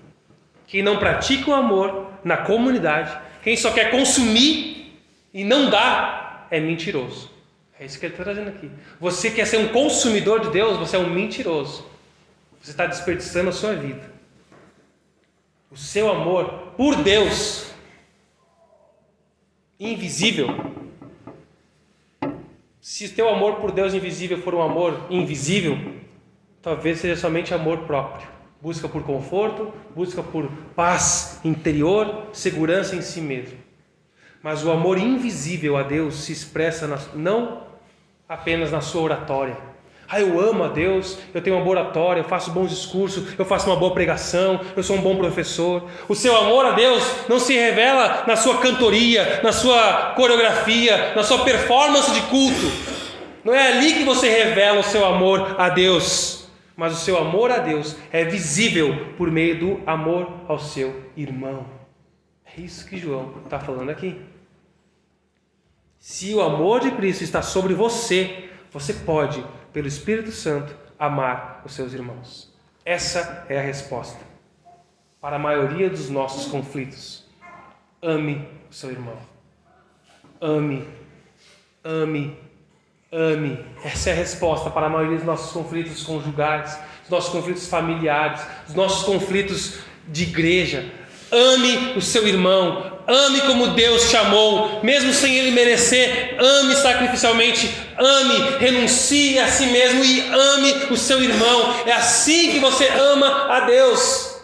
Quem 0.69 0.83
não 0.83 0.99
pratica 0.99 1.51
o 1.51 1.55
amor 1.55 2.11
na 2.23 2.39
comunidade, 2.39 3.17
quem 3.43 3.57
só 3.57 3.73
quer 3.73 3.91
consumir 3.91 5.01
e 5.33 5.43
não 5.43 5.69
dá, 5.69 6.47
é 6.51 6.61
mentiroso. 6.61 7.31
É 7.79 7.85
isso 7.85 7.99
que 7.99 8.07
ele 8.07 8.15
está 8.15 8.23
trazendo 8.23 8.49
aqui. 8.49 8.71
Você 9.01 9.31
quer 9.31 9.47
ser 9.47 9.59
um 9.59 9.69
consumidor 9.69 10.41
de 10.41 10.51
Deus, 10.51 10.79
você 10.79 10.95
é 10.95 10.99
um 10.99 11.11
mentiroso. 11.11 11.85
Você 12.62 12.71
está 12.71 12.87
desperdiçando 12.87 13.51
a 13.51 13.53
sua 13.53 13.75
vida. 13.75 14.14
O 15.75 15.77
seu 15.77 16.09
amor 16.09 16.72
por 16.77 16.95
Deus, 17.03 17.66
invisível. 19.79 20.47
Se 22.81 23.07
o 23.07 23.12
teu 23.12 23.29
amor 23.29 23.57
por 23.57 23.72
Deus 23.72 23.93
invisível 23.93 24.41
for 24.41 24.55
um 24.55 24.62
amor 24.62 25.09
invisível, 25.11 25.77
talvez 26.62 27.01
seja 27.01 27.16
somente 27.16 27.53
amor 27.53 27.79
próprio. 27.79 28.29
Busca 28.62 28.89
por 28.89 29.03
conforto, 29.03 29.75
busca 29.97 30.22
por 30.22 30.49
paz 30.77 31.41
interior, 31.45 32.29
segurança 32.33 32.95
em 32.95 33.03
si 33.03 33.20
mesmo. 33.20 33.59
Mas 34.41 34.64
o 34.64 34.70
amor 34.70 34.97
invisível 34.97 35.77
a 35.77 35.83
Deus 35.83 36.22
se 36.22 36.31
expressa 36.31 36.87
não 37.14 37.66
apenas 38.29 38.70
na 38.70 38.81
sua 38.81 39.03
oratória. 39.03 39.74
Ah, 40.09 40.21
eu 40.21 40.39
amo 40.39 40.65
a 40.65 40.69
Deus, 40.69 41.19
eu 41.33 41.41
tenho 41.41 41.57
uma 41.57 41.65
boa 41.65 41.81
oratória, 41.81 42.21
eu 42.21 42.29
faço 42.29 42.51
bons 42.51 42.71
discursos, 42.71 43.39
eu 43.39 43.45
faço 43.45 43.69
uma 43.71 43.77
boa 43.77 43.95
pregação, 43.95 44.61
eu 44.77 44.83
sou 44.83 44.97
um 44.97 45.01
bom 45.01 45.17
professor. 45.17 45.89
O 46.09 46.15
seu 46.15 46.37
amor 46.37 46.67
a 46.67 46.73
Deus 46.73 47.03
não 47.29 47.39
se 47.39 47.55
revela 47.55 48.25
na 48.27 48.37
sua 48.37 48.59
cantoria, 48.59 49.41
na 49.43 49.53
sua 49.53 50.13
coreografia, 50.15 51.15
na 51.15 51.23
sua 51.23 51.45
performance 51.45 52.11
de 52.13 52.21
culto. 52.23 52.71
Não 53.45 53.53
é 53.53 53.73
ali 53.73 53.95
que 53.95 54.05
você 54.05 54.29
revela 54.29 54.81
o 54.81 54.85
seu 54.85 55.05
amor 55.05 55.57
a 55.59 55.69
Deus, 55.69 56.49
mas 56.77 56.93
o 56.93 56.97
seu 56.97 57.19
amor 57.19 57.51
a 57.51 57.59
Deus 57.59 57.97
é 58.13 58.25
visível 58.25 59.13
por 59.17 59.31
meio 59.31 59.59
do 59.59 59.81
amor 59.87 60.31
ao 60.49 60.59
seu 60.59 61.03
irmão. 61.17 61.67
É 62.45 62.61
isso 62.61 62.87
que 62.87 62.97
João 62.97 63.35
está 63.45 63.59
falando 63.59 63.91
aqui. 63.91 64.21
Se 65.99 66.35
o 66.35 66.43
amor 66.43 66.81
de 66.81 66.91
Cristo 66.91 67.25
está 67.25 67.41
sobre 67.41 67.73
você, 67.75 68.51
você 68.71 68.93
pode, 68.93 69.45
pelo 69.75 69.89
Espírito 69.89 70.31
Santo, 70.31 70.72
amar 70.97 71.62
os 71.66 71.75
seus 71.75 71.93
irmãos. 71.93 72.49
Essa 72.85 73.45
é 73.49 73.59
a 73.59 73.62
resposta 73.62 74.20
para 75.20 75.35
a 75.35 75.39
maioria 75.39 75.91
dos 75.91 76.09
nossos 76.09 76.47
conflitos. 76.47 77.25
Ame 78.01 78.49
o 78.70 78.72
seu 78.72 78.93
irmão. 78.93 79.18
Ame, 80.41 80.87
ame, 81.83 82.39
ame. 83.11 83.64
Essa 83.85 84.11
é 84.11 84.12
a 84.12 84.16
resposta 84.16 84.70
para 84.70 84.87
a 84.87 84.89
maioria 84.89 85.16
dos 85.16 85.27
nossos 85.27 85.53
conflitos 85.53 86.05
conjugais, 86.05 86.79
dos 87.01 87.11
nossos 87.11 87.33
conflitos 87.33 87.66
familiares, 87.66 88.43
dos 88.66 88.77
nossos 88.77 89.03
conflitos 89.03 89.81
de 90.07 90.22
igreja. 90.22 90.89
Ame 91.33 91.97
o 91.97 92.01
seu 92.01 92.29
irmão, 92.29 92.94
ame 93.07 93.41
como 93.43 93.69
Deus 93.69 94.09
te 94.09 94.17
amou, 94.17 94.81
mesmo 94.83 95.13
sem 95.13 95.35
ele 95.37 95.51
merecer, 95.51 96.37
ame 96.39 96.75
sacrificialmente, 96.75 97.71
ame, 97.99 98.59
renuncie 98.59 99.39
a 99.39 99.49
si 99.49 99.67
mesmo 99.67 100.05
e 100.05 100.21
ame 100.21 100.73
o 100.91 100.97
seu 100.97 101.23
irmão. 101.23 101.75
É 101.87 101.93
assim 101.93 102.53
que 102.53 102.59
você 102.59 102.89
ama 102.89 103.53
a 103.53 103.61
Deus. 103.61 104.35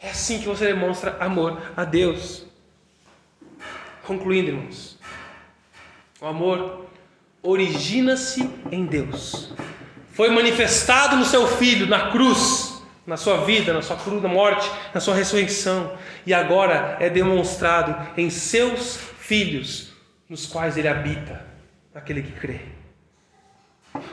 É 0.00 0.10
assim 0.10 0.38
que 0.38 0.46
você 0.46 0.66
demonstra 0.66 1.16
amor 1.20 1.60
a 1.76 1.84
Deus. 1.84 2.44
Concluindo, 4.06 4.48
irmãos, 4.48 4.98
o 6.20 6.26
amor 6.26 6.86
origina-se 7.42 8.50
em 8.70 8.84
Deus. 8.84 9.50
Foi 10.12 10.30
manifestado 10.30 11.16
no 11.16 11.24
seu 11.24 11.46
filho 11.46 11.86
na 11.86 12.10
cruz 12.10 12.63
na 13.06 13.16
sua 13.16 13.38
vida, 13.38 13.72
na 13.72 13.82
sua 13.82 13.96
cruz, 13.96 14.22
na 14.22 14.28
morte, 14.28 14.70
na 14.92 15.00
sua 15.00 15.14
ressurreição, 15.14 15.92
e 16.26 16.32
agora 16.32 16.96
é 17.00 17.10
demonstrado 17.10 17.94
em 18.16 18.30
seus 18.30 18.98
filhos, 19.18 19.92
nos 20.28 20.46
quais 20.46 20.76
ele 20.76 20.88
habita, 20.88 21.44
aquele 21.94 22.22
que 22.22 22.32
crê. 22.32 22.60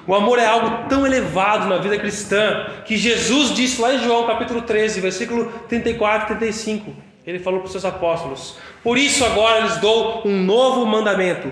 O 0.06 0.14
amor 0.14 0.40
é 0.40 0.46
algo 0.46 0.88
tão 0.88 1.06
elevado 1.06 1.68
na 1.68 1.78
vida 1.78 1.98
cristã 1.98 2.68
que 2.86 2.98
Jesus 2.98 3.54
disse 3.54 3.82
lá 3.82 3.94
em 3.94 4.00
João 4.00 4.28
capítulo 4.28 4.62
13, 4.62 5.00
versículo 5.00 5.52
34 5.68 6.36
e 6.36 6.38
35. 6.38 6.96
Ele 7.26 7.40
falou 7.40 7.60
para 7.60 7.68
os 7.68 7.72
seus 7.72 7.86
apóstolos: 7.86 8.58
Por 8.84 8.98
isso 8.98 9.24
agora 9.24 9.62
lhes 9.62 9.78
dou 9.78 10.28
um 10.28 10.44
novo 10.44 10.86
mandamento 10.86 11.52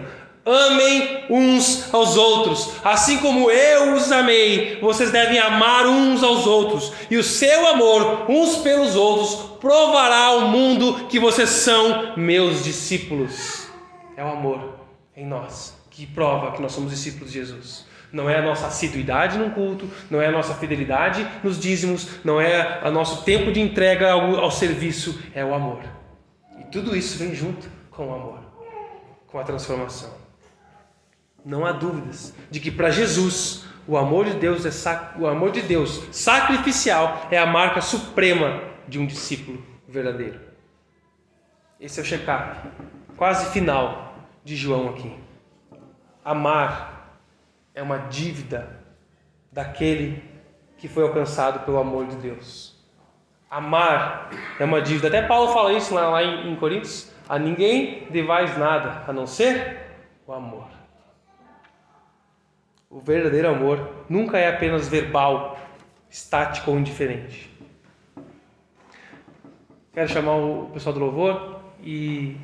Amem 0.50 1.26
uns 1.30 1.94
aos 1.94 2.18
outros, 2.18 2.72
assim 2.84 3.20
como 3.20 3.52
eu 3.52 3.94
os 3.94 4.12
amei, 4.12 4.80
vocês 4.82 5.12
devem 5.12 5.38
amar 5.38 5.86
uns 5.86 6.24
aos 6.24 6.48
outros, 6.48 6.92
e 7.08 7.18
o 7.18 7.24
seu 7.24 7.68
amor 7.68 8.26
uns 8.28 8.58
pelos 8.58 8.96
outros 8.96 9.60
provará 9.60 10.26
ao 10.26 10.48
mundo 10.48 11.06
que 11.08 11.20
vocês 11.20 11.50
são 11.50 12.18
meus 12.18 12.64
discípulos. 12.64 13.68
É 14.18 14.24
o 14.24 14.28
amor 14.28 14.80
em 15.16 15.24
nós 15.24 15.78
que 15.92 16.08
prova 16.08 16.52
que 16.54 16.62
nós 16.64 16.72
somos 16.72 16.90
discípulos 16.90 17.32
de 17.32 17.38
Jesus. 17.38 17.86
Não 18.12 18.28
é 18.28 18.40
a 18.40 18.42
nossa 18.42 18.66
assiduidade 18.66 19.38
no 19.38 19.52
culto, 19.52 19.88
não 20.10 20.20
é 20.20 20.26
a 20.26 20.32
nossa 20.32 20.56
fidelidade 20.56 21.28
nos 21.44 21.60
dízimos, 21.60 22.08
não 22.24 22.42
é 22.42 22.82
o 22.84 22.90
nosso 22.90 23.24
tempo 23.24 23.52
de 23.52 23.62
entrega 23.62 24.14
ao, 24.14 24.40
ao 24.40 24.50
serviço, 24.50 25.22
é 25.36 25.46
o 25.46 25.54
amor. 25.54 25.84
E 26.60 26.64
tudo 26.72 26.96
isso 26.96 27.20
vem 27.20 27.36
junto 27.36 27.70
com 27.92 28.08
o 28.08 28.16
amor, 28.16 28.40
com 29.28 29.38
a 29.38 29.44
transformação. 29.44 30.29
Não 31.46 31.66
há 31.66 31.72
dúvidas 31.72 32.34
de 32.50 32.60
que 32.60 32.72
para 32.72 32.92
Jesus 32.92 33.66
o 33.88 33.98
amor 33.98 34.26
de 34.26 34.34
Deus 34.34 34.66
é 34.66 34.72
sac... 34.72 35.20
o 35.20 35.26
amor 35.28 35.52
de 35.52 35.62
Deus 35.62 36.04
sacrificial 36.12 37.28
é 37.32 37.38
a 37.38 37.46
marca 37.46 37.82
suprema 37.82 38.62
de 38.88 39.00
um 39.00 39.06
discípulo 39.06 39.64
verdadeiro. 39.88 40.40
Esse 41.80 42.00
é 42.00 42.04
o 42.04 42.06
check-up 42.06 42.70
quase 43.20 43.52
final 43.52 44.16
de 44.46 44.56
João 44.56 44.90
aqui. 44.90 45.14
Amar 46.24 47.20
é 47.76 47.84
uma 47.84 47.98
dívida 47.98 48.80
daquele 49.52 50.24
que 50.78 50.88
foi 50.88 51.04
alcançado 51.04 51.66
pelo 51.66 51.80
amor 51.80 52.08
de 52.08 52.16
Deus. 52.16 52.80
Amar 53.50 54.30
é 54.58 54.64
uma 54.64 54.82
dívida. 54.82 55.10
Até 55.10 55.22
Paulo 55.22 55.52
fala 55.52 55.74
isso 55.74 55.94
lá, 55.94 56.24
em 56.24 56.56
Coríntios. 56.56 57.12
A 57.28 57.38
ninguém 57.38 58.08
devais 58.10 58.58
nada 58.58 59.04
a 59.06 59.12
não 59.12 59.28
ser 59.28 59.80
o 60.26 60.32
amor. 60.32 60.69
O 62.92 63.00
verdadeiro 63.00 63.48
amor 63.48 63.88
nunca 64.10 64.40
é 64.40 64.50
apenas 64.50 64.88
verbal, 64.88 65.60
estático 66.10 66.72
ou 66.72 66.80
indiferente. 66.80 67.48
Quero 69.94 70.10
chamar 70.10 70.38
o 70.38 70.72
pessoal 70.74 70.94
do 70.94 71.00
louvor 71.00 71.60
e, 71.84 72.36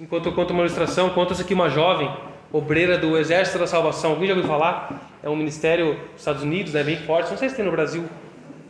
enquanto 0.00 0.30
eu 0.30 0.34
conto 0.34 0.54
uma 0.54 0.60
ilustração, 0.60 1.10
conta-se 1.10 1.42
aqui 1.42 1.52
uma 1.52 1.68
jovem 1.68 2.10
obreira 2.50 2.96
do 2.96 3.18
Exército 3.18 3.58
da 3.58 3.66
Salvação. 3.66 4.12
Alguém 4.12 4.28
já 4.28 4.34
ouviu 4.34 4.48
falar? 4.48 5.10
É 5.22 5.28
um 5.28 5.36
ministério 5.36 5.96
dos 6.12 6.20
Estados 6.20 6.42
Unidos, 6.42 6.74
é 6.74 6.78
né, 6.78 6.84
bem 6.84 6.96
forte. 6.96 7.30
Não 7.30 7.36
sei 7.36 7.50
se 7.50 7.56
tem 7.56 7.64
no 7.64 7.70
Brasil. 7.70 8.08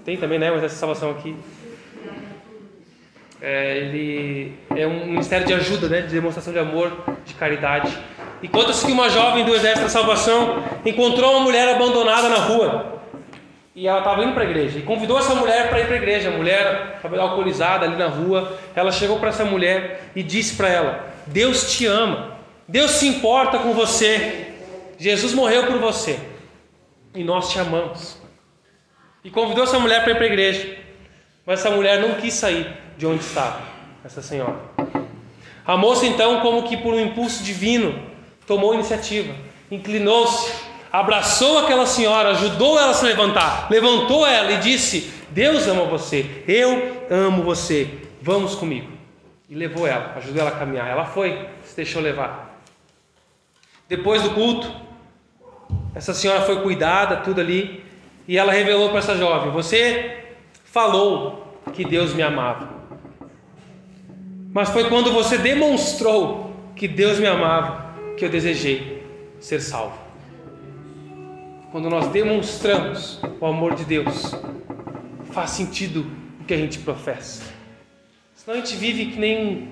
Tem 0.04 0.16
também, 0.16 0.40
né? 0.40 0.50
O 0.50 0.56
Exército 0.56 0.80
da 0.80 0.94
Salvação 0.94 1.10
aqui. 1.12 1.36
É, 3.40 3.78
ele 3.78 4.58
é 4.74 4.88
um 4.88 5.06
ministério 5.06 5.46
de 5.46 5.54
ajuda, 5.54 5.88
né? 5.88 6.00
De 6.00 6.12
demonstração 6.12 6.52
de 6.52 6.58
amor, 6.58 6.90
de 7.24 7.34
caridade. 7.34 7.96
E 8.42 8.48
conta-se 8.48 8.84
que 8.84 8.92
uma 8.92 9.08
jovem 9.08 9.44
do 9.44 9.54
Exército 9.54 9.84
da 9.84 9.88
Salvação 9.88 10.62
encontrou 10.84 11.32
uma 11.32 11.40
mulher 11.40 11.74
abandonada 11.74 12.28
na 12.28 12.36
rua. 12.36 13.00
E 13.74 13.86
ela 13.86 13.98
estava 13.98 14.24
indo 14.24 14.32
para 14.32 14.42
a 14.42 14.46
igreja. 14.46 14.78
E 14.78 14.82
convidou 14.82 15.18
essa 15.18 15.34
mulher 15.34 15.68
para 15.68 15.80
ir 15.80 15.86
para 15.86 15.94
a 15.94 15.98
igreja. 15.98 16.28
A 16.28 16.32
mulher 16.32 16.94
estava 16.96 17.18
alcoolizada 17.20 17.84
ali 17.84 17.96
na 17.96 18.08
rua. 18.08 18.56
Ela 18.74 18.90
chegou 18.90 19.18
para 19.18 19.28
essa 19.28 19.44
mulher 19.44 20.10
e 20.14 20.22
disse 20.22 20.56
para 20.56 20.68
ela: 20.68 21.06
Deus 21.26 21.72
te 21.72 21.86
ama. 21.86 22.36
Deus 22.68 22.92
se 22.92 23.06
importa 23.06 23.58
com 23.58 23.72
você. 23.72 24.54
Jesus 24.98 25.34
morreu 25.34 25.66
por 25.66 25.78
você. 25.78 26.18
E 27.14 27.22
nós 27.22 27.50
te 27.50 27.58
amamos. 27.58 28.18
E 29.22 29.30
convidou 29.30 29.64
essa 29.64 29.78
mulher 29.78 30.02
para 30.02 30.12
ir 30.12 30.16
para 30.16 30.24
a 30.24 30.28
igreja. 30.28 30.76
Mas 31.44 31.60
essa 31.60 31.70
mulher 31.70 32.00
não 32.00 32.14
quis 32.14 32.34
sair 32.34 32.66
de 32.96 33.06
onde 33.06 33.22
estava, 33.22 33.60
essa 34.04 34.20
senhora. 34.20 34.56
A 35.64 35.76
moça, 35.76 36.06
então, 36.06 36.40
como 36.40 36.62
que 36.64 36.76
por 36.76 36.94
um 36.94 37.00
impulso 37.00 37.42
divino, 37.42 38.00
tomou 38.46 38.74
iniciativa, 38.74 39.34
inclinou-se, 39.70 40.52
abraçou 40.92 41.58
aquela 41.58 41.84
senhora, 41.84 42.30
ajudou 42.30 42.78
ela 42.78 42.90
a 42.90 42.94
se 42.94 43.04
levantar, 43.04 43.68
levantou 43.70 44.26
ela 44.26 44.52
e 44.52 44.58
disse: 44.58 45.12
Deus 45.30 45.66
ama 45.66 45.84
você, 45.84 46.44
eu 46.46 47.06
amo 47.10 47.42
você, 47.42 47.88
vamos 48.22 48.54
comigo. 48.54 48.92
E 49.48 49.54
levou 49.54 49.86
ela, 49.86 50.14
ajudou 50.16 50.40
ela 50.40 50.50
a 50.50 50.58
caminhar. 50.58 50.88
Ela 50.88 51.04
foi, 51.04 51.48
se 51.64 51.76
deixou 51.76 52.02
levar. 52.02 52.60
Depois 53.88 54.22
do 54.22 54.30
culto, 54.30 54.68
essa 55.94 56.12
senhora 56.12 56.42
foi 56.42 56.60
cuidada, 56.62 57.18
tudo 57.18 57.40
ali, 57.40 57.84
e 58.26 58.36
ela 58.36 58.52
revelou 58.52 58.88
para 58.88 58.98
essa 58.98 59.16
jovem: 59.16 59.50
Você 59.52 60.24
falou 60.64 61.60
que 61.72 61.84
Deus 61.84 62.14
me 62.14 62.22
amava, 62.22 62.68
mas 64.52 64.70
foi 64.70 64.88
quando 64.88 65.12
você 65.12 65.36
demonstrou 65.36 66.52
que 66.74 66.88
Deus 66.88 67.18
me 67.18 67.26
amava 67.26 67.85
que 68.16 68.24
eu 68.24 68.28
desejei 68.30 69.04
ser 69.38 69.60
salvo. 69.60 69.98
Quando 71.70 71.90
nós 71.90 72.08
demonstramos 72.08 73.20
o 73.38 73.46
amor 73.46 73.74
de 73.74 73.84
Deus, 73.84 74.34
faz 75.32 75.50
sentido 75.50 76.06
o 76.40 76.44
que 76.44 76.54
a 76.54 76.56
gente 76.56 76.78
professa. 76.78 77.42
Senão 78.34 78.56
a 78.56 78.60
gente 78.60 78.76
vive 78.76 79.06
que 79.06 79.18
nem 79.18 79.68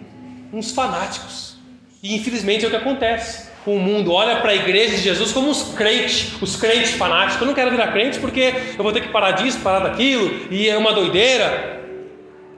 uns 0.52 0.72
fanáticos. 0.72 1.56
E 2.02 2.14
infelizmente 2.14 2.64
é 2.64 2.68
o 2.68 2.70
que 2.70 2.76
acontece. 2.76 3.48
O 3.64 3.78
mundo 3.78 4.12
olha 4.12 4.36
para 4.42 4.50
a 4.50 4.54
igreja 4.54 4.96
de 4.96 5.02
Jesus 5.02 5.32
como 5.32 5.48
os 5.48 5.74
crentes, 5.74 6.34
os 6.42 6.56
crentes 6.56 6.90
fanáticos. 6.90 7.40
Eu 7.40 7.46
não 7.46 7.54
quero 7.54 7.70
virar 7.70 7.92
crente 7.92 8.18
porque 8.18 8.52
eu 8.76 8.82
vou 8.82 8.92
ter 8.92 9.00
que 9.00 9.08
parar 9.08 9.30
disso, 9.30 9.60
parar 9.60 9.88
daquilo, 9.88 10.48
e 10.50 10.68
é 10.68 10.76
uma 10.76 10.92
doideira. 10.92 11.82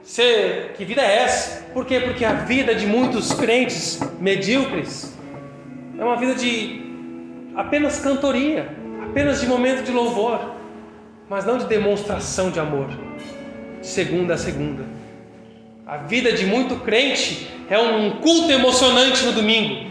Você, 0.03 0.71
que 0.75 0.83
vida 0.83 1.01
é 1.01 1.23
essa? 1.23 1.63
Por 1.73 1.85
quê? 1.85 2.01
Porque 2.01 2.25
a 2.25 2.33
vida 2.33 2.75
de 2.75 2.85
muitos 2.85 3.31
crentes 3.33 3.99
medíocres 4.19 5.16
é 5.97 6.03
uma 6.03 6.15
vida 6.15 6.35
de 6.35 6.81
apenas 7.55 7.99
cantoria, 7.99 8.69
apenas 9.03 9.41
de 9.41 9.47
momento 9.47 9.83
de 9.83 9.91
louvor, 9.91 10.55
mas 11.29 11.45
não 11.45 11.57
de 11.57 11.65
demonstração 11.65 12.51
de 12.51 12.59
amor, 12.59 12.87
de 13.81 13.87
segunda 13.87 14.35
a 14.35 14.37
segunda. 14.37 14.83
A 15.85 15.97
vida 15.97 16.31
de 16.33 16.45
muito 16.45 16.75
crente 16.77 17.49
é 17.69 17.79
um 17.79 18.17
culto 18.17 18.51
emocionante 18.51 19.25
no 19.25 19.31
domingo, 19.31 19.89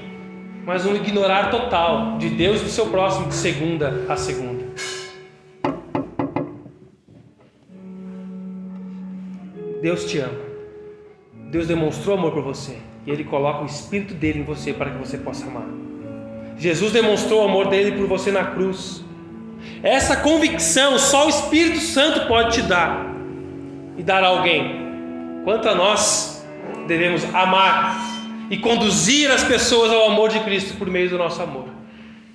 mas 0.65 0.87
um 0.87 0.95
ignorar 0.95 1.51
total 1.51 2.19
de 2.19 2.29
Deus 2.29 2.61
e 2.61 2.65
do 2.65 2.71
seu 2.71 2.87
próximo 2.87 3.29
de 3.29 3.35
segunda 3.35 4.05
a 4.09 4.17
segunda. 4.17 4.65
Deus 9.83 10.05
te 10.05 10.19
ama. 10.19 10.47
Deus 11.51 11.67
demonstrou 11.67 12.17
amor 12.17 12.33
por 12.33 12.43
você 12.43 12.77
e 13.07 13.11
Ele 13.11 13.25
coloca 13.25 13.63
o 13.63 13.67
Espírito 13.67 14.15
dele 14.15 14.41
em 14.41 14.45
você 14.45 14.73
para 14.73 14.91
que 14.91 14.99
você 14.99 15.17
possa 15.17 15.47
amar. 15.47 15.86
Jesus 16.59 16.93
demonstrou 16.93 17.43
o 17.43 17.45
amor 17.49 17.69
dele 17.69 17.93
por 17.93 18.07
você 18.07 18.31
na 18.31 18.45
cruz. 18.45 19.05
Essa 19.83 20.17
convicção 20.17 20.99
só 20.99 21.27
o 21.27 21.29
Espírito 21.29 21.81
Santo 21.81 22.27
pode 22.27 22.55
te 22.55 22.63
dar 22.63 23.07
e 23.97 24.03
dar 24.03 24.23
a 24.23 24.29
alguém. 24.29 24.87
Quanto 25.45 25.69
a 25.69 25.75
nós, 25.75 26.45
devemos 26.87 27.25
amar 27.35 27.97
e 28.51 28.57
conduzir 28.57 29.31
as 29.31 29.45
pessoas 29.45 29.93
ao 29.93 30.11
amor 30.11 30.31
de 30.31 30.41
Cristo 30.41 30.77
por 30.79 30.89
meio 30.89 31.11
do 31.11 31.19
nosso 31.19 31.43
amor. 31.43 31.67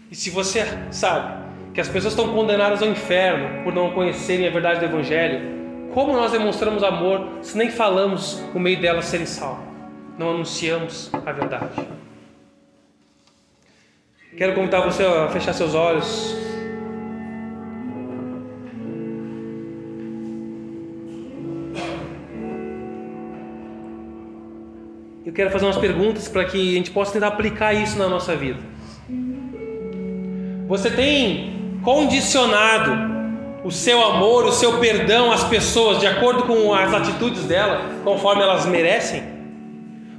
E 0.09 0.15
se 0.15 0.29
você 0.29 0.65
sabe 0.91 1.41
que 1.73 1.81
as 1.81 1.87
pessoas 1.87 2.13
estão 2.13 2.33
condenadas 2.33 2.81
ao 2.81 2.89
inferno 2.89 3.63
por 3.63 3.73
não 3.73 3.91
conhecerem 3.91 4.47
a 4.47 4.51
verdade 4.51 4.79
do 4.79 4.85
Evangelho, 4.85 5.61
como 5.93 6.13
nós 6.13 6.31
demonstramos 6.31 6.83
amor 6.83 7.27
se 7.41 7.57
nem 7.57 7.69
falamos 7.69 8.41
o 8.53 8.59
meio 8.59 8.79
delas 8.79 9.05
serem 9.05 9.25
salvos? 9.25 9.65
Não 10.17 10.31
anunciamos 10.31 11.09
a 11.25 11.31
verdade. 11.31 12.00
Quero 14.37 14.53
convidar 14.53 14.79
você 14.79 15.03
a 15.03 15.27
fechar 15.27 15.53
seus 15.53 15.75
olhos. 15.75 16.35
Eu 25.25 25.33
quero 25.33 25.51
fazer 25.51 25.65
umas 25.65 25.77
perguntas 25.77 26.29
para 26.29 26.45
que 26.45 26.71
a 26.71 26.77
gente 26.77 26.91
possa 26.91 27.11
tentar 27.11 27.27
aplicar 27.27 27.73
isso 27.73 27.97
na 27.97 28.07
nossa 28.07 28.33
vida. 28.35 28.59
Você 30.67 30.89
tem 30.89 31.79
condicionado 31.83 32.91
o 33.65 33.71
seu 33.71 34.01
amor, 34.01 34.45
o 34.45 34.51
seu 34.51 34.79
perdão 34.79 35.31
às 35.31 35.43
pessoas 35.43 35.99
de 35.99 36.07
acordo 36.07 36.43
com 36.43 36.73
as 36.73 36.93
atitudes 36.93 37.43
dela, 37.43 37.81
conforme 38.03 38.41
elas 38.41 38.65
merecem? 38.65 39.23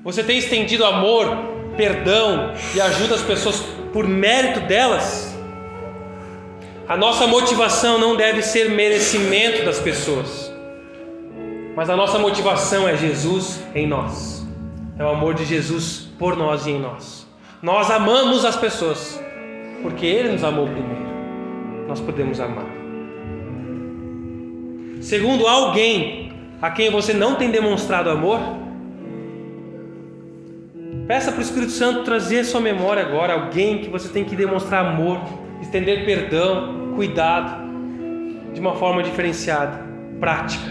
Você 0.04 0.22
tem 0.22 0.36
estendido 0.36 0.84
amor, 0.84 1.51
perdão 1.77 2.53
e 2.75 2.81
ajuda 2.81 3.14
as 3.14 3.23
pessoas 3.23 3.61
por 3.93 4.07
mérito 4.07 4.61
delas. 4.61 5.37
A 6.89 6.97
nossa 6.97 7.27
motivação 7.27 7.99
não 7.99 8.16
deve 8.16 8.43
ser 8.43 8.70
merecimento 8.70 9.64
das 9.64 9.79
pessoas, 9.79 10.53
mas 11.77 11.89
a 11.89 11.97
nossa 11.97 12.18
motivação 12.18 12.89
é 12.89 12.97
Jesus 12.97 13.62
em 13.75 13.87
nós, 13.87 14.47
é 14.99 15.05
o 15.05 15.09
amor 15.09 15.35
de 15.35 15.45
Jesus 15.45 16.09
por 16.18 16.37
nós 16.37 16.66
e 16.66 16.70
em 16.70 16.81
nós. 16.81 17.27
Nós 17.62 17.91
amamos 17.91 18.45
as 18.45 18.57
pessoas 18.57 19.20
porque 19.83 20.05
Ele 20.07 20.33
nos 20.33 20.45
amou 20.45 20.66
primeiro, 20.66 21.07
nós 21.89 22.01
podemos 22.01 22.41
amar. 22.41 22.66
Segundo 25.01 25.47
alguém 25.47 26.33
a 26.61 26.70
quem 26.70 26.91
você 26.91 27.12
não 27.12 27.35
tem 27.35 27.51
demonstrado 27.51 28.09
amor, 28.09 28.41
Peça 31.12 31.30
para 31.30 31.40
o 31.40 31.42
Espírito 31.42 31.72
Santo 31.72 32.04
trazer 32.04 32.38
à 32.38 32.44
sua 32.44 32.58
memória 32.58 33.02
agora 33.02 33.34
alguém 33.34 33.82
que 33.82 33.90
você 33.90 34.08
tem 34.08 34.24
que 34.24 34.34
demonstrar 34.34 34.86
amor, 34.86 35.20
estender 35.60 36.06
perdão, 36.06 36.94
cuidado, 36.94 37.68
de 38.54 38.58
uma 38.58 38.76
forma 38.76 39.02
diferenciada, 39.02 39.78
prática. 40.18 40.64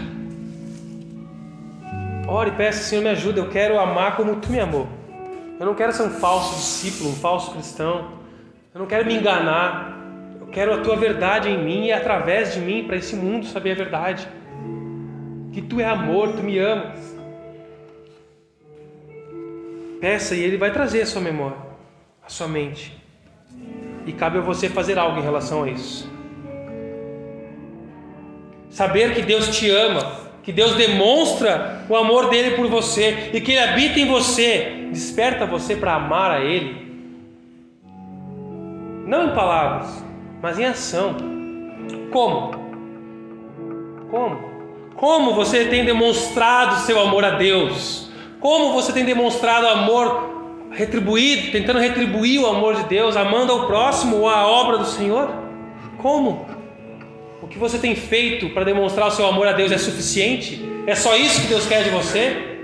Ore 2.27 2.49
e 2.49 2.53
peça, 2.53 2.81
Senhor, 2.81 3.03
me 3.03 3.09
ajuda, 3.09 3.39
eu 3.39 3.49
quero 3.49 3.79
amar 3.79 4.17
como 4.17 4.37
Tu 4.37 4.51
me 4.51 4.59
amou. 4.59 4.87
Eu 5.59 5.65
não 5.67 5.75
quero 5.75 5.93
ser 5.93 6.01
um 6.01 6.09
falso 6.09 6.55
discípulo, 6.55 7.11
um 7.11 7.15
falso 7.17 7.51
cristão. 7.51 8.07
Eu 8.73 8.79
não 8.79 8.87
quero 8.87 9.05
me 9.05 9.15
enganar. 9.15 9.95
Eu 10.39 10.47
quero 10.47 10.73
a 10.73 10.79
Tua 10.79 10.95
verdade 10.95 11.49
em 11.49 11.63
mim 11.63 11.85
e 11.85 11.93
através 11.93 12.51
de 12.51 12.61
mim 12.61 12.85
para 12.87 12.95
esse 12.95 13.15
mundo 13.15 13.45
saber 13.45 13.73
a 13.73 13.75
verdade. 13.75 14.27
Que 15.53 15.61
Tu 15.61 15.79
é 15.79 15.85
amor, 15.85 16.29
Tu 16.29 16.41
me 16.41 16.57
amas. 16.57 17.20
Peça 20.01 20.33
e 20.33 20.43
Ele 20.43 20.57
vai 20.57 20.73
trazer 20.73 21.03
a 21.03 21.05
sua 21.05 21.21
memória, 21.21 21.57
a 22.25 22.29
sua 22.29 22.47
mente. 22.47 22.99
E 24.07 24.11
cabe 24.11 24.39
a 24.39 24.41
você 24.41 24.67
fazer 24.67 24.97
algo 24.97 25.19
em 25.19 25.23
relação 25.23 25.63
a 25.63 25.69
isso. 25.69 26.11
Saber 28.71 29.13
que 29.13 29.21
Deus 29.21 29.55
te 29.55 29.69
ama, 29.69 30.13
que 30.41 30.51
Deus 30.51 30.75
demonstra 30.75 31.85
o 31.87 31.95
amor 31.95 32.31
dele 32.31 32.55
por 32.55 32.67
você 32.67 33.29
e 33.31 33.39
que 33.39 33.51
Ele 33.51 33.59
habita 33.59 33.99
em 33.99 34.07
você, 34.07 34.87
desperta 34.91 35.45
você 35.45 35.75
para 35.75 35.93
amar 35.93 36.31
a 36.31 36.39
Ele. 36.39 36.81
Não 39.05 39.29
em 39.29 39.35
palavras, 39.35 40.03
mas 40.41 40.57
em 40.57 40.65
ação. 40.65 41.15
Como? 42.11 42.51
Como? 44.09 44.51
Como 44.95 45.35
você 45.35 45.65
tem 45.65 45.85
demonstrado 45.85 46.77
seu 46.77 46.99
amor 46.99 47.23
a 47.23 47.31
Deus? 47.31 48.10
Como 48.41 48.73
você 48.73 48.91
tem 48.91 49.05
demonstrado 49.05 49.67
amor 49.67 50.67
retribuído, 50.71 51.51
tentando 51.51 51.79
retribuir 51.79 52.41
o 52.41 52.47
amor 52.47 52.73
de 52.75 52.83
Deus, 52.85 53.15
amando 53.15 53.51
ao 53.51 53.67
próximo 53.67 54.17
ou 54.17 54.27
a 54.27 54.47
obra 54.47 54.79
do 54.79 54.85
Senhor? 54.85 55.29
Como? 55.99 56.47
O 57.39 57.47
que 57.47 57.59
você 57.59 57.77
tem 57.77 57.95
feito 57.95 58.49
para 58.49 58.63
demonstrar 58.63 59.07
o 59.07 59.11
seu 59.11 59.27
amor 59.27 59.47
a 59.47 59.51
Deus 59.51 59.71
é 59.71 59.77
suficiente? 59.77 60.59
É 60.87 60.95
só 60.95 61.15
isso 61.15 61.41
que 61.41 61.47
Deus 61.47 61.67
quer 61.67 61.83
de 61.83 61.91
você? 61.91 62.57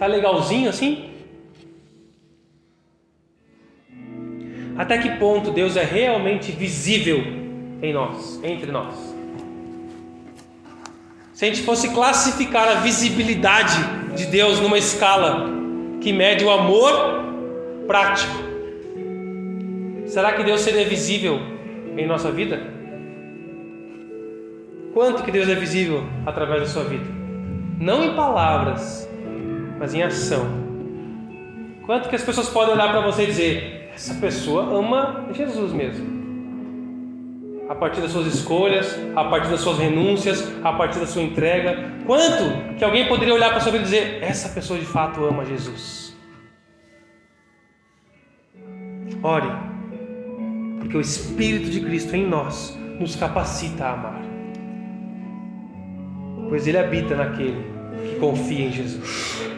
Tá 0.00 0.06
legalzinho 0.06 0.68
assim? 0.68 1.10
Até 4.76 4.98
que 4.98 5.10
ponto 5.10 5.52
Deus 5.52 5.76
é 5.76 5.84
realmente 5.84 6.50
visível 6.50 7.22
em 7.80 7.92
nós, 7.92 8.40
entre 8.42 8.72
nós? 8.72 9.14
Se 11.32 11.44
a 11.44 11.48
gente 11.48 11.62
fosse 11.62 11.90
classificar 11.90 12.66
a 12.66 12.74
visibilidade 12.80 14.03
de 14.14 14.26
Deus 14.26 14.60
numa 14.60 14.78
escala 14.78 15.46
que 16.00 16.12
mede 16.12 16.44
o 16.44 16.50
amor 16.50 17.24
prático, 17.86 18.34
será 20.06 20.32
que 20.32 20.42
Deus 20.42 20.60
seria 20.60 20.84
visível 20.86 21.40
em 21.96 22.06
nossa 22.06 22.30
vida? 22.30 22.60
Quanto 24.92 25.22
que 25.24 25.30
Deus 25.30 25.48
é 25.48 25.54
visível 25.54 26.04
através 26.24 26.60
da 26.60 26.66
sua 26.68 26.84
vida? 26.84 27.04
Não 27.80 28.04
em 28.04 28.14
palavras, 28.14 29.08
mas 29.78 29.92
em 29.92 30.02
ação. 30.02 30.46
Quanto 31.84 32.08
que 32.08 32.14
as 32.14 32.22
pessoas 32.22 32.48
podem 32.48 32.74
olhar 32.74 32.90
para 32.90 33.00
você 33.00 33.24
e 33.24 33.26
dizer: 33.26 33.90
essa 33.94 34.14
pessoa 34.14 34.78
ama 34.78 35.26
Jesus 35.32 35.72
mesmo 35.72 36.13
a 37.68 37.74
partir 37.74 38.00
das 38.00 38.12
suas 38.12 38.26
escolhas, 38.26 38.98
a 39.16 39.24
partir 39.24 39.50
das 39.50 39.60
suas 39.60 39.78
renúncias, 39.78 40.52
a 40.62 40.72
partir 40.72 40.98
da 40.98 41.06
sua 41.06 41.22
entrega. 41.22 41.92
Quanto 42.06 42.76
que 42.76 42.84
alguém 42.84 43.08
poderia 43.08 43.34
olhar 43.34 43.50
para 43.50 43.60
sua 43.60 43.72
vida 43.72 43.84
e 43.84 43.86
dizer: 43.86 44.22
essa 44.22 44.48
pessoa 44.48 44.78
de 44.78 44.86
fato 44.86 45.24
ama 45.24 45.44
Jesus? 45.44 46.14
Ore 49.22 49.48
Porque 50.80 50.96
o 50.98 51.00
Espírito 51.00 51.70
de 51.70 51.80
Cristo 51.80 52.14
em 52.14 52.26
nós 52.26 52.78
nos 53.00 53.16
capacita 53.16 53.84
a 53.84 53.92
amar 53.92 54.34
pois 56.48 56.66
ele 56.66 56.78
habita 56.78 57.16
naquele 57.16 57.64
que 58.06 58.16
confia 58.20 58.66
em 58.66 58.70
Jesus. 58.70 59.53